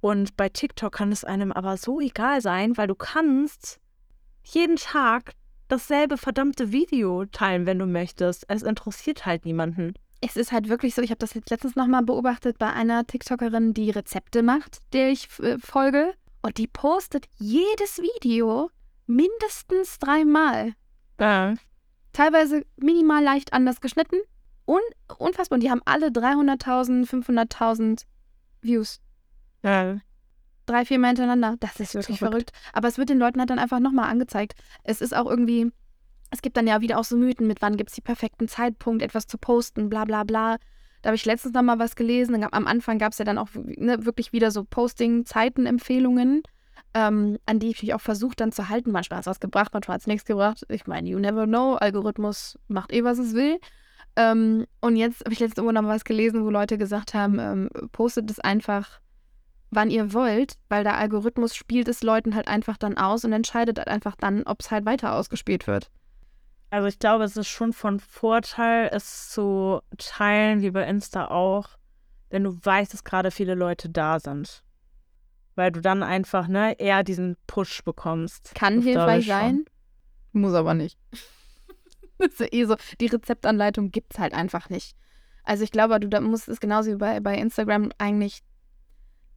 Und 0.00 0.36
bei 0.36 0.48
TikTok 0.48 0.92
kann 0.92 1.10
es 1.10 1.24
einem 1.24 1.52
aber 1.52 1.76
so 1.76 2.00
egal 2.00 2.40
sein, 2.40 2.76
weil 2.76 2.86
du 2.86 2.94
kannst 2.94 3.80
jeden 4.44 4.76
Tag 4.76 5.32
dasselbe 5.68 6.18
verdammte 6.18 6.70
Video 6.70 7.24
teilen, 7.26 7.66
wenn 7.66 7.78
du 7.78 7.86
möchtest. 7.86 8.44
Es 8.48 8.62
interessiert 8.62 9.24
halt 9.24 9.44
niemanden. 9.44 9.94
Es 10.20 10.36
ist 10.36 10.52
halt 10.52 10.68
wirklich 10.68 10.94
so, 10.94 11.02
ich 11.02 11.10
habe 11.10 11.18
das 11.18 11.34
jetzt 11.34 11.50
letztens 11.50 11.76
nochmal 11.76 12.02
beobachtet 12.02 12.58
bei 12.58 12.72
einer 12.72 13.06
TikTokerin, 13.06 13.74
die 13.74 13.90
Rezepte 13.90 14.42
macht, 14.42 14.78
der 14.92 15.10
ich 15.10 15.28
äh, 15.40 15.58
folge. 15.58 16.12
Und 16.42 16.58
die 16.58 16.68
postet 16.68 17.26
jedes 17.38 17.98
Video 17.98 18.70
mindestens 19.06 19.98
dreimal. 19.98 20.74
Ja. 21.18 21.54
Teilweise 22.16 22.64
minimal 22.78 23.22
leicht 23.22 23.52
anders 23.52 23.82
geschnitten. 23.82 24.16
Un 24.66 24.80
unfassbar. 25.18 25.56
Und 25.56 25.62
die 25.62 25.70
haben 25.70 25.82
alle 25.84 26.06
300.000, 26.06 27.06
500.000 27.06 28.06
Views. 28.62 29.02
Ja. 29.62 29.98
Drei, 30.64 30.86
vier 30.86 30.98
Mal 30.98 31.08
hintereinander. 31.08 31.56
Das 31.60 31.78
ist 31.78 31.94
wirklich 31.94 32.18
verrückt. 32.18 32.52
verrückt. 32.52 32.72
Aber 32.72 32.88
es 32.88 32.96
wird 32.96 33.10
den 33.10 33.18
Leuten 33.18 33.38
halt 33.38 33.50
dann 33.50 33.58
einfach 33.58 33.80
nochmal 33.80 34.08
angezeigt. 34.08 34.54
Es 34.82 35.02
ist 35.02 35.14
auch 35.14 35.26
irgendwie, 35.26 35.70
es 36.30 36.40
gibt 36.40 36.56
dann 36.56 36.66
ja 36.66 36.80
wieder 36.80 36.98
auch 36.98 37.04
so 37.04 37.18
Mythen 37.18 37.46
mit, 37.46 37.60
wann 37.60 37.76
gibt 37.76 37.90
es 37.90 37.96
die 37.96 38.00
perfekten 38.00 38.48
Zeitpunkt, 38.48 39.02
etwas 39.02 39.26
zu 39.26 39.36
posten, 39.36 39.90
bla 39.90 40.06
bla 40.06 40.24
bla. 40.24 40.56
Da 41.02 41.08
habe 41.08 41.16
ich 41.16 41.26
letztens 41.26 41.52
nochmal 41.52 41.78
was 41.78 41.96
gelesen. 41.96 42.42
Am 42.50 42.66
Anfang 42.66 42.96
gab 42.96 43.12
es 43.12 43.18
ja 43.18 43.26
dann 43.26 43.36
auch 43.36 43.50
ne, 43.52 44.06
wirklich 44.06 44.32
wieder 44.32 44.50
so 44.50 44.64
Posting-Zeitenempfehlungen, 44.64 46.44
ähm, 46.94 47.38
an 47.46 47.58
die 47.58 47.70
ich 47.70 47.82
mich 47.82 47.94
auch 47.94 48.00
versucht 48.00 48.40
dann 48.40 48.52
zu 48.52 48.68
halten. 48.68 48.90
Manchmal 48.90 49.18
hat 49.18 49.24
es 49.24 49.30
was 49.30 49.40
gebracht, 49.40 49.72
manchmal 49.72 49.96
hat 49.96 50.02
es 50.02 50.06
nichts 50.06 50.24
gebracht. 50.24 50.64
Ich 50.68 50.86
meine, 50.86 51.08
you 51.08 51.18
never 51.18 51.46
know. 51.46 51.74
Algorithmus 51.74 52.58
macht 52.68 52.92
eh, 52.92 53.04
was 53.04 53.18
es 53.18 53.34
will. 53.34 53.58
Ähm, 54.16 54.66
und 54.80 54.96
jetzt 54.96 55.20
habe 55.20 55.32
ich 55.32 55.40
letztens 55.40 55.58
irgendwo 55.58 55.80
noch 55.80 55.88
was 55.88 56.04
gelesen, 56.04 56.44
wo 56.44 56.50
Leute 56.50 56.78
gesagt 56.78 57.12
haben, 57.12 57.38
ähm, 57.38 57.70
postet 57.92 58.30
es 58.30 58.40
einfach, 58.40 59.00
wann 59.70 59.90
ihr 59.90 60.14
wollt, 60.14 60.54
weil 60.68 60.84
der 60.84 60.96
Algorithmus 60.96 61.54
spielt 61.54 61.88
es 61.88 62.02
Leuten 62.02 62.34
halt 62.34 62.48
einfach 62.48 62.78
dann 62.78 62.96
aus 62.96 63.24
und 63.24 63.32
entscheidet 63.32 63.78
halt 63.78 63.88
einfach 63.88 64.16
dann, 64.16 64.44
ob 64.44 64.60
es 64.60 64.70
halt 64.70 64.86
weiter 64.86 65.12
ausgespielt 65.12 65.66
wird. 65.66 65.90
Also 66.70 66.88
ich 66.88 66.98
glaube, 66.98 67.24
es 67.24 67.36
ist 67.36 67.48
schon 67.48 67.72
von 67.72 68.00
Vorteil, 68.00 68.88
es 68.92 69.28
zu 69.30 69.80
teilen, 69.98 70.62
wie 70.62 70.70
bei 70.70 70.86
Insta 70.86 71.28
auch, 71.28 71.68
denn 72.32 72.44
du 72.44 72.58
weißt, 72.60 72.92
dass 72.92 73.04
gerade 73.04 73.30
viele 73.30 73.54
Leute 73.54 73.88
da 73.88 74.18
sind. 74.18 74.62
Weil 75.56 75.72
du 75.72 75.80
dann 75.80 76.02
einfach, 76.02 76.46
ne, 76.46 76.78
eher 76.78 77.02
diesen 77.02 77.36
Push 77.46 77.82
bekommst. 77.82 78.54
Kann 78.54 78.80
hilfreich 78.80 79.26
sein, 79.26 79.64
muss 80.32 80.54
aber 80.54 80.74
nicht. 80.74 80.98
das 82.18 82.28
ist 82.28 82.40
ja 82.40 82.46
eh 82.52 82.64
so, 82.64 82.76
die 83.00 83.06
Rezeptanleitung 83.06 83.90
gibt 83.90 84.14
es 84.14 84.20
halt 84.20 84.34
einfach 84.34 84.70
nicht. 84.70 84.94
Also 85.42 85.64
ich 85.64 85.70
glaube, 85.70 85.98
du 85.98 86.08
da 86.08 86.20
musst 86.20 86.48
es 86.48 86.60
genauso 86.60 86.90
wie 86.92 86.96
bei, 86.96 87.20
bei 87.20 87.36
Instagram 87.36 87.90
eigentlich, 87.98 88.42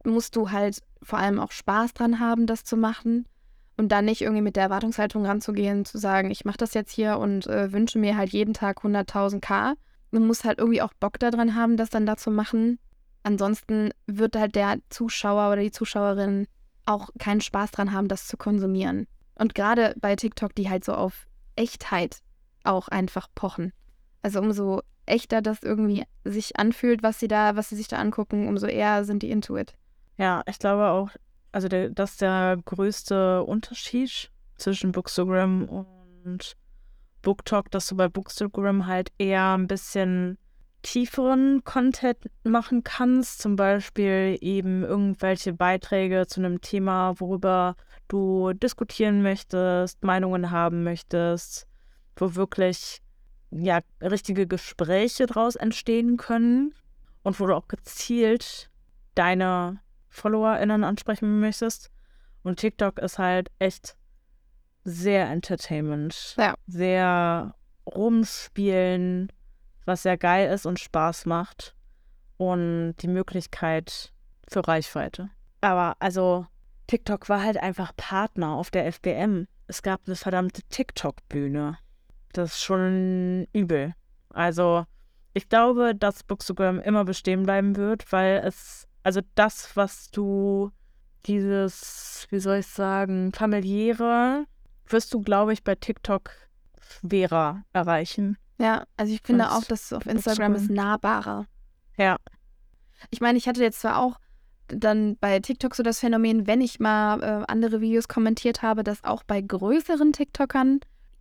musst 0.04 0.36
du 0.36 0.50
halt 0.50 0.78
vor 1.02 1.18
allem 1.18 1.38
auch 1.38 1.52
Spaß 1.52 1.94
dran 1.94 2.20
haben, 2.20 2.46
das 2.46 2.64
zu 2.64 2.76
machen 2.76 3.26
und 3.80 3.88
dann 3.92 4.04
nicht 4.04 4.20
irgendwie 4.20 4.42
mit 4.42 4.56
der 4.56 4.64
Erwartungshaltung 4.64 5.24
ranzugehen, 5.24 5.84
zu 5.84 5.98
sagen, 5.98 6.30
ich 6.30 6.44
mache 6.44 6.58
das 6.58 6.74
jetzt 6.74 6.92
hier 6.92 7.18
und 7.18 7.46
äh, 7.46 7.72
wünsche 7.72 7.98
mir 7.98 8.16
halt 8.16 8.30
jeden 8.30 8.52
Tag 8.52 8.84
100.000 8.84 9.40
K. 9.40 9.74
Du 10.12 10.20
musst 10.20 10.44
halt 10.44 10.58
irgendwie 10.58 10.82
auch 10.82 10.92
Bock 11.00 11.18
daran 11.18 11.54
haben, 11.54 11.76
das 11.76 11.88
dann 11.88 12.04
da 12.04 12.16
zu 12.16 12.30
machen. 12.30 12.78
Ansonsten 13.22 13.90
wird 14.06 14.36
halt 14.36 14.54
der 14.54 14.78
Zuschauer 14.88 15.52
oder 15.52 15.62
die 15.62 15.70
Zuschauerin 15.70 16.46
auch 16.86 17.10
keinen 17.18 17.40
Spaß 17.40 17.70
dran 17.70 17.92
haben, 17.92 18.08
das 18.08 18.26
zu 18.26 18.36
konsumieren. 18.36 19.06
Und 19.34 19.54
gerade 19.54 19.94
bei 20.00 20.16
TikTok, 20.16 20.54
die 20.54 20.68
halt 20.68 20.84
so 20.84 20.94
auf 20.94 21.26
Echtheit 21.56 22.20
auch 22.64 22.88
einfach 22.88 23.28
pochen. 23.34 23.72
Also 24.22 24.40
umso 24.40 24.82
echter 25.06 25.42
das 25.42 25.62
irgendwie 25.62 26.04
sich 26.24 26.58
anfühlt, 26.58 27.02
was 27.02 27.18
sie 27.18 27.28
da, 27.28 27.56
was 27.56 27.68
sie 27.68 27.76
sich 27.76 27.88
da 27.88 27.98
angucken, 27.98 28.48
umso 28.48 28.66
eher 28.66 29.04
sind 29.04 29.22
die 29.22 29.30
into 29.30 29.56
it. 29.56 29.74
Ja, 30.16 30.42
ich 30.46 30.58
glaube 30.58 30.88
auch, 30.88 31.10
also 31.52 31.68
der, 31.68 31.90
das 31.90 32.12
ist 32.12 32.20
der 32.20 32.58
größte 32.64 33.42
Unterschied 33.42 34.30
zwischen 34.56 34.92
Bookstagram 34.92 35.64
und 35.64 36.56
BookTok, 37.22 37.70
dass 37.70 37.86
du 37.86 37.96
bei 37.96 38.08
Bookstagram 38.08 38.86
halt 38.86 39.10
eher 39.18 39.54
ein 39.56 39.66
bisschen 39.66 40.38
tieferen 40.82 41.62
Content 41.64 42.18
machen 42.42 42.84
kannst, 42.84 43.40
zum 43.40 43.56
Beispiel 43.56 44.38
eben 44.40 44.82
irgendwelche 44.82 45.52
Beiträge 45.52 46.26
zu 46.26 46.40
einem 46.40 46.60
Thema, 46.60 47.18
worüber 47.20 47.76
du 48.08 48.52
diskutieren 48.52 49.22
möchtest, 49.22 50.02
Meinungen 50.02 50.50
haben 50.50 50.82
möchtest, 50.82 51.66
wo 52.16 52.34
wirklich 52.34 53.02
ja 53.50 53.80
richtige 54.00 54.46
Gespräche 54.46 55.26
draus 55.26 55.56
entstehen 55.56 56.16
können 56.16 56.74
und 57.22 57.38
wo 57.40 57.46
du 57.46 57.54
auch 57.54 57.68
gezielt 57.68 58.70
deine 59.14 59.80
FollowerInnen 60.08 60.84
ansprechen 60.84 61.40
möchtest. 61.40 61.90
Und 62.42 62.58
TikTok 62.58 62.98
ist 62.98 63.18
halt 63.18 63.50
echt 63.58 63.96
sehr 64.84 65.28
Entertainment. 65.28 66.34
Ja. 66.38 66.54
Sehr 66.66 67.54
rumspielen, 67.86 69.30
was 69.84 70.02
sehr 70.02 70.16
geil 70.16 70.52
ist 70.52 70.66
und 70.66 70.78
Spaß 70.78 71.26
macht. 71.26 71.74
Und 72.36 72.94
die 73.02 73.08
Möglichkeit 73.08 74.12
für 74.48 74.66
Reichweite. 74.66 75.30
Aber 75.60 75.96
also, 75.98 76.46
TikTok 76.86 77.28
war 77.28 77.42
halt 77.42 77.58
einfach 77.58 77.92
Partner 77.96 78.54
auf 78.54 78.70
der 78.70 78.86
FBM. 78.86 79.46
Es 79.66 79.82
gab 79.82 80.00
eine 80.06 80.16
verdammte 80.16 80.62
TikTok-Bühne. 80.70 81.78
Das 82.32 82.52
ist 82.52 82.62
schon 82.62 83.46
übel. 83.52 83.94
Also, 84.30 84.86
ich 85.34 85.48
glaube, 85.48 85.94
dass 85.94 86.24
Bookstagram 86.24 86.80
immer 86.80 87.04
bestehen 87.04 87.44
bleiben 87.44 87.76
wird, 87.76 88.10
weil 88.10 88.42
es, 88.44 88.88
also 89.02 89.20
das, 89.34 89.76
was 89.76 90.10
du, 90.10 90.70
dieses, 91.26 92.26
wie 92.30 92.40
soll 92.40 92.58
ich 92.58 92.66
sagen, 92.66 93.32
familiäre, 93.32 94.46
wirst 94.88 95.14
du, 95.14 95.20
glaube 95.20 95.52
ich, 95.52 95.62
bei 95.62 95.74
TikTok 95.74 96.32
schwerer 96.80 97.62
erreichen. 97.72 98.36
Ja, 98.60 98.84
also 98.98 99.12
ich 99.12 99.22
finde 99.22 99.44
Und 99.44 99.50
auch, 99.50 99.64
dass 99.64 99.90
auf 99.90 100.04
Instagram 100.04 100.54
ist 100.54 100.70
nahbarer. 100.70 101.46
Ja. 101.96 102.18
Ich 103.08 103.22
meine, 103.22 103.38
ich 103.38 103.48
hatte 103.48 103.62
jetzt 103.62 103.80
zwar 103.80 103.98
auch 103.98 104.18
dann 104.68 105.16
bei 105.16 105.40
TikTok 105.40 105.74
so 105.74 105.82
das 105.82 106.00
Phänomen, 106.00 106.46
wenn 106.46 106.60
ich 106.60 106.78
mal 106.78 107.22
äh, 107.22 107.44
andere 107.48 107.80
Videos 107.80 108.06
kommentiert 108.06 108.60
habe, 108.60 108.84
dass 108.84 109.02
auch 109.02 109.22
bei 109.22 109.40
größeren 109.40 110.12
TikTokern 110.12 110.80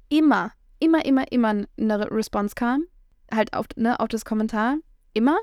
immer, 0.09 0.51
immer, 0.79 1.05
immer, 1.05 1.31
immer 1.31 1.63
eine 1.79 2.11
Response 2.11 2.55
kam. 2.55 2.83
Halt 3.33 3.53
auf, 3.53 3.67
ne, 3.77 3.97
auf 4.01 4.09
das 4.09 4.25
Kommentar. 4.25 4.75
Immer. 5.13 5.37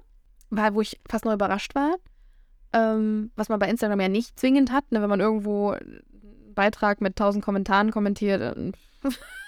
Weil, 0.51 0.75
wo 0.75 0.83
ich 0.83 1.01
fast 1.09 1.25
nur 1.25 1.33
überrascht 1.33 1.75
war. 1.75 1.97
Ähm, 2.75 3.31
was 3.37 3.49
man 3.49 3.59
bei 3.59 3.71
Instagram 3.71 4.01
ja 4.01 4.09
nicht 4.09 4.39
zwingend 4.39 4.71
hat, 4.71 4.93
ne, 4.93 5.01
wenn 5.01 5.09
man 5.09 5.21
irgendwo 5.21 5.71
einen 5.71 6.03
Beitrag 6.55 7.01
mit 7.01 7.19
1000 7.19 7.43
Kommentaren 7.43 7.91
kommentiert. 7.91 8.75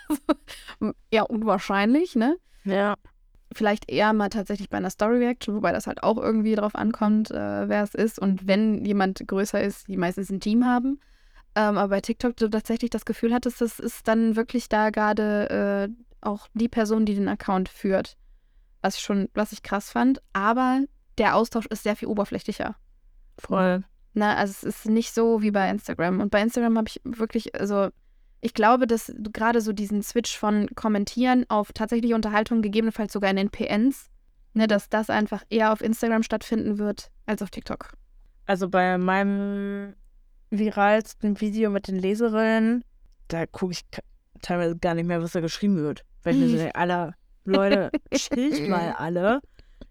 ja, 1.12 1.22
unwahrscheinlich, 1.22 2.16
ne? 2.16 2.36
Ja. 2.64 2.96
vielleicht 3.52 3.90
eher 3.90 4.12
mal 4.12 4.28
tatsächlich 4.28 4.68
bei 4.68 4.76
einer 4.76 4.90
Story-Reaction, 4.90 5.54
wobei 5.54 5.72
das 5.72 5.86
halt 5.86 6.02
auch 6.02 6.18
irgendwie 6.18 6.54
drauf 6.54 6.74
ankommt, 6.74 7.30
äh, 7.30 7.68
wer 7.68 7.82
es 7.82 7.94
ist. 7.94 8.18
Und 8.18 8.46
wenn 8.46 8.84
jemand 8.84 9.26
größer 9.26 9.62
ist, 9.62 9.88
die 9.88 9.96
meistens 9.96 10.30
ein 10.30 10.40
Team 10.40 10.66
haben. 10.66 11.00
Ähm, 11.54 11.78
aber 11.78 11.88
bei 11.88 12.00
TikTok 12.00 12.36
du 12.36 12.48
tatsächlich 12.48 12.90
das 12.90 13.04
Gefühl 13.04 13.32
hattest, 13.32 13.61
das 13.61 13.78
ist 13.78 14.06
dann 14.06 14.36
wirklich 14.36 14.68
da 14.68 14.90
gerade 14.90 15.88
äh, 15.88 16.04
auch 16.20 16.46
die 16.54 16.68
Person, 16.68 17.06
die 17.06 17.14
den 17.14 17.28
Account 17.28 17.68
führt. 17.68 18.16
Was 18.82 18.96
ich 18.96 19.02
schon, 19.02 19.28
was 19.34 19.52
ich 19.52 19.62
krass 19.62 19.90
fand. 19.90 20.22
Aber 20.32 20.84
der 21.16 21.34
Austausch 21.34 21.66
ist 21.66 21.82
sehr 21.82 21.96
viel 21.96 22.09
oberflächlicher. 22.09 22.76
Voll. 23.38 23.82
Na, 24.14 24.36
also 24.36 24.50
es 24.52 24.64
ist 24.64 24.86
nicht 24.86 25.14
so 25.14 25.42
wie 25.42 25.50
bei 25.50 25.68
Instagram. 25.70 26.20
Und 26.20 26.30
bei 26.30 26.42
Instagram 26.42 26.76
habe 26.76 26.88
ich 26.88 27.00
wirklich, 27.04 27.54
also 27.54 27.88
ich 28.41 28.55
glaube, 28.55 28.86
dass 28.86 29.12
gerade 29.18 29.61
so 29.61 29.72
diesen 29.72 30.03
Switch 30.03 30.36
von 30.36 30.68
Kommentieren 30.74 31.45
auf 31.49 31.72
tatsächliche 31.72 32.14
Unterhaltung, 32.14 32.62
gegebenenfalls 32.62 33.12
sogar 33.12 33.30
in 33.30 33.36
den 33.36 33.51
PNs, 33.51 34.11
ne, 34.55 34.66
dass 34.66 34.89
das 34.89 35.11
einfach 35.11 35.45
eher 35.51 35.72
auf 35.72 35.80
Instagram 35.80 36.22
stattfinden 36.22 36.78
wird 36.78 37.11
als 37.26 37.43
auf 37.43 37.51
TikTok. 37.51 37.93
Also 38.47 38.68
bei 38.68 38.97
meinem 38.97 39.95
viralsten 40.51 41.41
Video 41.41 41.70
mit 41.70 41.89
den 41.89 41.99
Leserinnen, 41.99 42.84
da 43.28 43.47
gucke 43.47 43.72
ich 43.72 43.84
teilweise 44.41 44.76
gar 44.76 44.95
nicht 44.95 45.07
mehr, 45.07 45.20
was 45.22 45.32
da 45.32 45.41
geschrieben 45.41 45.76
wird. 45.76 46.05
Weil 46.22 46.34
ich 46.34 46.41
mir 46.41 46.49
so 46.49 46.57
denke, 46.59 46.74
aller 46.74 47.14
Leute, 47.45 47.91
chillt 48.14 48.68
mal 48.68 48.95
alle. 48.97 49.41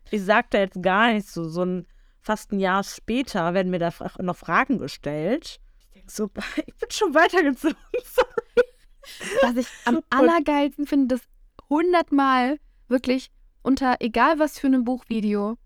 Ich 0.10 0.24
sag 0.24 0.50
da 0.52 0.60
jetzt 0.60 0.82
gar 0.82 1.12
nichts 1.12 1.34
so. 1.34 1.50
So 1.50 1.64
ein 1.64 1.88
fast 2.22 2.52
ein 2.52 2.60
Jahr 2.60 2.84
später 2.84 3.54
werden 3.54 3.70
mir 3.70 3.80
da 3.80 3.92
noch 4.20 4.36
Fragen 4.36 4.78
gestellt. 4.80 5.60
So, 6.08 6.30
ich 6.66 6.76
bin 6.76 6.90
schon 6.92 7.14
weitergezogen. 7.14 7.76
Was 9.42 9.56
ich 9.56 9.68
am 9.86 9.96
allergeilsten 10.10 10.86
finde, 10.86 11.16
dass 11.16 11.22
hundertmal 11.70 12.60
wirklich 12.88 13.32
unter 13.64 13.98
egal 14.00 14.40
was 14.40 14.60
für 14.60 14.68
einem 14.68 14.84
Buchvideo 14.84 15.58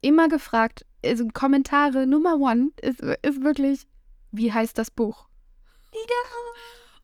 immer 0.00 0.28
gefragt, 0.28 0.84
also 1.04 1.26
Kommentare 1.32 2.06
Nummer 2.06 2.36
one 2.38 2.70
ist, 2.80 3.00
ist 3.00 3.42
wirklich, 3.42 3.86
wie 4.32 4.52
heißt 4.52 4.76
das 4.78 4.90
Buch? 4.90 5.28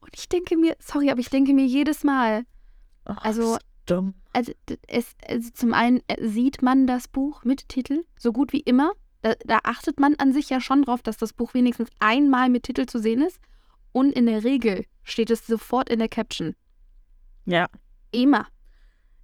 Und 0.01 0.11
ich 0.17 0.29
denke 0.29 0.57
mir, 0.57 0.77
sorry, 0.81 1.11
aber 1.11 1.21
ich 1.21 1.31
denke 1.31 1.53
mir 1.55 1.65
jedes 1.67 2.05
Mal, 2.05 2.45
Ach, 3.07 3.19
Also- 3.23 3.59
also, 4.33 4.53
es, 4.89 5.15
also 5.29 5.51
zum 5.53 5.75
einen 5.75 6.01
sieht 6.21 6.63
man 6.63 6.87
das 6.87 7.07
Buch 7.09 7.45
mit 7.45 7.69
Titel, 7.69 8.05
so 8.19 8.33
gut 8.33 8.53
wie 8.55 8.61
immer. 8.61 8.93
Da, 9.25 9.37
da 9.47 9.61
achtet 9.65 9.99
man 9.99 10.17
an 10.17 10.35
sich 10.35 10.51
ja 10.51 10.61
schon 10.61 10.83
drauf, 10.83 11.03
dass 11.03 11.17
das 11.17 11.33
Buch 11.33 11.55
wenigstens 11.55 11.89
einmal 11.99 12.51
mit 12.51 12.65
Titel 12.65 12.85
zu 12.85 12.99
sehen 12.99 13.23
ist. 13.23 13.41
Und 13.91 14.13
in 14.13 14.27
der 14.27 14.45
Regel 14.45 14.85
steht 15.03 15.31
es 15.31 15.47
sofort 15.47 15.89
in 15.89 15.99
der 15.99 16.11
Caption. 16.11 16.55
Ja. 17.47 17.69
Immer. 18.11 18.47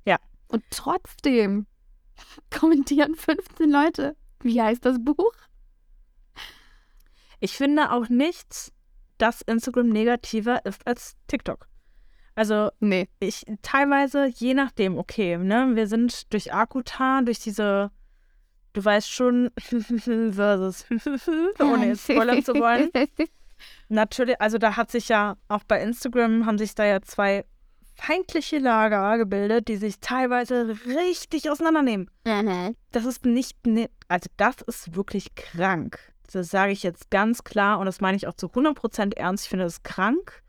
Ja. 0.07 0.17
Und 0.49 0.65
trotzdem 0.71 1.67
kommentieren 2.51 3.15
15 3.15 3.71
Leute. 3.71 4.17
Wie 4.43 4.63
heißt 4.63 4.87
das 4.87 4.97
Buch? 4.99 5.35
Ich 7.41 7.59
finde 7.59 7.93
auch 7.93 8.09
nicht, 8.09 8.73
dass 9.19 9.43
Instagram 9.43 9.91
negativer 9.91 10.65
ist 10.65 10.87
als 10.87 11.15
TikTok. 11.27 11.69
Also 12.35 12.71
Nee. 12.81 13.07
ich 13.19 13.45
teilweise, 13.61 14.29
je 14.29 14.55
nachdem, 14.55 14.97
okay, 14.97 15.37
ne, 15.37 15.73
wir 15.75 15.87
sind 15.87 16.33
durch 16.33 16.55
Akutan, 16.55 17.27
durch 17.27 17.41
diese, 17.41 17.91
du 18.73 18.85
weißt 18.85 19.11
schon, 19.11 19.51
versus, 19.59 20.85
ohne 21.59 21.89
jetzt 21.89 22.05
spoilern 22.05 22.45
zu 22.45 22.55
wollen. 22.55 22.91
Natürlich, 23.89 24.41
also 24.41 24.59
da 24.59 24.77
hat 24.77 24.91
sich 24.91 25.09
ja 25.09 25.37
auch 25.49 25.65
bei 25.65 25.83
Instagram 25.83 26.47
haben 26.47 26.59
sich 26.59 26.75
da 26.75 26.85
ja 26.85 27.03
zwei 27.03 27.45
feindliche 27.95 28.59
Lager 28.59 29.19
gebildet, 29.19 29.69
die 29.69 29.77
sich 29.77 30.01
teilweise 30.01 30.77
richtig 30.87 31.51
auseinandernehmen. 31.51 32.11
Das 32.93 33.05
ist 33.05 33.27
nicht, 33.27 33.67
ne, 33.67 33.91
also 34.09 34.31
das 34.37 34.63
ist 34.67 34.95
wirklich 34.95 35.35
krank. 35.35 35.99
Das 36.33 36.49
sage 36.49 36.73
ich 36.73 36.83
jetzt 36.83 37.11
ganz 37.11 37.45
klar 37.45 37.79
und 37.79 37.87
das 37.87 38.01
meine 38.01 38.17
ich 38.17 38.27
auch 38.27 38.35
zu 38.35 38.47
100% 38.47 39.17
ernst. 39.17 39.45
Ich 39.45 39.51
finde 39.51 39.65
das 39.65 39.83
krank. 39.83 40.43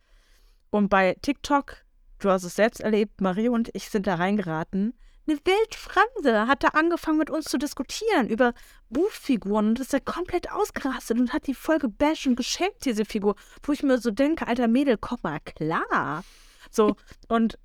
Und 0.69 0.89
bei 0.89 1.17
TikTok, 1.21 1.77
du 2.19 2.29
hast 2.29 2.43
es 2.43 2.55
selbst 2.55 2.79
erlebt, 2.79 3.19
Marie 3.19 3.49
und 3.49 3.69
ich 3.73 3.89
sind 3.89 4.07
da 4.07 4.15
reingeraten. 4.15 4.93
Eine 5.27 5.37
Wildfremde 5.45 6.47
hat 6.47 6.63
da 6.63 6.69
angefangen 6.69 7.17
mit 7.19 7.29
uns 7.29 7.45
zu 7.45 7.57
diskutieren 7.57 8.27
über 8.27 8.53
Buchfiguren 8.89 9.67
und 9.69 9.79
ist 9.79 9.93
da 9.93 9.99
komplett 9.99 10.51
ausgerastet 10.51 11.19
und 11.19 11.31
hat 11.31 11.47
die 11.47 11.53
voll 11.53 11.77
gebasht 11.79 12.25
und 12.27 12.35
geschämt, 12.35 12.73
diese 12.85 13.05
Figur. 13.05 13.35
Wo 13.63 13.71
ich 13.71 13.83
mir 13.83 13.97
so 13.99 14.09
denke, 14.11 14.47
alter 14.47 14.67
Mädel, 14.67 14.97
komm 14.97 15.19
mal 15.21 15.39
klar. 15.41 16.23
So, 16.71 16.95
und 17.27 17.57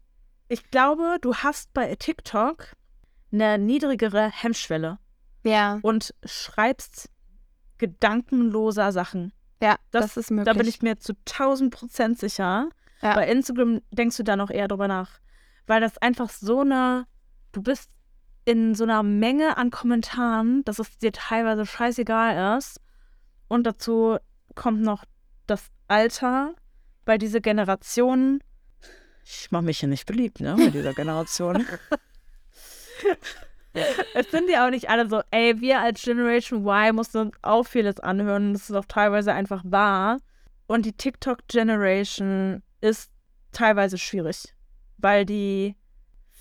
ich 0.48 0.70
glaube, 0.70 1.16
du 1.20 1.34
hast 1.34 1.72
bei 1.72 1.94
TikTok 1.94 2.68
eine 3.32 3.58
niedrigere 3.58 4.30
Hemmschwelle 4.30 4.98
Ja, 5.44 5.78
und 5.82 6.14
schreibst 6.24 7.08
gedankenloser 7.78 8.92
Sachen. 8.92 9.32
ja, 9.62 9.76
Das- 9.90 10.06
das, 10.14 10.16
ist 10.16 10.30
möglich. 10.30 10.52
Da 10.52 10.58
bin 10.58 10.68
ich 10.68 10.82
mir 10.82 10.98
zu 10.98 11.14
1000 11.24 11.72
Prozent 11.74 12.18
sicher. 12.18 12.68
Ja. 13.02 13.14
Bei 13.14 13.28
Instagram 13.28 13.80
denkst 13.90 14.16
du 14.18 14.22
da 14.22 14.36
noch 14.36 14.50
eher 14.50 14.68
drüber 14.68 14.88
nach. 14.88 15.18
Weil 15.66 15.80
das 15.80 15.98
einfach 15.98 16.30
so 16.30 16.60
eine, 16.60 17.06
du 17.56 17.62
bist 17.62 17.90
in 18.44 18.74
so 18.74 18.84
einer 18.84 19.02
Menge 19.02 19.56
an 19.56 19.70
Kommentaren, 19.70 20.62
dass 20.64 20.78
es 20.78 20.98
dir 20.98 21.12
teilweise 21.12 21.64
scheißegal 21.66 22.58
ist. 22.58 22.80
Und 23.48 23.64
dazu 23.64 24.18
kommt 24.54 24.82
noch 24.82 25.04
das 25.46 25.70
Alter, 25.88 26.54
weil 27.06 27.18
diese 27.18 27.40
Generation, 27.40 28.40
ich 29.24 29.50
mache 29.50 29.64
mich 29.64 29.80
hier 29.80 29.88
nicht 29.88 30.06
beliebt, 30.06 30.40
ne, 30.40 30.54
mit 30.54 30.74
dieser 30.74 30.92
Generation. 30.94 31.66
es 34.14 34.30
sind 34.30 34.50
ja 34.50 34.66
auch 34.66 34.70
nicht 34.70 34.90
alle 34.90 35.08
so, 35.08 35.22
ey, 35.30 35.60
wir 35.60 35.80
als 35.80 36.02
Generation 36.02 36.64
Y 36.66 36.94
mussten 36.94 37.18
uns 37.18 37.36
auch 37.42 37.66
vieles 37.66 37.98
anhören. 38.00 38.52
Das 38.52 38.68
ist 38.68 38.76
auch 38.76 38.84
teilweise 38.84 39.32
einfach 39.32 39.62
wahr. 39.64 40.18
Und 40.66 40.84
die 40.84 40.92
TikTok-Generation 40.92 42.62
ist 42.80 43.10
teilweise 43.52 43.98
schwierig, 43.98 44.54
weil 44.98 45.24
die 45.24 45.74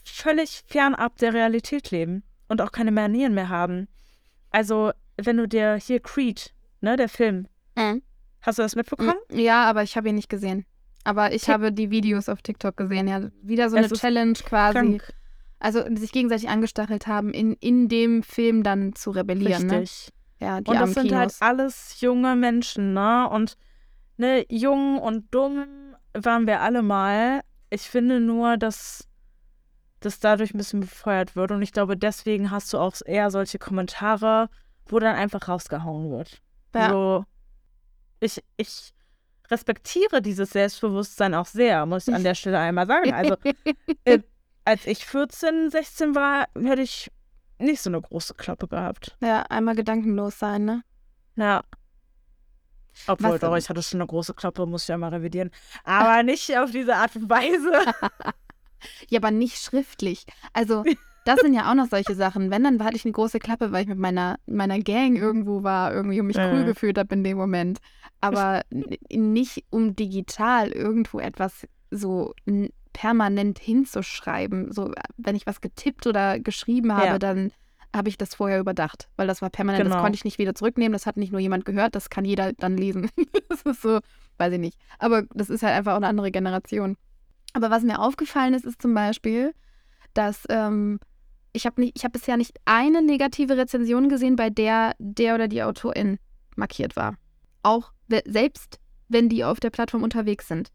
völlig 0.06 0.64
fernab 0.68 1.18
der 1.18 1.34
Realität 1.34 1.92
leben 1.92 2.24
und 2.48 2.62
auch 2.62 2.72
keine 2.72 2.92
Manieren 2.92 3.34
mehr 3.34 3.50
haben. 3.50 3.88
Also, 4.52 4.92
wenn 5.18 5.38
du 5.38 5.48
dir 5.48 5.76
hier 5.76 6.00
Creed, 6.00 6.54
ne, 6.82 6.96
der 6.96 7.10
Film, 7.10 7.48
Mhm. 7.78 8.02
hast 8.42 8.58
du 8.60 8.64
das 8.64 8.76
mitbekommen? 8.76 9.16
Ja, 9.32 9.66
aber 9.70 9.84
ich 9.84 9.98
habe 9.98 10.10
ihn 10.10 10.16
nicht 10.16 10.30
gesehen. 10.30 10.66
Aber 11.04 11.34
ich 11.34 11.44
Tik- 11.44 11.54
habe 11.54 11.72
die 11.72 11.92
Videos 11.92 12.30
auf 12.30 12.42
TikTok 12.42 12.78
gesehen. 12.78 13.08
Ja, 13.08 13.30
wieder 13.42 13.70
so 13.70 13.78
Es 13.78 13.86
eine 13.92 13.94
Challenge 14.00 14.34
quasi. 14.34 14.74
Krank. 14.74 15.14
Also 15.60 15.84
sich 15.96 16.12
gegenseitig 16.12 16.50
angestachelt 16.50 17.08
haben, 17.08 17.32
in, 17.34 17.54
in 17.54 17.88
dem 17.90 18.24
Film 18.24 18.64
dann 18.64 18.94
zu 18.96 19.12
rebellieren. 19.12 19.70
Richtig. 19.70 20.10
Ne? 20.40 20.48
Ja, 20.48 20.62
die 20.62 20.70
Und 20.72 20.80
das 20.80 20.94
sind 20.94 21.12
halt 21.16 21.34
alles 21.40 22.02
junge 22.02 22.36
Menschen, 22.36 22.94
ne? 22.94 23.28
Und 23.30 23.56
ne, 24.18 24.46
jung 24.50 24.98
und 25.00 25.34
dumm 25.34 25.66
waren 26.14 26.46
wir 26.46 26.62
alle 26.62 26.82
mal. 26.82 27.42
Ich 27.70 27.84
finde 27.84 28.20
nur, 28.20 28.58
dass 28.58 29.08
das 30.06 30.20
dadurch 30.20 30.54
ein 30.54 30.58
bisschen 30.58 30.80
befeuert 30.82 31.36
wird. 31.36 31.52
Und 31.52 31.62
ich 31.62 31.72
glaube, 31.74 31.98
deswegen 31.98 32.52
hast 32.52 32.72
du 32.74 32.78
auch 32.78 32.96
eher 33.06 33.32
solche 33.32 33.60
Kommentare, 33.60 34.50
wo 34.86 35.00
dann 35.00 35.16
einfach 35.16 35.48
rausgehauen 35.48 36.12
wird. 36.12 36.42
Ja. 36.74 36.90
So, 36.90 37.26
ich, 38.20 38.44
ich 38.58 38.94
respektiere 39.50 40.22
dieses 40.22 40.52
Selbstbewusstsein 40.52 41.34
auch 41.34 41.46
sehr, 41.46 41.86
muss 41.86 42.08
ich 42.08 42.14
an 42.16 42.24
der 42.24 42.36
Stelle 42.36 42.60
einmal 42.60 42.88
sagen. 42.88 43.14
Also, 43.14 43.36
äh, 44.06 44.20
als 44.64 44.86
ich 44.86 45.06
14, 45.06 45.70
16 45.72 46.16
war, 46.16 46.46
hätte 46.60 46.82
ich 46.82 47.12
nicht 47.60 47.82
so 47.82 47.90
eine 47.90 48.02
große 48.02 48.34
Klappe 48.34 48.68
gehabt. 48.68 49.16
ja, 49.22 49.42
einmal 49.44 49.76
gedankenlos 49.76 50.40
sein, 50.40 50.66
ne? 50.66 50.84
Ja. 51.36 51.64
Obwohl, 53.08 53.32
Was- 53.34 53.40
doch, 53.42 53.56
ich 53.58 53.70
hatte 53.70 53.84
schon 53.84 54.00
eine 54.02 54.08
große 54.08 54.34
Klappe, 54.34 54.66
muss 54.66 54.84
ich 54.84 54.88
ja 54.88 54.98
mal 54.98 55.10
revidieren. 55.14 55.52
Aber 55.84 56.24
nicht 56.24 56.58
auf 56.58 56.72
diese 56.72 56.96
Art 56.96 57.16
und 57.16 57.30
Weise. 57.30 57.72
Ja, 59.10 59.20
aber 59.20 59.32
nicht 59.32 59.58
schriftlich. 59.58 60.26
Also, 60.54 60.84
das 61.26 61.40
sind 61.40 61.54
ja 61.54 61.70
auch 61.70 61.76
noch 61.76 61.88
solche 61.88 62.16
Sachen. 62.16 62.52
Wenn, 62.52 62.64
dann 62.64 62.84
hatte 62.84 62.96
ich 62.96 63.06
eine 63.06 63.12
große 63.14 63.40
Klappe, 63.40 63.72
weil 63.72 63.84
ich 63.84 63.88
mit 63.88 63.98
meiner, 63.98 64.38
meiner 64.46 64.80
Gang 64.80 65.18
irgendwo 65.18 65.64
war, 65.64 65.94
irgendwie 65.94 66.20
um 66.20 66.28
mich 66.28 66.38
Ja, 66.38 66.52
cool 66.52 66.64
gefühlt 66.66 66.98
habe 66.98 67.14
in 67.16 67.24
dem 67.24 67.38
Moment. 67.38 67.80
Aber 68.22 68.62
nicht 69.12 69.66
um 69.70 69.96
digital 69.96 70.70
irgendwo 70.72 71.20
etwas 71.20 71.68
so 71.92 72.34
permanent 72.94 73.60
hinzuschreiben. 73.60 74.72
So, 74.72 74.92
wenn 75.18 75.36
ich 75.36 75.46
was 75.46 75.62
getippt 75.62 76.08
oder 76.08 76.40
geschrieben 76.40 76.94
habe, 76.96 77.08
Ja. 77.14 77.20
dann 77.20 77.52
habe 77.96 78.10
ich 78.10 78.18
das 78.18 78.36
vorher 78.36 78.60
überdacht, 78.60 79.08
weil 79.16 79.26
das 79.28 79.42
war 79.42 79.50
permanent, 79.50 79.86
das 79.86 79.92
Genau. 79.92 80.02
konnte 80.02 80.18
ich 80.18 80.26
nicht 80.26 80.38
wieder 80.38 80.54
zurücknehmen, 80.54 80.92
das 80.94 81.06
hat 81.06 81.16
nicht 81.16 81.32
nur 81.32 81.40
jemand 81.40 81.64
gehört, 81.66 81.96
das 81.96 82.10
kann 82.10 82.26
jeder 82.26 82.52
dann 82.54 82.78
lesen. 82.78 83.10
das 83.50 83.62
ist 83.62 83.82
so, 83.82 84.00
weiß 84.38 84.54
ich 84.54 84.60
nicht. 84.60 84.78
Aber 85.00 85.24
das 85.34 85.50
ist 85.50 85.64
halt 85.64 85.74
einfach 85.76 85.94
auch 85.94 85.98
eine 85.98 86.08
andere 86.08 86.32
Generation. 86.32 86.98
Aber 87.56 87.72
was 87.72 87.84
mir 87.84 88.00
aufgefallen 88.00 88.54
ist, 88.54 88.66
ist 88.66 88.82
zum 88.82 88.94
Beispiel, 88.94 89.54
dass 90.14 90.44
ähm, 90.50 91.00
ich 91.54 91.66
habe 91.66 91.82
habe 91.84 92.10
bisher 92.12 92.36
nicht 92.36 92.58
eine 92.66 93.02
negative 93.02 93.56
Rezension 93.58 94.10
gesehen, 94.10 94.36
bei 94.36 94.50
der 94.50 94.94
der 95.00 95.36
oder 95.36 95.48
die 95.48 95.64
Autorin 95.64 96.20
markiert 96.58 96.98
war. 96.98 97.16
Auch 97.64 97.94
selbst 98.26 98.80
wenn 99.08 99.30
die 99.30 99.46
auf 99.46 99.60
der 99.62 99.70
Plattform 99.70 100.04
unterwegs 100.04 100.48
sind. 100.50 100.70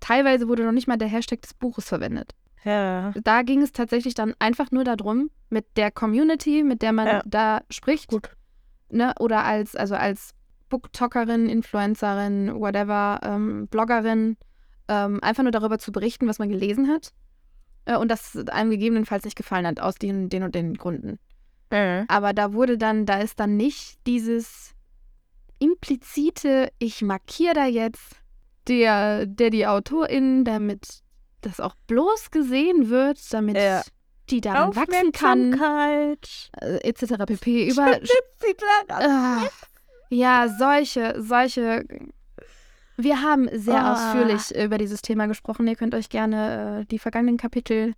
Teilweise 0.00 0.48
wurde 0.48 0.64
noch 0.64 0.72
nicht 0.72 0.88
mal 0.88 0.96
der 0.96 1.08
Hashtag 1.08 1.42
des 1.42 1.54
Buches 1.54 1.88
verwendet. 1.88 2.34
Ja. 2.64 3.12
Da 3.22 3.42
ging 3.42 3.62
es 3.62 3.72
tatsächlich 3.72 4.14
dann 4.14 4.34
einfach 4.38 4.70
nur 4.70 4.84
darum, 4.84 5.30
mit 5.50 5.66
der 5.76 5.90
Community, 5.90 6.62
mit 6.62 6.82
der 6.82 6.92
man 6.92 7.06
Ja. 7.06 7.22
da 7.26 7.60
spricht, 7.70 8.10
Gut. 8.10 8.30
ne, 8.90 9.12
oder 9.20 9.44
als, 9.44 9.74
also 9.76 9.94
als 9.94 10.34
Booktalkerin, 10.68 11.48
Influencerin, 11.48 12.54
whatever, 12.54 13.20
ähm, 13.22 13.66
Bloggerin, 13.68 14.36
ähm, 14.92 15.18
einfach 15.22 15.42
nur 15.42 15.52
darüber 15.52 15.78
zu 15.78 15.90
berichten, 15.92 16.28
was 16.28 16.38
man 16.38 16.48
gelesen 16.50 16.88
hat. 16.88 17.12
Äh, 17.86 17.96
und 17.96 18.08
das 18.10 18.36
einem 18.48 18.70
gegebenenfalls 18.70 19.24
nicht 19.24 19.36
gefallen 19.36 19.66
hat, 19.66 19.80
aus 19.80 19.94
den, 19.96 20.28
den 20.28 20.42
und 20.42 20.54
den 20.54 20.74
Gründen. 20.74 21.18
Aber 22.08 22.32
da 22.34 22.52
wurde 22.52 22.76
dann, 22.76 23.06
da 23.06 23.18
ist 23.20 23.40
dann 23.40 23.56
nicht 23.56 23.98
dieses 24.06 24.74
implizite, 25.58 26.70
ich 26.78 27.02
markiere 27.02 27.54
da 27.54 27.66
jetzt 27.66 28.16
der, 28.68 29.26
der 29.26 29.50
die 29.50 29.66
Autorin, 29.66 30.44
damit 30.44 31.02
das 31.40 31.60
auch 31.60 31.74
bloß 31.86 32.30
gesehen 32.30 32.90
wird, 32.90 33.18
damit 33.32 33.56
Ja. 33.56 33.82
die 34.30 34.40
daran 34.40 34.70
wachsen 34.76 35.12
kann, 35.12 35.52
äh, 36.60 36.76
etc. 36.88 37.14
pp. 37.26 37.68
Über, 37.70 37.98
Ah, 38.88 39.48
ja, 40.10 40.48
solche, 40.58 41.20
solche. 41.20 41.84
Wir 43.02 43.22
haben 43.22 43.48
sehr 43.52 43.84
Ah. 43.84 43.92
ausführlich 43.92 44.54
über 44.54 44.78
dieses 44.78 45.02
Thema 45.02 45.26
gesprochen. 45.26 45.66
Ihr 45.66 45.76
könnt 45.76 45.94
euch 45.94 46.08
gerne 46.08 46.80
äh, 46.82 46.84
die 46.86 46.98
vergangenen 46.98 47.36
Kapitel 47.36 47.94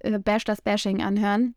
äh, 0.00 0.18
Bash 0.18 0.44
das 0.44 0.60
Bashing 0.62 1.02
anhören. 1.02 1.54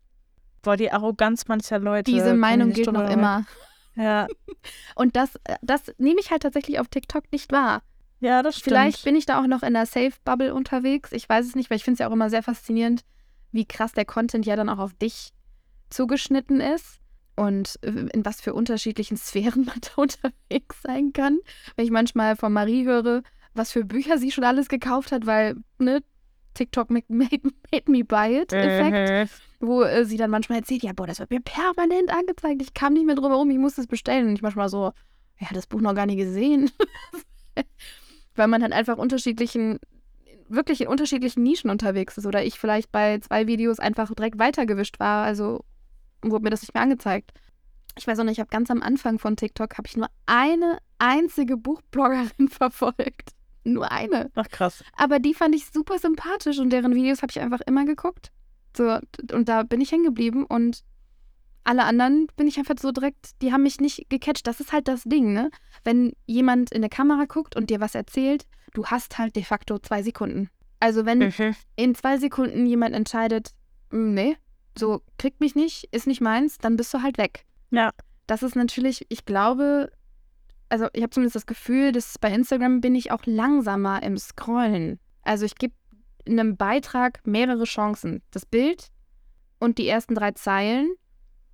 Boah, 0.62 0.76
die 0.76 0.90
Arroganz 0.92 1.48
mancher 1.48 1.78
Leute. 1.78 2.10
Diese 2.10 2.34
Meinung 2.34 2.72
gilt 2.72 2.92
noch 2.92 3.08
immer. 3.10 3.44
Ja. 3.96 4.28
Und 4.94 5.16
das, 5.16 5.34
äh, 5.44 5.56
das 5.62 5.92
nehme 5.98 6.20
ich 6.20 6.30
halt 6.30 6.42
tatsächlich 6.42 6.78
auf 6.78 6.86
TikTok 6.88 7.24
nicht 7.32 7.50
wahr. 7.52 7.82
ja, 8.20 8.40
das 8.42 8.54
stimmt. 8.56 8.64
Vielleicht 8.76 9.04
bin 9.04 9.16
ich 9.16 9.26
da 9.26 9.40
auch 9.42 9.46
noch 9.48 9.64
in 9.64 9.74
der 9.74 9.84
Safe-Bubble 9.84 10.54
unterwegs. 10.54 11.10
Ich 11.12 11.28
weiß 11.28 11.44
es 11.44 11.56
nicht, 11.56 11.70
weil 11.70 11.76
ich 11.76 11.84
finde 11.84 11.94
es 11.94 11.98
ja 11.98 12.08
auch 12.08 12.12
immer 12.12 12.30
sehr 12.30 12.44
faszinierend, 12.44 13.02
wie 13.50 13.64
krass 13.66 13.92
der 13.92 14.04
Content 14.04 14.46
ja 14.46 14.54
dann 14.54 14.68
auch 14.68 14.78
auf 14.78 14.94
dich 14.94 15.32
zugeschnitten 15.90 16.60
ist 16.60 16.99
und 17.40 17.78
äh, 17.80 18.06
in 18.12 18.24
was 18.26 18.42
für 18.42 18.52
unterschiedlichen 18.52 19.16
Sphären 19.16 19.64
man 19.64 19.80
da 19.80 20.02
unterwegs 20.02 20.82
sein 20.82 21.14
kann. 21.14 21.38
Wenn 21.74 21.86
ich 21.86 21.90
manchmal 21.90 22.36
von 22.36 22.52
Marie 22.52 22.84
höre, 22.84 23.22
was 23.54 23.72
für 23.72 23.84
Bücher 23.84 24.18
sie 24.18 24.30
schon 24.30 24.44
alles 24.44 24.68
gekauft 24.68 25.10
hat, 25.10 25.24
weil, 25.24 25.56
ne, 25.78 26.02
TikTok 26.52 26.90
made, 26.90 27.06
made, 27.08 27.42
me 27.86 28.04
buy 28.04 28.42
it 28.42 28.52
Effekt. 28.52 29.32
Mhm. 29.60 29.66
wo 29.66 29.82
äh, 29.82 30.04
sie 30.04 30.18
dann 30.18 30.30
manchmal 30.30 30.58
erzählt, 30.58 30.82
ja, 30.82 30.92
boah, 30.92 31.06
das 31.06 31.18
wird 31.18 31.30
mir 31.30 31.40
permanent 31.40 32.10
angezeigt. 32.10 32.60
Ich 32.60 32.74
kam 32.74 32.92
nicht 32.92 33.06
mehr 33.06 33.14
drüber 33.14 33.36
rum, 33.36 33.50
ich 33.50 33.58
musste 33.58 33.80
es 33.80 33.86
bestellen. 33.86 34.28
Und 34.28 34.34
ich 34.34 34.42
manchmal 34.42 34.68
so, 34.68 34.92
ja, 35.38 35.48
das 35.54 35.66
Buch 35.66 35.80
noch 35.80 35.94
gar 35.94 36.06
nicht 36.06 36.18
gesehen. 36.18 36.70
Weil 38.34 38.48
man 38.48 38.62
halt 38.62 38.74
einfach 38.74 38.98
unterschiedlichen, 38.98 39.78
wirklich 40.48 40.82
in 40.82 40.88
unterschiedlichen 40.88 41.42
Nischen 41.42 41.70
unterwegs 41.70 42.18
ist. 42.18 42.26
Oder 42.26 42.44
ich 42.44 42.58
vielleicht 42.58 42.92
bei 42.92 43.18
zwei 43.20 43.46
Videos 43.46 43.78
einfach 43.78 44.12
direkt 44.14 44.38
weitergewischt 44.38 45.00
war. 45.00 45.24
Also 45.24 45.64
wurde 46.22 46.44
mir 46.44 46.50
das 46.50 46.62
nicht 46.62 46.74
mehr 46.74 46.82
angezeigt. 46.82 47.32
Ich 47.96 48.06
weiß 48.06 48.18
auch 48.18 48.24
nicht, 48.24 48.34
ich 48.34 48.40
habe 48.40 48.50
ganz 48.50 48.70
am 48.70 48.82
Anfang 48.82 49.18
von 49.18 49.36
TikTok 49.36 49.76
habe 49.76 49.88
ich 49.88 49.96
nur 49.96 50.08
eine 50.26 50.78
einzige 50.98 51.56
Buchbloggerin 51.56 52.48
verfolgt. 52.50 53.32
Nur 53.64 53.90
eine. 53.90 54.30
Ach 54.34 54.48
krass. 54.48 54.82
Aber 54.96 55.18
die 55.18 55.34
fand 55.34 55.54
ich 55.54 55.66
super 55.70 55.98
sympathisch 55.98 56.58
und 56.58 56.70
deren 56.70 56.94
Videos 56.94 57.22
habe 57.22 57.30
ich 57.30 57.40
einfach 57.40 57.60
immer 57.66 57.84
geguckt. 57.84 58.30
So, 58.76 58.98
und 59.32 59.48
da 59.48 59.64
bin 59.64 59.80
ich 59.80 59.92
hängen 59.92 60.04
geblieben 60.04 60.44
und 60.44 60.82
alle 61.64 61.84
anderen 61.84 62.26
bin 62.36 62.48
ich 62.48 62.58
einfach 62.58 62.76
so 62.80 62.90
direkt, 62.90 63.42
die 63.42 63.52
haben 63.52 63.64
mich 63.64 63.80
nicht 63.80 64.08
gecatcht. 64.08 64.46
Das 64.46 64.60
ist 64.60 64.72
halt 64.72 64.88
das 64.88 65.02
Ding, 65.04 65.32
ne? 65.32 65.50
Wenn 65.84 66.12
jemand 66.26 66.72
in 66.72 66.80
der 66.80 66.90
Kamera 66.90 67.26
guckt 67.26 67.54
und 67.54 67.68
dir 67.68 67.80
was 67.80 67.94
erzählt, 67.94 68.46
du 68.72 68.86
hast 68.86 69.18
halt 69.18 69.36
de 69.36 69.42
facto 69.42 69.78
zwei 69.78 70.02
Sekunden. 70.02 70.48
Also 70.78 71.04
wenn 71.04 71.18
mhm. 71.18 71.54
in 71.76 71.94
zwei 71.94 72.16
Sekunden 72.16 72.64
jemand 72.64 72.94
entscheidet, 72.94 73.50
hm, 73.90 74.14
nee, 74.14 74.36
so 74.78 75.02
kriegt 75.18 75.40
mich 75.40 75.54
nicht, 75.54 75.88
ist 75.92 76.06
nicht 76.06 76.20
meins, 76.20 76.58
dann 76.58 76.76
bist 76.76 76.92
du 76.94 77.02
halt 77.02 77.18
weg. 77.18 77.44
Ja. 77.70 77.90
Das 78.26 78.42
ist 78.42 78.56
natürlich, 78.56 79.06
ich 79.08 79.24
glaube, 79.24 79.90
also 80.68 80.88
ich 80.92 81.02
habe 81.02 81.10
zumindest 81.10 81.36
das 81.36 81.46
Gefühl, 81.46 81.92
dass 81.92 82.18
bei 82.18 82.32
Instagram 82.32 82.80
bin 82.80 82.94
ich 82.94 83.10
auch 83.12 83.26
langsamer 83.26 84.02
im 84.02 84.16
Scrollen. 84.16 85.00
Also 85.22 85.44
ich 85.44 85.56
gebe 85.56 85.74
einem 86.26 86.56
Beitrag 86.56 87.26
mehrere 87.26 87.64
Chancen. 87.64 88.22
Das 88.30 88.46
Bild 88.46 88.88
und 89.58 89.78
die 89.78 89.88
ersten 89.88 90.14
drei 90.14 90.32
Zeilen. 90.32 90.92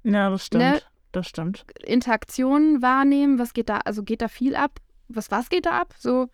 Ja, 0.05 0.31
das 0.31 0.47
stimmt. 0.47 0.63
Ne? 0.63 0.83
Das 1.13 1.27
stimmt. 1.27 1.65
Interaktionen 1.83 2.83
wahrnehmen, 2.83 3.39
was 3.39 3.55
geht 3.55 3.69
da, 3.69 3.79
also 3.79 4.03
geht 4.03 4.21
da 4.21 4.29
viel 4.29 4.55
ab? 4.55 4.81
Was, 5.09 5.31
was 5.31 5.49
geht 5.49 5.67
da 5.67 5.81
ab? 5.81 5.95
So, 5.99 6.29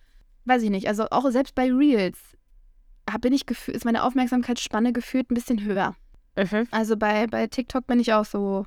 weiß 0.45 0.63
ich 0.63 0.71
nicht. 0.71 0.89
Also 0.89 1.07
auch 1.11 1.31
selbst 1.31 1.55
bei 1.55 1.71
Reels 1.73 2.19
bin 3.21 3.33
ich 3.33 3.47
gefühlt, 3.47 3.77
ist 3.77 3.85
meine 3.85 4.05
Aufmerksamkeitsspanne 4.05 4.93
gefühlt 4.93 5.31
ein 5.31 5.35
bisschen 5.35 5.63
höher. 5.65 5.95
Mhm. 6.37 6.67
Also 6.71 6.97
bei, 6.97 7.27
bei 7.27 7.47
TikTok 7.47 7.87
bin 7.87 8.01
ich 8.01 8.13
auch 8.13 8.25
so 8.25 8.67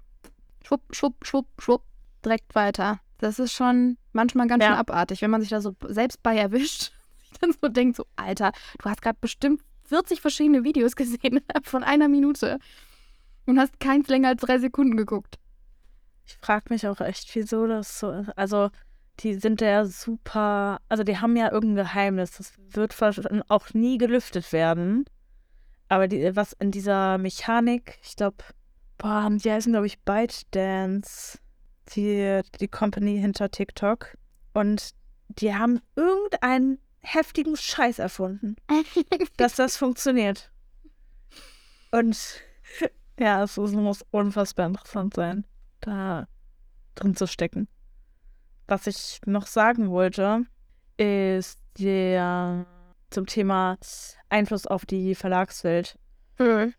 schwupp, 0.63 0.81
schwupp, 0.91 1.25
schwupp, 1.25 1.47
schwupp, 1.59 1.83
direkt 2.23 2.55
weiter. 2.55 2.99
Das 3.19 3.39
ist 3.39 3.53
schon 3.53 3.97
manchmal 4.13 4.47
ganz 4.47 4.63
ja. 4.63 4.69
schön 4.69 4.77
abartig, 4.77 5.21
wenn 5.21 5.31
man 5.31 5.41
sich 5.41 5.49
da 5.49 5.61
so 5.61 5.75
selbst 5.87 6.21
bei 6.21 6.37
erwischt, 6.37 6.91
dann 7.41 7.53
so 7.59 7.67
denkt, 7.69 7.97
so, 7.97 8.05
Alter, 8.15 8.51
du 8.79 8.89
hast 8.89 9.01
gerade 9.01 9.17
bestimmt 9.19 9.61
40 9.85 10.21
verschiedene 10.21 10.63
Videos 10.63 10.95
gesehen 10.95 11.41
von 11.63 11.83
einer 11.83 12.07
Minute 12.07 12.59
und 13.45 13.59
hast 13.59 13.79
keins 13.79 14.07
länger 14.07 14.29
als 14.29 14.41
drei 14.41 14.59
Sekunden 14.59 14.97
geguckt. 14.97 15.37
Ich 16.25 16.37
frage 16.41 16.65
mich 16.69 16.87
auch 16.87 17.01
echt, 17.01 17.33
wieso 17.35 17.67
das 17.67 17.99
so 17.99 18.11
ist. 18.11 18.35
Also, 18.35 18.71
die 19.19 19.35
sind 19.35 19.61
ja 19.61 19.85
super, 19.85 20.81
also 20.89 21.03
die 21.03 21.19
haben 21.19 21.35
ja 21.37 21.51
irgendein 21.51 21.85
Geheimnis. 21.85 22.31
Das 22.37 22.53
wird 22.57 22.95
auch 23.49 23.73
nie 23.73 23.97
gelüftet 23.97 24.51
werden. 24.51 25.05
Aber 25.87 26.07
die, 26.07 26.35
was 26.35 26.53
in 26.53 26.71
dieser 26.71 27.17
Mechanik, 27.17 27.99
ich 28.03 28.15
glaube, 28.15 28.37
boah, 28.97 29.29
die 29.31 29.51
heißen, 29.51 29.71
glaube 29.71 29.87
ich, 29.87 29.99
ByteDance, 30.01 31.39
die, 31.95 32.41
die 32.59 32.67
Company 32.67 33.19
hinter 33.19 33.51
TikTok. 33.51 34.17
Und 34.53 34.91
die 35.29 35.53
haben 35.53 35.81
irgendeinen 35.95 36.79
heftigen 37.01 37.55
Scheiß 37.55 37.99
erfunden, 37.99 38.55
dass 39.37 39.55
das 39.55 39.77
funktioniert. 39.77 40.51
Und 41.91 42.41
ja, 43.19 43.43
es 43.43 43.57
muss 43.57 44.03
unfassbar 44.11 44.67
interessant 44.67 45.13
sein, 45.13 45.45
da 45.81 46.27
drin 46.95 47.15
zu 47.15 47.27
stecken. 47.27 47.67
Was 48.67 48.87
ich 48.87 49.19
noch 49.25 49.45
sagen 49.45 49.91
wollte, 49.91 50.45
ist 50.97 51.59
der 51.77 52.65
zum 53.09 53.25
Thema 53.25 53.77
Einfluss 54.29 54.67
auf 54.67 54.85
die 54.85 55.15
Verlagswelt. 55.15 55.97
Mhm. 56.39 56.73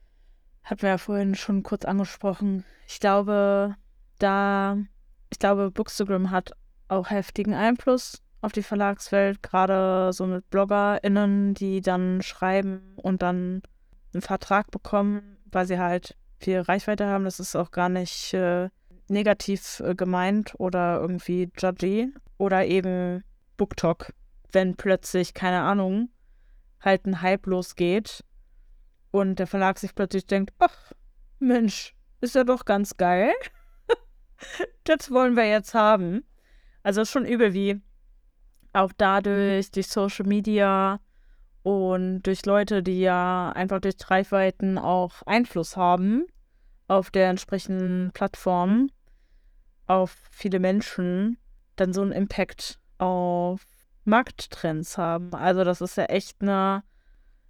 Hatten 0.64 0.82
wir 0.82 0.90
ja 0.90 0.98
vorhin 0.98 1.34
schon 1.34 1.62
kurz 1.62 1.84
angesprochen. 1.84 2.64
Ich 2.86 3.00
glaube, 3.00 3.76
da, 4.18 4.76
ich 5.30 5.38
glaube, 5.38 5.70
Bookstagram 5.70 6.30
hat 6.30 6.52
auch 6.88 7.10
heftigen 7.10 7.54
Einfluss 7.54 8.22
auf 8.40 8.52
die 8.52 8.62
Verlagswelt, 8.62 9.42
gerade 9.42 10.12
so 10.12 10.26
mit 10.26 10.48
BloggerInnen, 10.50 11.54
die 11.54 11.80
dann 11.80 12.22
schreiben 12.22 12.94
und 12.96 13.22
dann 13.22 13.62
einen 14.12 14.22
Vertrag 14.22 14.70
bekommen, 14.70 15.38
weil 15.50 15.66
sie 15.66 15.78
halt 15.78 16.16
viel 16.38 16.60
Reichweite 16.60 17.06
haben. 17.06 17.24
Das 17.24 17.40
ist 17.40 17.56
auch 17.56 17.70
gar 17.70 17.88
nicht 17.88 18.34
äh, 18.34 18.68
negativ 19.08 19.80
äh, 19.80 19.94
gemeint 19.94 20.54
oder 20.58 21.00
irgendwie 21.00 21.50
judgy. 21.56 22.12
Oder 22.38 22.66
eben 22.66 23.24
BookTok, 23.56 24.12
wenn 24.52 24.76
plötzlich, 24.76 25.32
keine 25.32 25.62
Ahnung, 25.62 26.10
halt 26.80 27.06
ein 27.06 27.22
Hype 27.22 27.46
losgeht 27.46 28.24
und 29.10 29.38
der 29.38 29.46
Verlag 29.46 29.78
sich 29.78 29.94
plötzlich 29.94 30.26
denkt, 30.26 30.52
ach, 30.58 30.92
Mensch, 31.38 31.94
ist 32.20 32.34
ja 32.34 32.44
doch 32.44 32.64
ganz 32.64 32.96
geil. 32.96 33.32
das 34.84 35.10
wollen 35.10 35.36
wir 35.36 35.48
jetzt 35.48 35.74
haben. 35.74 36.24
Also 36.82 37.04
schon 37.04 37.24
übel, 37.24 37.52
wie 37.52 37.80
auch 38.72 38.92
dadurch, 38.96 39.70
durch 39.70 39.88
Social 39.88 40.26
Media 40.26 41.00
und 41.62 42.22
durch 42.22 42.46
Leute, 42.46 42.82
die 42.82 43.00
ja 43.00 43.50
einfach 43.50 43.80
durch 43.80 43.96
Reichweiten 44.08 44.78
auch 44.78 45.22
Einfluss 45.22 45.76
haben 45.76 46.26
auf 46.88 47.10
der 47.10 47.28
entsprechenden 47.28 48.12
Plattform, 48.12 48.90
auf 49.86 50.14
viele 50.30 50.60
Menschen, 50.60 51.38
dann 51.74 51.92
so 51.92 52.02
einen 52.02 52.12
Impact 52.12 52.78
auf 52.98 53.66
Markttrends 54.06 54.98
haben. 54.98 55.34
Also 55.34 55.64
das 55.64 55.80
ist 55.80 55.96
ja 55.96 56.04
echt 56.04 56.40
eine, 56.40 56.82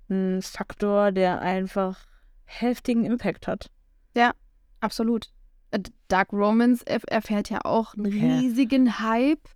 ein 0.09 0.43
Faktor, 0.43 1.13
der 1.13 1.41
einfach 1.41 1.99
heftigen 2.45 3.05
Impact 3.05 3.47
hat. 3.47 3.71
Ja, 4.15 4.33
absolut. 4.81 5.31
Äh, 5.71 5.81
Dark 6.09 6.33
Romance 6.33 6.85
erfährt 6.87 7.51
ja 7.51 7.61
auch 7.65 7.95
einen 7.95 8.07
riesigen 8.07 9.01
Hype 9.01 9.49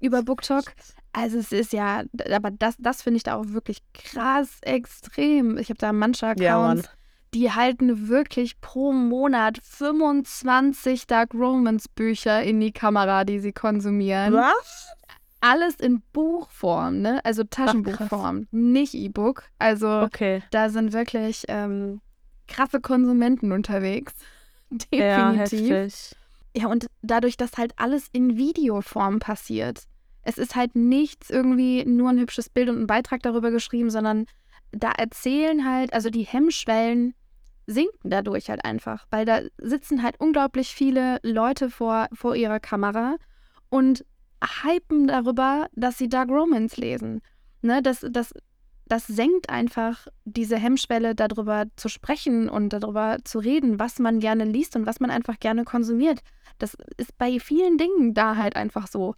über 0.00 0.22
BookTok. 0.22 0.64
Also 1.12 1.38
es 1.38 1.52
ist 1.52 1.72
ja, 1.72 2.04
aber 2.30 2.50
das, 2.50 2.76
das 2.78 3.02
finde 3.02 3.18
ich 3.18 3.22
da 3.24 3.34
auch 3.34 3.48
wirklich 3.48 3.82
krass 3.92 4.58
extrem. 4.62 5.58
Ich 5.58 5.68
habe 5.68 5.78
da 5.78 5.92
manche 5.92 6.28
Accounts, 6.28 6.84
ja, 6.84 6.90
die 7.34 7.52
halten 7.52 8.08
wirklich 8.08 8.60
pro 8.60 8.92
Monat 8.92 9.58
25 9.62 11.06
Dark 11.06 11.34
Romance 11.34 11.88
Bücher 11.88 12.42
in 12.42 12.60
die 12.60 12.72
Kamera, 12.72 13.24
die 13.24 13.40
sie 13.40 13.52
konsumieren. 13.52 14.34
Was? 14.34 14.94
Alles 15.40 15.76
in 15.76 16.02
Buchform, 16.12 17.00
ne? 17.00 17.24
Also 17.24 17.44
Taschenbuchform, 17.44 18.46
Ach, 18.46 18.52
nicht 18.52 18.94
E-Book. 18.94 19.44
Also 19.58 20.00
okay. 20.00 20.42
da 20.50 20.68
sind 20.68 20.92
wirklich 20.92 21.44
ähm, 21.48 22.00
krasse 22.46 22.80
Konsumenten 22.80 23.52
unterwegs. 23.52 24.14
Definitiv. 24.70 25.00
Ja, 25.00 25.32
heftig. 25.32 26.16
ja, 26.54 26.66
und 26.66 26.86
dadurch, 27.02 27.36
dass 27.36 27.56
halt 27.56 27.72
alles 27.76 28.08
in 28.12 28.36
Videoform 28.36 29.18
passiert, 29.18 29.84
es 30.22 30.38
ist 30.38 30.54
halt 30.54 30.76
nichts 30.76 31.30
irgendwie 31.30 31.84
nur 31.84 32.10
ein 32.10 32.18
hübsches 32.18 32.48
Bild 32.48 32.68
und 32.68 32.80
ein 32.80 32.86
Beitrag 32.86 33.22
darüber 33.22 33.50
geschrieben, 33.50 33.90
sondern 33.90 34.26
da 34.72 34.92
erzählen 34.92 35.68
halt, 35.68 35.92
also 35.92 36.10
die 36.10 36.22
Hemmschwellen 36.22 37.14
sinken 37.66 38.10
dadurch 38.10 38.50
halt 38.50 38.64
einfach, 38.64 39.06
weil 39.10 39.24
da 39.24 39.40
sitzen 39.58 40.02
halt 40.02 40.18
unglaublich 40.18 40.74
viele 40.74 41.18
Leute 41.22 41.70
vor, 41.70 42.08
vor 42.12 42.36
ihrer 42.36 42.60
Kamera 42.60 43.16
und 43.68 44.04
hypen 44.64 45.06
darüber, 45.06 45.68
dass 45.72 45.98
sie 45.98 46.08
Dark 46.08 46.30
Romance 46.30 46.80
lesen. 46.80 47.20
Ne, 47.62 47.82
das, 47.82 48.06
das, 48.10 48.32
das 48.86 49.06
senkt 49.06 49.50
einfach 49.50 50.06
diese 50.24 50.56
Hemmschwelle, 50.56 51.14
darüber 51.14 51.66
zu 51.76 51.88
sprechen 51.88 52.48
und 52.48 52.72
darüber 52.72 53.18
zu 53.24 53.38
reden, 53.38 53.78
was 53.78 53.98
man 53.98 54.18
gerne 54.18 54.44
liest 54.44 54.76
und 54.76 54.86
was 54.86 55.00
man 55.00 55.10
einfach 55.10 55.38
gerne 55.38 55.64
konsumiert. 55.64 56.20
Das 56.58 56.76
ist 56.96 57.16
bei 57.18 57.38
vielen 57.38 57.76
Dingen 57.78 58.14
da 58.14 58.36
halt 58.36 58.56
einfach 58.56 58.86
so 58.86 59.14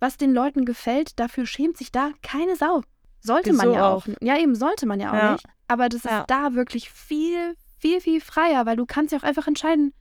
was 0.00 0.16
den 0.16 0.32
Leuten 0.32 0.64
gefällt, 0.64 1.18
dafür 1.18 1.46
schämt 1.46 1.76
sich 1.76 1.90
da 1.90 2.10
keine 2.22 2.56
Sau. 2.56 2.82
Sollte 3.20 3.50
Wieso 3.50 3.64
man 3.64 3.72
ja 3.72 3.88
auch. 3.88 4.06
auch. 4.06 4.14
Ja, 4.20 4.38
eben 4.38 4.54
sollte 4.54 4.86
man 4.86 5.00
ja 5.00 5.10
auch 5.10 5.22
ja. 5.22 5.32
nicht. 5.32 5.44
Aber 5.66 5.88
das 5.88 6.04
ja. 6.04 6.20
ist 6.20 6.30
da 6.30 6.54
wirklich 6.54 6.90
viel, 6.90 7.54
viel, 7.78 8.00
viel 8.00 8.20
freier, 8.20 8.64
weil 8.64 8.76
du 8.76 8.86
kannst 8.86 9.12
ja 9.12 9.18
auch 9.18 9.24
einfach 9.24 9.46
entscheiden, 9.48 9.92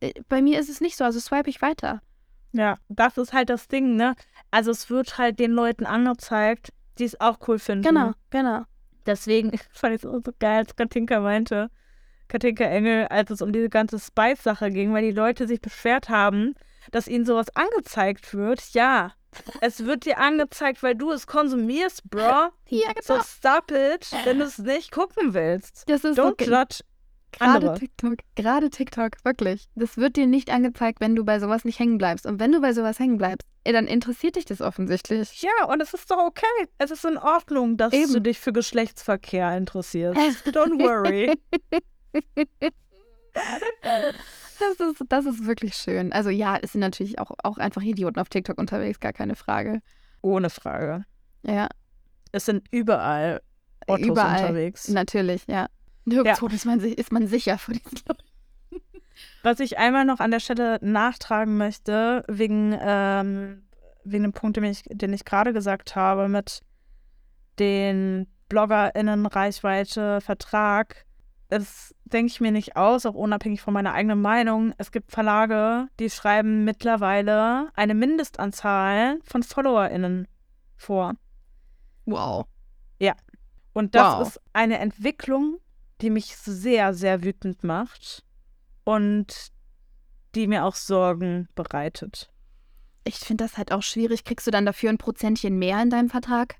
äh, 0.00 0.12
bei 0.28 0.42
mir 0.42 0.58
ist 0.58 0.68
es 0.68 0.80
nicht 0.80 0.96
so, 0.96 1.04
also 1.04 1.20
swipe 1.20 1.48
ich 1.48 1.62
weiter. 1.62 2.00
Ja, 2.54 2.76
das 2.88 3.18
ist 3.18 3.32
halt 3.32 3.50
das 3.50 3.66
Ding, 3.66 3.96
ne? 3.96 4.14
Also 4.50 4.70
es 4.70 4.88
wird 4.88 5.18
halt 5.18 5.40
den 5.40 5.50
Leuten 5.50 5.86
angezeigt, 5.86 6.72
die 6.98 7.04
es 7.04 7.20
auch 7.20 7.38
cool 7.48 7.58
finden. 7.58 7.82
Genau, 7.82 8.12
genau. 8.30 8.62
Deswegen 9.06 9.50
fand 9.72 9.96
ich 9.96 10.04
es 10.04 10.06
auch 10.06 10.20
so 10.24 10.32
geil, 10.38 10.58
als 10.58 10.76
Katinka 10.76 11.18
meinte, 11.20 11.70
Katinka 12.28 12.64
Engel, 12.64 13.08
als 13.08 13.30
es 13.30 13.42
um 13.42 13.52
diese 13.52 13.68
ganze 13.68 13.98
Spice-Sache 13.98 14.70
ging, 14.70 14.94
weil 14.94 15.02
die 15.02 15.10
Leute 15.10 15.48
sich 15.48 15.60
beschwert 15.60 16.08
haben, 16.08 16.54
dass 16.92 17.08
ihnen 17.08 17.26
sowas 17.26 17.48
angezeigt 17.56 18.32
wird. 18.34 18.72
Ja, 18.72 19.12
es 19.60 19.84
wird 19.84 20.06
dir 20.06 20.18
angezeigt, 20.18 20.82
weil 20.84 20.94
du 20.94 21.10
es 21.10 21.26
konsumierst, 21.26 22.08
bro. 22.08 22.50
Ja, 22.68 22.92
genau. 22.92 23.02
So 23.02 23.20
stop 23.22 23.70
it, 23.72 24.10
wenn 24.24 24.38
du 24.38 24.44
es 24.44 24.58
nicht 24.58 24.92
gucken 24.92 25.34
willst. 25.34 25.84
Das 25.88 26.04
ist 26.04 26.18
Don't 26.18 26.42
judge 26.42 26.84
Gerade 27.38 27.54
andere. 27.68 27.78
TikTok, 27.78 28.14
gerade 28.34 28.70
TikTok, 28.70 29.12
wirklich. 29.24 29.68
Das 29.74 29.96
wird 29.96 30.16
dir 30.16 30.26
nicht 30.26 30.50
angezeigt, 30.50 31.00
wenn 31.00 31.14
du 31.16 31.24
bei 31.24 31.40
sowas 31.40 31.64
nicht 31.64 31.78
hängen 31.78 31.98
bleibst. 31.98 32.26
Und 32.26 32.38
wenn 32.40 32.52
du 32.52 32.60
bei 32.60 32.72
sowas 32.72 32.98
hängen 32.98 33.18
bleibst, 33.18 33.46
ey, 33.64 33.72
dann 33.72 33.86
interessiert 33.86 34.36
dich 34.36 34.44
das 34.44 34.60
offensichtlich. 34.60 35.42
Ja, 35.42 35.66
und 35.66 35.80
es 35.82 35.94
ist 35.94 36.10
doch 36.10 36.18
okay. 36.18 36.44
Es 36.78 36.90
ist 36.90 37.04
in 37.04 37.16
Ordnung, 37.18 37.76
dass 37.76 37.92
Eben. 37.92 38.12
du 38.12 38.20
dich 38.20 38.38
für 38.38 38.52
Geschlechtsverkehr 38.52 39.56
interessierst. 39.56 40.18
Don't 40.48 40.78
worry. 40.82 41.32
Das 44.58 44.78
ist, 44.80 45.02
das 45.08 45.26
ist 45.26 45.46
wirklich 45.46 45.74
schön. 45.74 46.12
Also 46.12 46.30
ja, 46.30 46.56
es 46.62 46.72
sind 46.72 46.80
natürlich 46.80 47.18
auch, 47.18 47.32
auch 47.42 47.58
einfach 47.58 47.82
Idioten 47.82 48.20
auf 48.20 48.28
TikTok 48.28 48.58
unterwegs, 48.58 49.00
gar 49.00 49.12
keine 49.12 49.34
Frage. 49.34 49.80
Ohne 50.22 50.48
Frage. 50.50 51.04
Ja, 51.42 51.68
Es 52.32 52.46
sind 52.46 52.66
überall 52.70 53.42
Ottos 53.86 54.06
Überall. 54.06 54.40
unterwegs. 54.40 54.88
natürlich, 54.88 55.42
ja. 55.46 55.66
Nirgendwo 56.04 56.46
ist, 56.48 56.64
man, 56.66 56.80
ist 56.80 57.12
man 57.12 57.26
sicher 57.26 57.58
vor 57.58 57.74
diesen 57.74 57.98
Leuten. 58.06 58.22
Was 59.42 59.60
ich 59.60 59.78
einmal 59.78 60.04
noch 60.04 60.20
an 60.20 60.30
der 60.30 60.40
Stelle 60.40 60.78
nachtragen 60.80 61.56
möchte, 61.56 62.24
wegen, 62.28 62.76
ähm, 62.80 63.62
wegen 64.04 64.22
dem 64.24 64.32
Punkt, 64.32 64.56
den 64.56 64.64
ich, 64.64 64.84
den 64.88 65.12
ich 65.12 65.24
gerade 65.24 65.52
gesagt 65.52 65.96
habe, 65.96 66.28
mit 66.28 66.62
den 67.58 68.26
BloggerInnen 68.48 69.26
Reichweite, 69.26 70.20
Vertrag. 70.20 71.04
Das 71.48 71.94
denke 72.04 72.32
ich 72.32 72.40
mir 72.40 72.52
nicht 72.52 72.76
aus, 72.76 73.06
auch 73.06 73.14
unabhängig 73.14 73.60
von 73.60 73.74
meiner 73.74 73.92
eigenen 73.92 74.20
Meinung. 74.20 74.74
Es 74.78 74.90
gibt 74.92 75.10
Verlage, 75.12 75.88
die 76.00 76.10
schreiben 76.10 76.64
mittlerweile 76.64 77.70
eine 77.74 77.94
Mindestanzahl 77.94 79.20
von 79.24 79.42
FollowerInnen 79.42 80.26
vor. 80.76 81.14
Wow. 82.06 82.46
Und 83.74 83.94
das 83.94 84.18
Wow. 84.18 84.26
ist 84.28 84.40
eine 84.52 84.78
Entwicklung, 84.78 85.58
die 86.00 86.10
mich 86.10 86.36
sehr, 86.36 86.94
sehr 86.94 87.22
wütend 87.22 87.64
macht 87.64 88.24
und 88.84 89.48
die 90.34 90.46
mir 90.46 90.64
auch 90.64 90.74
Sorgen 90.74 91.48
bereitet. 91.54 92.30
Ich 93.04 93.16
finde 93.16 93.44
das 93.44 93.58
halt 93.58 93.72
auch 93.72 93.82
schwierig. 93.82 94.24
Kriegst 94.24 94.46
du 94.46 94.50
dann 94.50 94.66
dafür 94.66 94.90
ein 94.90 94.98
Prozentchen 94.98 95.58
mehr 95.58 95.80
in 95.82 95.90
deinem 95.90 96.08
Vertrag, 96.08 96.56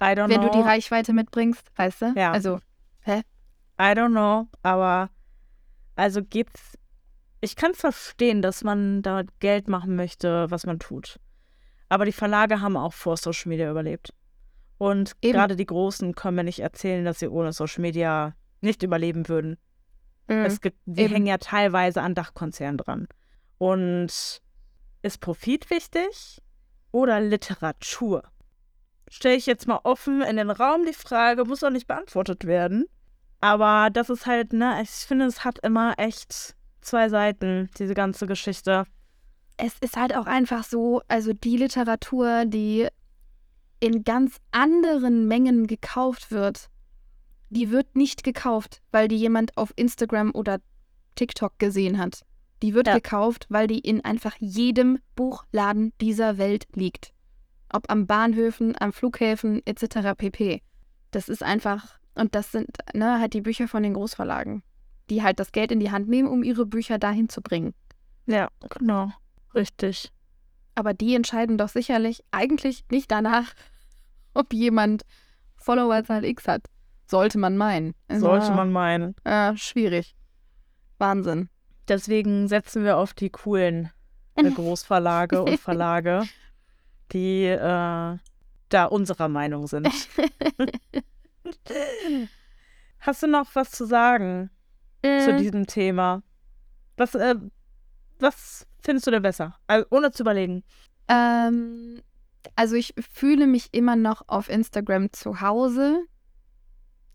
I 0.00 0.14
don't 0.14 0.28
wenn 0.28 0.40
know. 0.40 0.50
du 0.50 0.58
die 0.58 0.64
Reichweite 0.64 1.12
mitbringst, 1.12 1.66
weißt 1.76 2.02
du? 2.02 2.12
Ja. 2.16 2.32
Also, 2.32 2.60
I 3.06 3.22
don't 3.80 4.10
know, 4.10 4.48
aber 4.62 5.10
also 5.96 6.22
gibt's. 6.22 6.76
Ich 7.40 7.54
kann 7.54 7.74
verstehen, 7.74 8.42
dass 8.42 8.64
man 8.64 9.02
da 9.02 9.22
Geld 9.38 9.68
machen 9.68 9.94
möchte, 9.94 10.50
was 10.50 10.66
man 10.66 10.80
tut. 10.80 11.20
Aber 11.88 12.04
die 12.04 12.12
Verlage 12.12 12.60
haben 12.60 12.76
auch 12.76 12.92
vor 12.92 13.16
Social 13.16 13.48
Media 13.48 13.70
überlebt. 13.70 14.12
Und 14.78 15.20
gerade 15.22 15.54
die 15.54 15.66
Großen 15.66 16.14
können 16.14 16.36
mir 16.36 16.44
nicht 16.44 16.60
erzählen, 16.60 17.04
dass 17.04 17.20
sie 17.20 17.28
ohne 17.28 17.52
Social 17.52 17.82
Media 17.82 18.34
nicht 18.60 18.82
überleben 18.82 19.28
würden. 19.28 19.56
Es 20.26 20.60
gibt, 20.60 20.76
die 20.84 20.90
Mhm. 20.90 20.98
Eben. 21.06 21.12
hängen 21.14 21.26
ja 21.26 21.38
teilweise 21.38 22.02
an 22.02 22.14
Dachkonzernen 22.14 22.76
dran. 22.76 23.08
Und 23.56 24.40
ist 25.02 25.20
Profit 25.20 25.70
wichtig 25.70 26.42
oder 26.92 27.20
Literatur? 27.20 28.22
Stelle 29.08 29.36
ich 29.36 29.46
jetzt 29.46 29.66
mal 29.66 29.80
offen 29.84 30.20
in 30.20 30.36
den 30.36 30.50
Raum 30.50 30.84
die 30.84 30.92
Frage, 30.92 31.44
muss 31.46 31.64
auch 31.64 31.70
nicht 31.70 31.86
beantwortet 31.86 32.44
werden. 32.44 32.84
Aber 33.40 33.88
das 33.90 34.10
ist 34.10 34.26
halt, 34.26 34.52
ne, 34.52 34.80
ich 34.82 34.90
finde, 34.90 35.24
es 35.24 35.44
hat 35.44 35.58
immer 35.60 35.94
echt 35.98 36.56
zwei 36.82 37.08
Seiten, 37.08 37.70
diese 37.78 37.94
ganze 37.94 38.26
Geschichte. 38.26 38.84
es 39.56 39.74
ist 39.80 39.96
halt 39.96 40.14
auch 40.14 40.26
einfach 40.26 40.62
so, 40.62 41.00
also 41.08 41.32
die 41.32 41.56
Literatur, 41.56 42.44
die 42.44 42.86
in 43.80 44.04
ganz 44.04 44.36
anderen 44.50 45.26
Mengen 45.26 45.66
gekauft 45.66 46.30
wird, 46.30 46.68
die 47.50 47.70
wird 47.70 47.96
nicht 47.96 48.24
gekauft, 48.24 48.82
weil 48.90 49.08
die 49.08 49.16
jemand 49.16 49.56
auf 49.56 49.72
Instagram 49.76 50.32
oder 50.34 50.60
TikTok 51.14 51.58
gesehen 51.58 51.98
hat. 51.98 52.24
Die 52.62 52.74
wird 52.74 52.88
Ja. 52.88 52.94
gekauft, 52.94 53.46
weil 53.48 53.66
die 53.66 53.78
in 53.78 54.04
einfach 54.04 54.34
jedem 54.38 54.98
Buchladen 55.14 55.92
dieser 56.00 56.38
Welt 56.38 56.66
liegt. 56.74 57.12
Ob 57.72 57.90
am 57.90 58.06
Bahnhöfen, 58.06 58.74
am 58.80 58.92
Flughäfen 58.92 59.62
etc. 59.66 60.14
pp. 60.16 60.62
Das 61.10 61.28
ist 61.28 61.42
einfach, 61.42 61.98
und 62.14 62.34
das 62.34 62.52
sind 62.52 62.68
ne, 62.94 63.20
halt 63.20 63.34
die 63.34 63.40
Bücher 63.42 63.68
von 63.68 63.82
den 63.82 63.94
Großverlagen, 63.94 64.62
die 65.10 65.22
halt 65.22 65.38
das 65.38 65.52
Geld 65.52 65.70
in 65.70 65.80
die 65.80 65.90
Hand 65.90 66.08
nehmen, 66.08 66.28
um 66.28 66.42
ihre 66.42 66.66
Bücher 66.66 66.98
dahin 66.98 67.28
zu 67.28 67.40
bringen. 67.42 67.74
Ja, 68.26 68.48
genau. 68.78 69.12
Richtig. 69.54 70.10
Aber 70.74 70.94
die 70.94 71.14
entscheiden 71.14 71.58
doch 71.58 71.68
sicherlich 71.68 72.22
eigentlich 72.30 72.84
nicht 72.90 73.10
danach, 73.10 73.52
ob 74.34 74.52
jemand 74.52 75.04
Followerzahl 75.56 76.24
X 76.24 76.46
hat. 76.48 76.66
Sollte 77.08 77.38
man 77.38 77.56
meinen. 77.56 77.94
Also, 78.06 78.26
Sollte 78.26 78.52
man 78.52 78.70
meinen. 78.70 79.14
Äh, 79.24 79.56
schwierig. 79.56 80.14
Wahnsinn. 80.98 81.48
Deswegen 81.88 82.48
setzen 82.48 82.84
wir 82.84 82.98
auf 82.98 83.14
die 83.14 83.30
coolen 83.30 83.90
äh, 84.34 84.50
Großverlage 84.50 85.42
und 85.42 85.58
Verlage, 85.58 86.24
die 87.12 87.44
äh, 87.44 88.18
da 88.68 88.84
unserer 88.84 89.28
Meinung 89.28 89.66
sind. 89.66 89.88
Hast 93.00 93.22
du 93.22 93.26
noch 93.26 93.54
was 93.54 93.70
zu 93.70 93.86
sagen 93.86 94.50
zu 95.02 95.36
diesem 95.36 95.66
Thema? 95.66 96.22
Was, 96.98 97.14
äh, 97.14 97.36
was 98.18 98.66
findest 98.82 99.06
du 99.06 99.12
denn 99.12 99.22
besser? 99.22 99.56
Also, 99.66 99.86
ohne 99.90 100.10
zu 100.10 100.24
überlegen. 100.24 100.62
Ähm, 101.08 102.02
also 102.54 102.74
ich 102.74 102.94
fühle 103.12 103.46
mich 103.46 103.72
immer 103.72 103.96
noch 103.96 104.22
auf 104.26 104.50
Instagram 104.50 105.12
zu 105.12 105.40
Hause. 105.40 106.04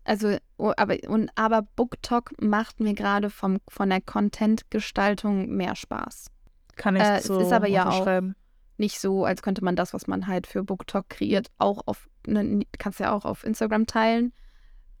Also, 0.04 0.36
oh, 0.58 0.72
aber, 0.76 0.96
und, 1.08 1.30
aber 1.34 1.62
BookTok 1.76 2.32
macht 2.40 2.78
mir 2.80 2.94
gerade 2.94 3.30
vom, 3.30 3.58
von 3.68 3.88
der 3.88 4.00
Content-Gestaltung 4.00 5.48
mehr 5.56 5.74
Spaß. 5.76 6.26
Kann 6.76 6.96
ich 6.96 7.02
Äh, 7.02 7.16
es 7.18 7.24
so 7.24 7.38
ist 7.40 7.52
aber 7.52 7.68
ja 7.68 7.88
auch- 7.88 8.20
nicht 8.76 9.00
so, 9.00 9.24
als 9.24 9.40
könnte 9.42 9.64
man 9.64 9.76
das, 9.76 9.94
was 9.94 10.06
man 10.08 10.26
halt 10.26 10.46
für 10.48 10.64
BookTok 10.64 11.08
kreiert, 11.08 11.46
auch 11.58 11.82
auf, 11.86 12.08
ne, 12.26 12.62
kannst 12.78 12.98
ja 12.98 13.12
auch 13.12 13.24
auf 13.24 13.44
Instagram 13.44 13.86
teilen, 13.86 14.32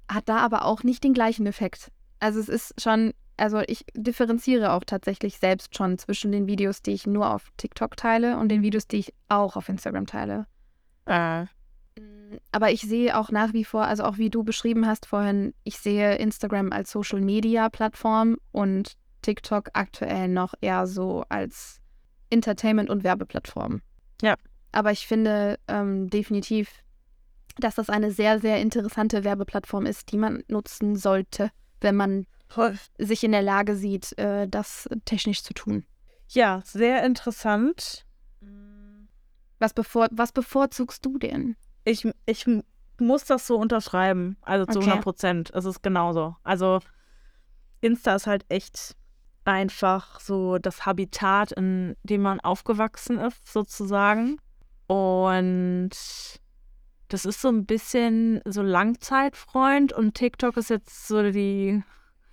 hat 0.08 0.28
da 0.28 0.36
aber 0.38 0.64
auch 0.64 0.84
nicht 0.84 1.02
den 1.02 1.12
gleichen 1.12 1.44
Effekt. 1.46 1.90
Also 2.20 2.38
es 2.38 2.48
ist 2.48 2.80
schon, 2.80 3.12
also 3.36 3.60
ich 3.66 3.84
differenziere 3.96 4.72
auch 4.72 4.84
tatsächlich 4.84 5.38
selbst 5.38 5.76
schon 5.76 5.98
zwischen 5.98 6.30
den 6.30 6.46
Videos, 6.46 6.82
die 6.82 6.92
ich 6.92 7.06
nur 7.06 7.34
auf 7.34 7.50
TikTok 7.56 7.96
teile 7.96 8.38
und 8.38 8.48
den 8.48 8.62
Videos, 8.62 8.86
die 8.86 8.98
ich 8.98 9.14
auch 9.28 9.56
auf 9.56 9.68
Instagram 9.68 10.06
teile. 10.06 10.46
Äh, 11.06 11.46
Aber 12.52 12.70
ich 12.70 12.82
sehe 12.82 13.16
auch 13.18 13.30
nach 13.30 13.52
wie 13.52 13.64
vor, 13.64 13.84
also 13.84 14.04
auch 14.04 14.18
wie 14.18 14.30
du 14.30 14.44
beschrieben 14.44 14.86
hast 14.86 15.06
vorhin, 15.06 15.54
ich 15.64 15.78
sehe 15.78 16.16
Instagram 16.16 16.72
als 16.72 16.90
Social 16.90 17.20
Media 17.20 17.68
Plattform 17.68 18.36
und 18.52 18.94
TikTok 19.22 19.70
aktuell 19.72 20.28
noch 20.28 20.54
eher 20.60 20.86
so 20.86 21.24
als 21.28 21.80
Entertainment- 22.30 22.90
und 22.90 23.04
Werbeplattform. 23.04 23.82
Ja. 24.22 24.36
Aber 24.72 24.92
ich 24.92 25.06
finde 25.06 25.58
ähm, 25.68 26.10
definitiv, 26.10 26.70
dass 27.58 27.76
das 27.76 27.88
eine 27.90 28.10
sehr, 28.10 28.40
sehr 28.40 28.60
interessante 28.60 29.24
Werbeplattform 29.24 29.86
ist, 29.86 30.10
die 30.10 30.18
man 30.18 30.42
nutzen 30.48 30.96
sollte, 30.96 31.50
wenn 31.80 31.94
man 31.94 32.26
toll. 32.48 32.76
sich 32.98 33.22
in 33.22 33.32
der 33.32 33.42
Lage 33.42 33.76
sieht, 33.76 34.18
äh, 34.18 34.48
das 34.48 34.88
technisch 35.04 35.42
zu 35.42 35.54
tun. 35.54 35.84
Ja, 36.28 36.62
sehr 36.64 37.04
interessant. 37.04 38.04
Was, 39.60 39.72
bevor, 39.72 40.08
was 40.10 40.32
bevorzugst 40.32 41.04
du 41.06 41.18
denn? 41.18 41.56
Ich, 41.84 42.06
ich 42.26 42.46
muss 42.98 43.24
das 43.24 43.46
so 43.46 43.56
unterschreiben. 43.56 44.36
Also 44.42 44.66
zu 44.66 44.78
Okay. 44.78 44.88
100 44.88 45.04
Prozent. 45.04 45.50
Es 45.54 45.64
ist 45.64 45.82
genauso. 45.82 46.36
Also 46.42 46.80
Insta 47.80 48.14
ist 48.14 48.26
halt 48.26 48.44
echt 48.48 48.96
einfach 49.44 50.20
so 50.20 50.58
das 50.58 50.86
Habitat, 50.86 51.52
in 51.52 51.96
dem 52.02 52.22
man 52.22 52.40
aufgewachsen 52.40 53.18
ist, 53.18 53.52
sozusagen. 53.52 54.38
Und 54.86 55.90
das 57.08 57.24
ist 57.24 57.40
so 57.40 57.48
ein 57.48 57.66
bisschen 57.66 58.40
so 58.44 58.62
Langzeitfreund 58.62 59.92
und 59.92 60.14
TikTok 60.14 60.56
ist 60.56 60.70
jetzt 60.70 61.06
so 61.06 61.30
die, 61.30 61.82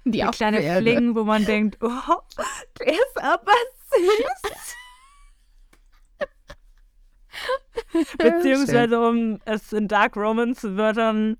die 0.05 0.21
kleine 0.31 0.61
Fling, 0.79 1.15
wo 1.15 1.23
man 1.23 1.45
denkt, 1.45 1.77
oh, 1.81 1.89
der 2.79 2.93
ist 2.93 3.21
aber 3.21 3.51
süß. 3.89 4.75
Beziehungsweise, 8.17 8.99
um 8.99 9.39
es 9.45 9.73
in 9.73 9.87
Dark 9.87 10.15
Romance 10.15 10.77
Wörtern 10.77 11.37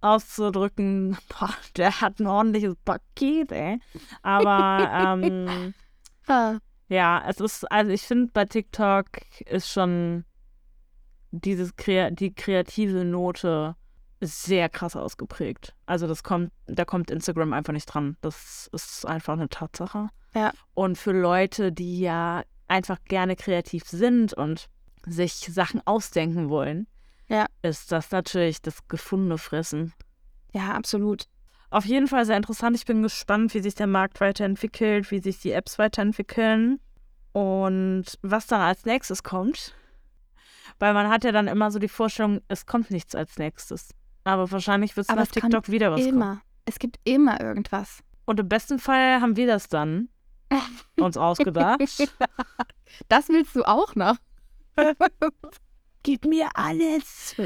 auszudrücken, 0.00 1.16
boah, 1.28 1.54
der 1.76 2.00
hat 2.00 2.20
ein 2.20 2.26
ordentliches 2.26 2.76
Paket, 2.84 3.52
ey. 3.52 3.80
Aber 4.22 4.90
ähm, 4.92 5.74
Ah, 6.28 6.58
ja, 6.88 7.24
es 7.26 7.40
ist, 7.40 7.70
also 7.72 7.90
ich 7.90 8.02
finde 8.02 8.30
bei 8.32 8.44
TikTok 8.44 9.06
ist 9.46 9.70
schon 9.70 10.24
dieses 11.30 11.76
Krea 11.76 12.10
die 12.10 12.34
kreative 12.34 13.04
Note 13.04 13.76
sehr 14.20 14.68
krass 14.68 14.96
ausgeprägt. 14.96 15.74
Also 15.86 16.06
das 16.06 16.22
kommt, 16.22 16.52
da 16.66 16.84
kommt 16.84 17.10
Instagram 17.10 17.52
einfach 17.52 17.72
nicht 17.72 17.86
dran. 17.86 18.16
Das 18.20 18.68
ist 18.72 19.06
einfach 19.06 19.34
eine 19.34 19.48
Tatsache. 19.48 20.08
Ja. 20.34 20.52
Und 20.74 20.98
für 20.98 21.12
Leute, 21.12 21.72
die 21.72 22.00
ja 22.00 22.42
einfach 22.66 22.98
gerne 23.04 23.36
kreativ 23.36 23.84
sind 23.84 24.34
und 24.34 24.68
sich 25.10 25.32
Sachen 25.34 25.80
ausdenken 25.86 26.48
wollen, 26.48 26.86
Ja. 27.28 27.46
ist 27.62 27.92
das 27.92 28.10
natürlich 28.10 28.62
das 28.62 28.86
gefundene 28.88 29.38
Fressen. 29.38 29.92
ja, 30.52 30.72
absolut. 30.72 31.24
Auf 31.70 31.84
jeden 31.84 32.06
Fall 32.06 32.24
sehr 32.24 32.38
interessant. 32.38 32.74
Ich 32.76 32.86
bin 32.86 33.02
gespannt, 33.02 33.52
wie 33.52 33.60
sich 33.60 33.74
der 33.74 33.86
Markt 33.86 34.22
weiterentwickelt, 34.22 35.10
wie 35.10 35.18
sich 35.20 35.38
die 35.40 35.50
Apps 35.52 35.78
weiterentwickeln 35.78 36.80
und 37.32 38.04
was 38.22 38.46
dann 38.46 38.62
als 38.62 38.86
nächstes 38.86 39.22
kommt. 39.22 39.74
Weil 40.78 40.94
man 40.94 41.10
hat 41.10 41.24
ja 41.24 41.32
dann 41.32 41.46
immer 41.46 41.70
so 41.70 41.78
die 41.78 41.88
Vorstellung, 41.88 42.40
es 42.48 42.64
kommt 42.64 42.90
nichts 42.90 43.14
als 43.14 43.36
nächstes. 43.38 43.90
Aber 44.24 44.50
wahrscheinlich 44.50 44.96
wird 44.96 45.08
es 45.10 45.14
nach 45.14 45.26
TikTok 45.26 45.68
wieder 45.68 45.92
was 45.92 46.00
immer. 46.00 46.26
kommen. 46.26 46.40
Es 46.64 46.78
gibt 46.78 46.96
immer 47.04 47.38
irgendwas. 47.40 48.02
Und 48.24 48.40
im 48.40 48.48
besten 48.48 48.78
Fall 48.78 49.20
haben 49.20 49.36
wir 49.36 49.46
das 49.46 49.68
dann 49.68 50.08
uns 50.98 51.18
ausgedacht. 51.18 51.80
Das 53.08 53.28
willst 53.28 53.54
du 53.54 53.64
auch 53.64 53.94
noch? 53.94 54.16
Gib 56.02 56.24
mir 56.24 56.48
alles. 56.54 57.34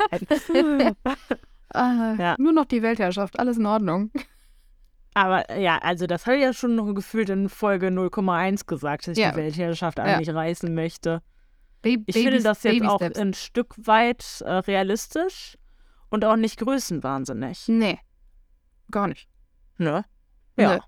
Ja. 1.75 2.35
Nur 2.39 2.53
noch 2.53 2.67
die 2.67 2.83
Weltherrschaft, 2.83 3.39
alles 3.39 3.57
in 3.57 3.65
Ordnung. 3.65 4.11
Aber 5.15 5.59
ja, 5.59 5.79
also 5.79 6.07
das 6.07 6.27
habe 6.27 6.37
ich 6.37 6.43
ja 6.43 6.53
schon 6.53 6.75
noch 6.75 6.93
gefühlt 6.93 7.31
in 7.31 7.49
Folge 7.49 7.87
0,1 7.89 8.67
gesagt, 8.67 9.07
dass 9.07 9.17
ich 9.17 9.23
Ja. 9.25 9.31
die 9.31 9.37
Weltherrschaft 9.39 9.97
Ja. 9.97 10.05
eigentlich 10.05 10.35
reißen 10.35 10.75
möchte. 10.75 11.23
Ba 11.81 11.89
Ich 12.05 12.15
finde 12.15 12.43
das 12.43 12.63
jetzt 12.63 12.85
auch 12.85 13.01
ein 13.01 13.33
Stück 13.33 13.75
weit 13.87 14.43
äh, 14.45 14.51
realistisch 14.53 15.57
und 16.11 16.27
auch 16.27 16.37
nicht 16.37 16.59
größenwahnsinnig. 16.61 17.69
Nee. 17.69 17.99
Gar 18.91 19.09
nicht. 19.09 19.29
Ne? 19.79 20.05
Ja. 20.59 20.69
Man 20.69 20.81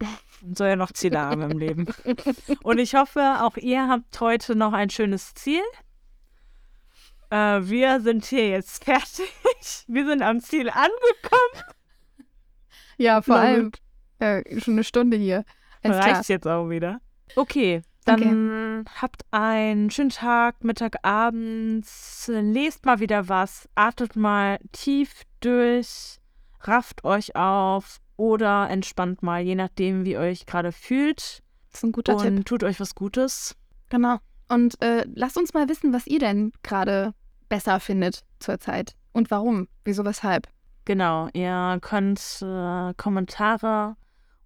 soll 0.54 0.68
ja 0.68 0.76
noch 0.76 0.92
Ziele 0.92 1.18
haben 1.20 1.42
im 1.42 1.58
Leben. 1.58 1.86
Und 2.62 2.78
ich 2.78 2.94
hoffe, 2.94 3.38
auch 3.40 3.56
ihr 3.56 3.88
habt 3.88 4.20
heute 4.20 4.54
noch 4.54 4.72
ein 4.72 4.90
schönes 4.90 5.34
Ziel. 5.34 5.62
Äh, 7.30 7.60
wir 7.62 8.00
sind 8.00 8.24
hier 8.24 8.48
jetzt 8.48 8.84
fertig. 8.84 9.32
Wir 9.86 10.06
sind 10.06 10.22
am 10.22 10.40
Ziel 10.40 10.68
angekommen. 10.68 11.74
Ja, 12.98 13.20
vor 13.22 13.36
Na 13.36 13.42
allem 13.42 13.72
äh, 14.18 14.60
schon 14.60 14.74
eine 14.74 14.84
Stunde 14.84 15.16
hier. 15.16 15.44
Alles. 15.82 15.98
Reicht 15.98 16.28
jetzt 16.28 16.46
auch 16.46 16.68
wieder. 16.68 17.00
Okay, 17.34 17.82
dann 18.04 18.84
habt 19.00 19.22
einen 19.32 19.90
schönen 19.90 20.10
Tag, 20.10 20.62
Mittag, 20.62 20.96
abends. 21.02 22.30
Lest 22.32 22.86
mal 22.86 23.00
wieder 23.00 23.28
was. 23.28 23.68
Atmet 23.74 24.14
mal 24.16 24.58
tief 24.72 25.22
durch. 25.40 26.20
Rafft 26.60 27.04
euch 27.04 27.34
auf 27.36 27.98
oder 28.16 28.68
entspannt 28.70 29.22
mal, 29.22 29.42
je 29.42 29.54
nachdem, 29.54 30.04
wie 30.04 30.12
ihr 30.12 30.20
euch 30.20 30.46
gerade 30.46 30.72
fühlt. 30.72 31.42
Das 31.70 31.80
ist 31.80 31.84
ein 31.84 31.92
guter 31.92 32.16
und 32.16 32.22
Tipp. 32.22 32.46
tut 32.46 32.64
euch 32.64 32.80
was 32.80 32.94
Gutes. 32.94 33.54
Genau. 33.88 34.18
Und 34.48 34.80
äh, 34.82 35.04
lasst 35.14 35.36
uns 35.36 35.54
mal 35.54 35.68
wissen, 35.68 35.92
was 35.92 36.06
ihr 36.06 36.18
denn 36.18 36.52
gerade 36.62 37.12
besser 37.48 37.80
findet 37.80 38.24
zurzeit. 38.38 38.94
Und 39.12 39.30
warum? 39.30 39.68
Wieso, 39.84 40.04
weshalb? 40.04 40.48
Genau, 40.84 41.28
ihr 41.32 41.78
könnt 41.80 42.42
äh, 42.42 42.94
Kommentare 42.96 43.96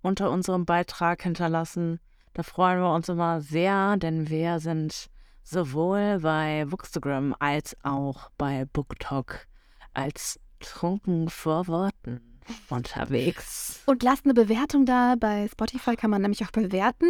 unter 0.01 0.31
unserem 0.31 0.65
Beitrag 0.65 1.23
hinterlassen. 1.23 2.01
Da 2.33 2.43
freuen 2.43 2.81
wir 2.81 2.93
uns 2.95 3.09
immer 3.09 3.41
sehr, 3.41 3.97
denn 3.97 4.29
wir 4.31 4.59
sind 4.61 5.09
sowohl 5.43 6.21
bei 6.21 6.65
Bookstagram 6.65 7.35
als 7.39 7.77
auch 7.83 8.31
bei 8.39 8.65
BookTok 8.73 9.47
als 9.93 10.41
trunken 10.61 11.29
vor 11.29 11.67
Worten 11.67 12.30
unterwegs. 12.69 13.83
Und 13.87 14.03
lasst 14.03 14.25
eine 14.25 14.35
Bewertung 14.35 14.85
da. 14.87 15.15
Bei 15.19 15.49
Spotify 15.49 15.97
kann 15.97 16.11
man 16.11 16.23
nämlich 16.23 16.45
auch 16.45 16.51
bewerten. 16.51 17.07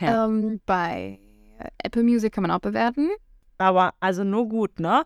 Ja, 0.00 0.24
Ähm, 0.26 0.60
bei 0.66 1.18
Apple 1.82 2.02
Music 2.02 2.32
kann 2.32 2.42
man 2.42 2.50
auch 2.50 2.60
bewerten. 2.60 3.08
aber 3.58 3.94
also 4.00 4.24
nur 4.24 4.48
gut, 4.48 4.80
ne? 4.80 5.02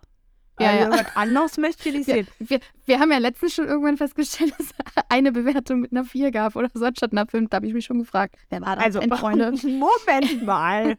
Ja, 0.59 0.71
also 0.71 0.85
ja. 0.85 0.91
was 0.91 1.17
anderes 1.17 1.59
möchte 1.59 1.89
ich 1.91 1.95
nicht 1.97 2.07
Wir, 2.07 2.15
sehen. 2.15 2.27
wir, 2.39 2.61
wir 2.87 2.99
haben 3.01 3.13
ja 3.13 3.19
letztens 3.19 3.53
schon 3.55 3.67
irgendwann 3.69 3.99
festgestellt, 3.99 4.55
dass 4.59 4.69
es 4.69 4.75
eine 5.11 5.33
Bewertung 5.33 5.81
mit 5.81 5.93
einer 5.93 6.05
4 6.05 6.31
gab 6.31 6.57
oder 6.57 6.71
so 6.73 6.83
anstatt 6.87 7.13
einer 7.13 7.27
5. 7.27 7.51
Da 7.51 7.57
habe 7.57 7.67
ich 7.67 7.75
mich 7.75 7.85
schon 7.85 7.99
gefragt, 7.99 8.37
wer 8.49 8.63
war 8.63 8.77
das 8.77 8.85
Also, 8.87 9.01
denn, 9.01 9.11
Freunde? 9.11 9.51
Moment 9.63 10.47
mal. 10.47 10.97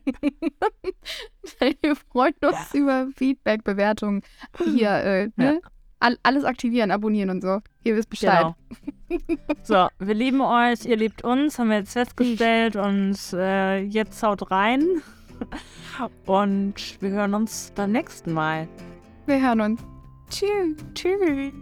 Wir 1.81 1.95
freuen 1.95 2.35
uns 2.45 2.73
über 2.73 3.07
Feedback, 3.15 3.63
Bewertungen. 3.63 4.21
Hier, 4.63 4.91
äh, 4.91 5.29
ne? 5.37 5.61
All, 5.99 6.17
alles 6.23 6.43
aktivieren, 6.43 6.91
abonnieren 6.91 7.29
und 7.29 7.41
so. 7.41 7.59
Ihr 7.83 7.95
wisst 7.95 8.09
Bescheid. 8.09 8.53
Genau. 9.09 9.19
So, 9.63 9.87
wir 9.99 10.13
lieben 10.13 10.41
euch, 10.41 10.85
ihr 10.85 10.97
liebt 10.97 11.23
uns, 11.23 11.57
haben 11.57 11.69
wir 11.69 11.77
jetzt 11.77 11.93
festgestellt 11.93 12.75
und 12.75 13.17
äh, 13.33 13.79
jetzt 13.79 14.21
haut 14.21 14.51
rein. 14.51 15.01
Und 16.25 17.01
wir 17.01 17.09
hören 17.09 17.33
uns 17.33 17.71
beim 17.75 17.91
nächsten 17.91 18.33
Mal. 18.33 18.67
Wir 19.25 19.41
hören 19.41 19.61
uns. 19.61 19.81
Tschüss. 20.29 20.75
Tschüss. 20.93 21.53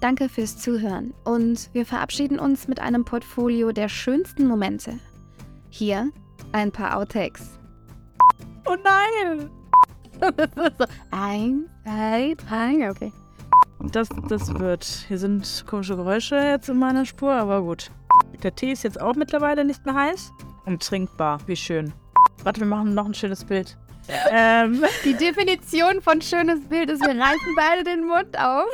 Danke 0.00 0.28
fürs 0.28 0.56
Zuhören 0.58 1.12
und 1.24 1.70
wir 1.72 1.84
verabschieden 1.84 2.38
uns 2.38 2.68
mit 2.68 2.78
einem 2.78 3.04
Portfolio 3.04 3.72
der 3.72 3.88
schönsten 3.88 4.46
Momente. 4.46 5.00
Hier 5.70 6.10
ein 6.52 6.70
paar 6.70 6.96
Outtakes. 6.96 7.58
Oh 8.66 8.76
nein! 8.84 9.50
Eins, 11.10 11.64
zwei, 11.84 12.34
drei, 12.48 12.90
okay. 12.90 13.12
Das, 13.92 14.08
das 14.28 14.52
wird. 14.58 14.84
Hier 14.84 15.18
sind 15.18 15.64
komische 15.68 15.96
Geräusche 15.96 16.36
jetzt 16.36 16.68
in 16.68 16.78
meiner 16.78 17.04
Spur, 17.04 17.32
aber 17.32 17.62
gut. 17.62 17.90
Der 18.42 18.54
Tee 18.54 18.72
ist 18.72 18.82
jetzt 18.82 19.00
auch 19.00 19.14
mittlerweile 19.14 19.64
nicht 19.64 19.84
mehr 19.86 19.94
heiß. 19.94 20.32
Und 20.66 20.82
trinkbar. 20.82 21.38
Wie 21.46 21.56
schön. 21.56 21.92
Warte, 22.42 22.60
wir 22.60 22.66
machen 22.66 22.94
noch 22.94 23.06
ein 23.06 23.14
schönes 23.14 23.44
Bild. 23.44 23.76
Ähm, 24.30 24.82
Die 25.04 25.14
Definition 25.14 26.00
von 26.00 26.20
schönes 26.22 26.60
Bild 26.68 26.90
ist, 26.90 27.02
wir 27.02 27.10
reißen 27.10 27.54
beide 27.56 27.84
den 27.84 28.06
Mund 28.06 28.38
auf 28.38 28.64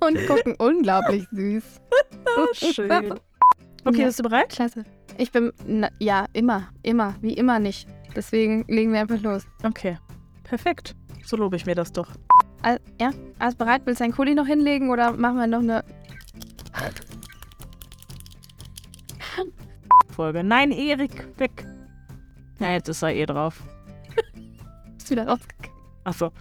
und 0.00 0.26
gucken 0.26 0.54
unglaublich 0.58 1.26
süß. 1.32 1.64
schön. 2.52 3.14
Okay, 3.84 4.00
Ja. 4.00 4.06
bist 4.06 4.18
du 4.18 4.22
bereit? 4.24 4.50
Klasse. 4.50 4.84
Ich 5.18 5.30
bin, 5.32 5.52
na, 5.66 5.88
ja, 5.98 6.26
immer, 6.32 6.68
immer, 6.82 7.14
wie 7.22 7.32
immer 7.32 7.58
nicht. 7.58 7.88
Deswegen 8.14 8.64
legen 8.68 8.92
wir 8.92 9.00
einfach 9.00 9.20
los. 9.22 9.44
Okay. 9.64 9.96
Perfekt. 10.48 10.94
So 11.24 11.36
lobe 11.36 11.56
ich 11.56 11.66
mir 11.66 11.74
das 11.74 11.92
doch. 11.92 12.08
All, 12.62 12.80
ja, 13.00 13.10
alles 13.38 13.54
bereit? 13.54 13.82
Willst 13.84 14.00
du 14.00 14.04
deinen 14.04 14.14
Kuli 14.14 14.34
noch 14.34 14.46
hinlegen 14.46 14.90
oder 14.90 15.12
machen 15.12 15.36
wir 15.36 15.46
noch 15.46 15.60
eine... 15.60 15.84
Folge. 20.10 20.42
Nein, 20.42 20.72
Erik, 20.72 21.28
weg. 21.38 21.64
Ja, 22.58 22.72
jetzt 22.72 22.88
ist 22.88 23.02
er 23.02 23.14
eh 23.14 23.24
drauf. 23.24 23.62
Ist 24.98 25.10
wieder 25.10 25.28
rausgegangen. 25.28 25.76
Achso. 26.02 26.32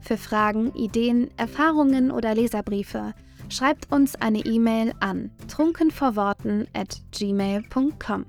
Für 0.00 0.16
Fragen, 0.16 0.74
Ideen, 0.74 1.28
Erfahrungen 1.36 2.10
oder 2.10 2.34
Leserbriefe 2.34 3.12
schreibt 3.50 3.92
uns 3.92 4.14
eine 4.16 4.38
E-Mail 4.38 4.94
an 5.00 5.30
trunkenvorworten 5.48 6.66
at 6.72 7.02
gmail.com. 7.12 8.24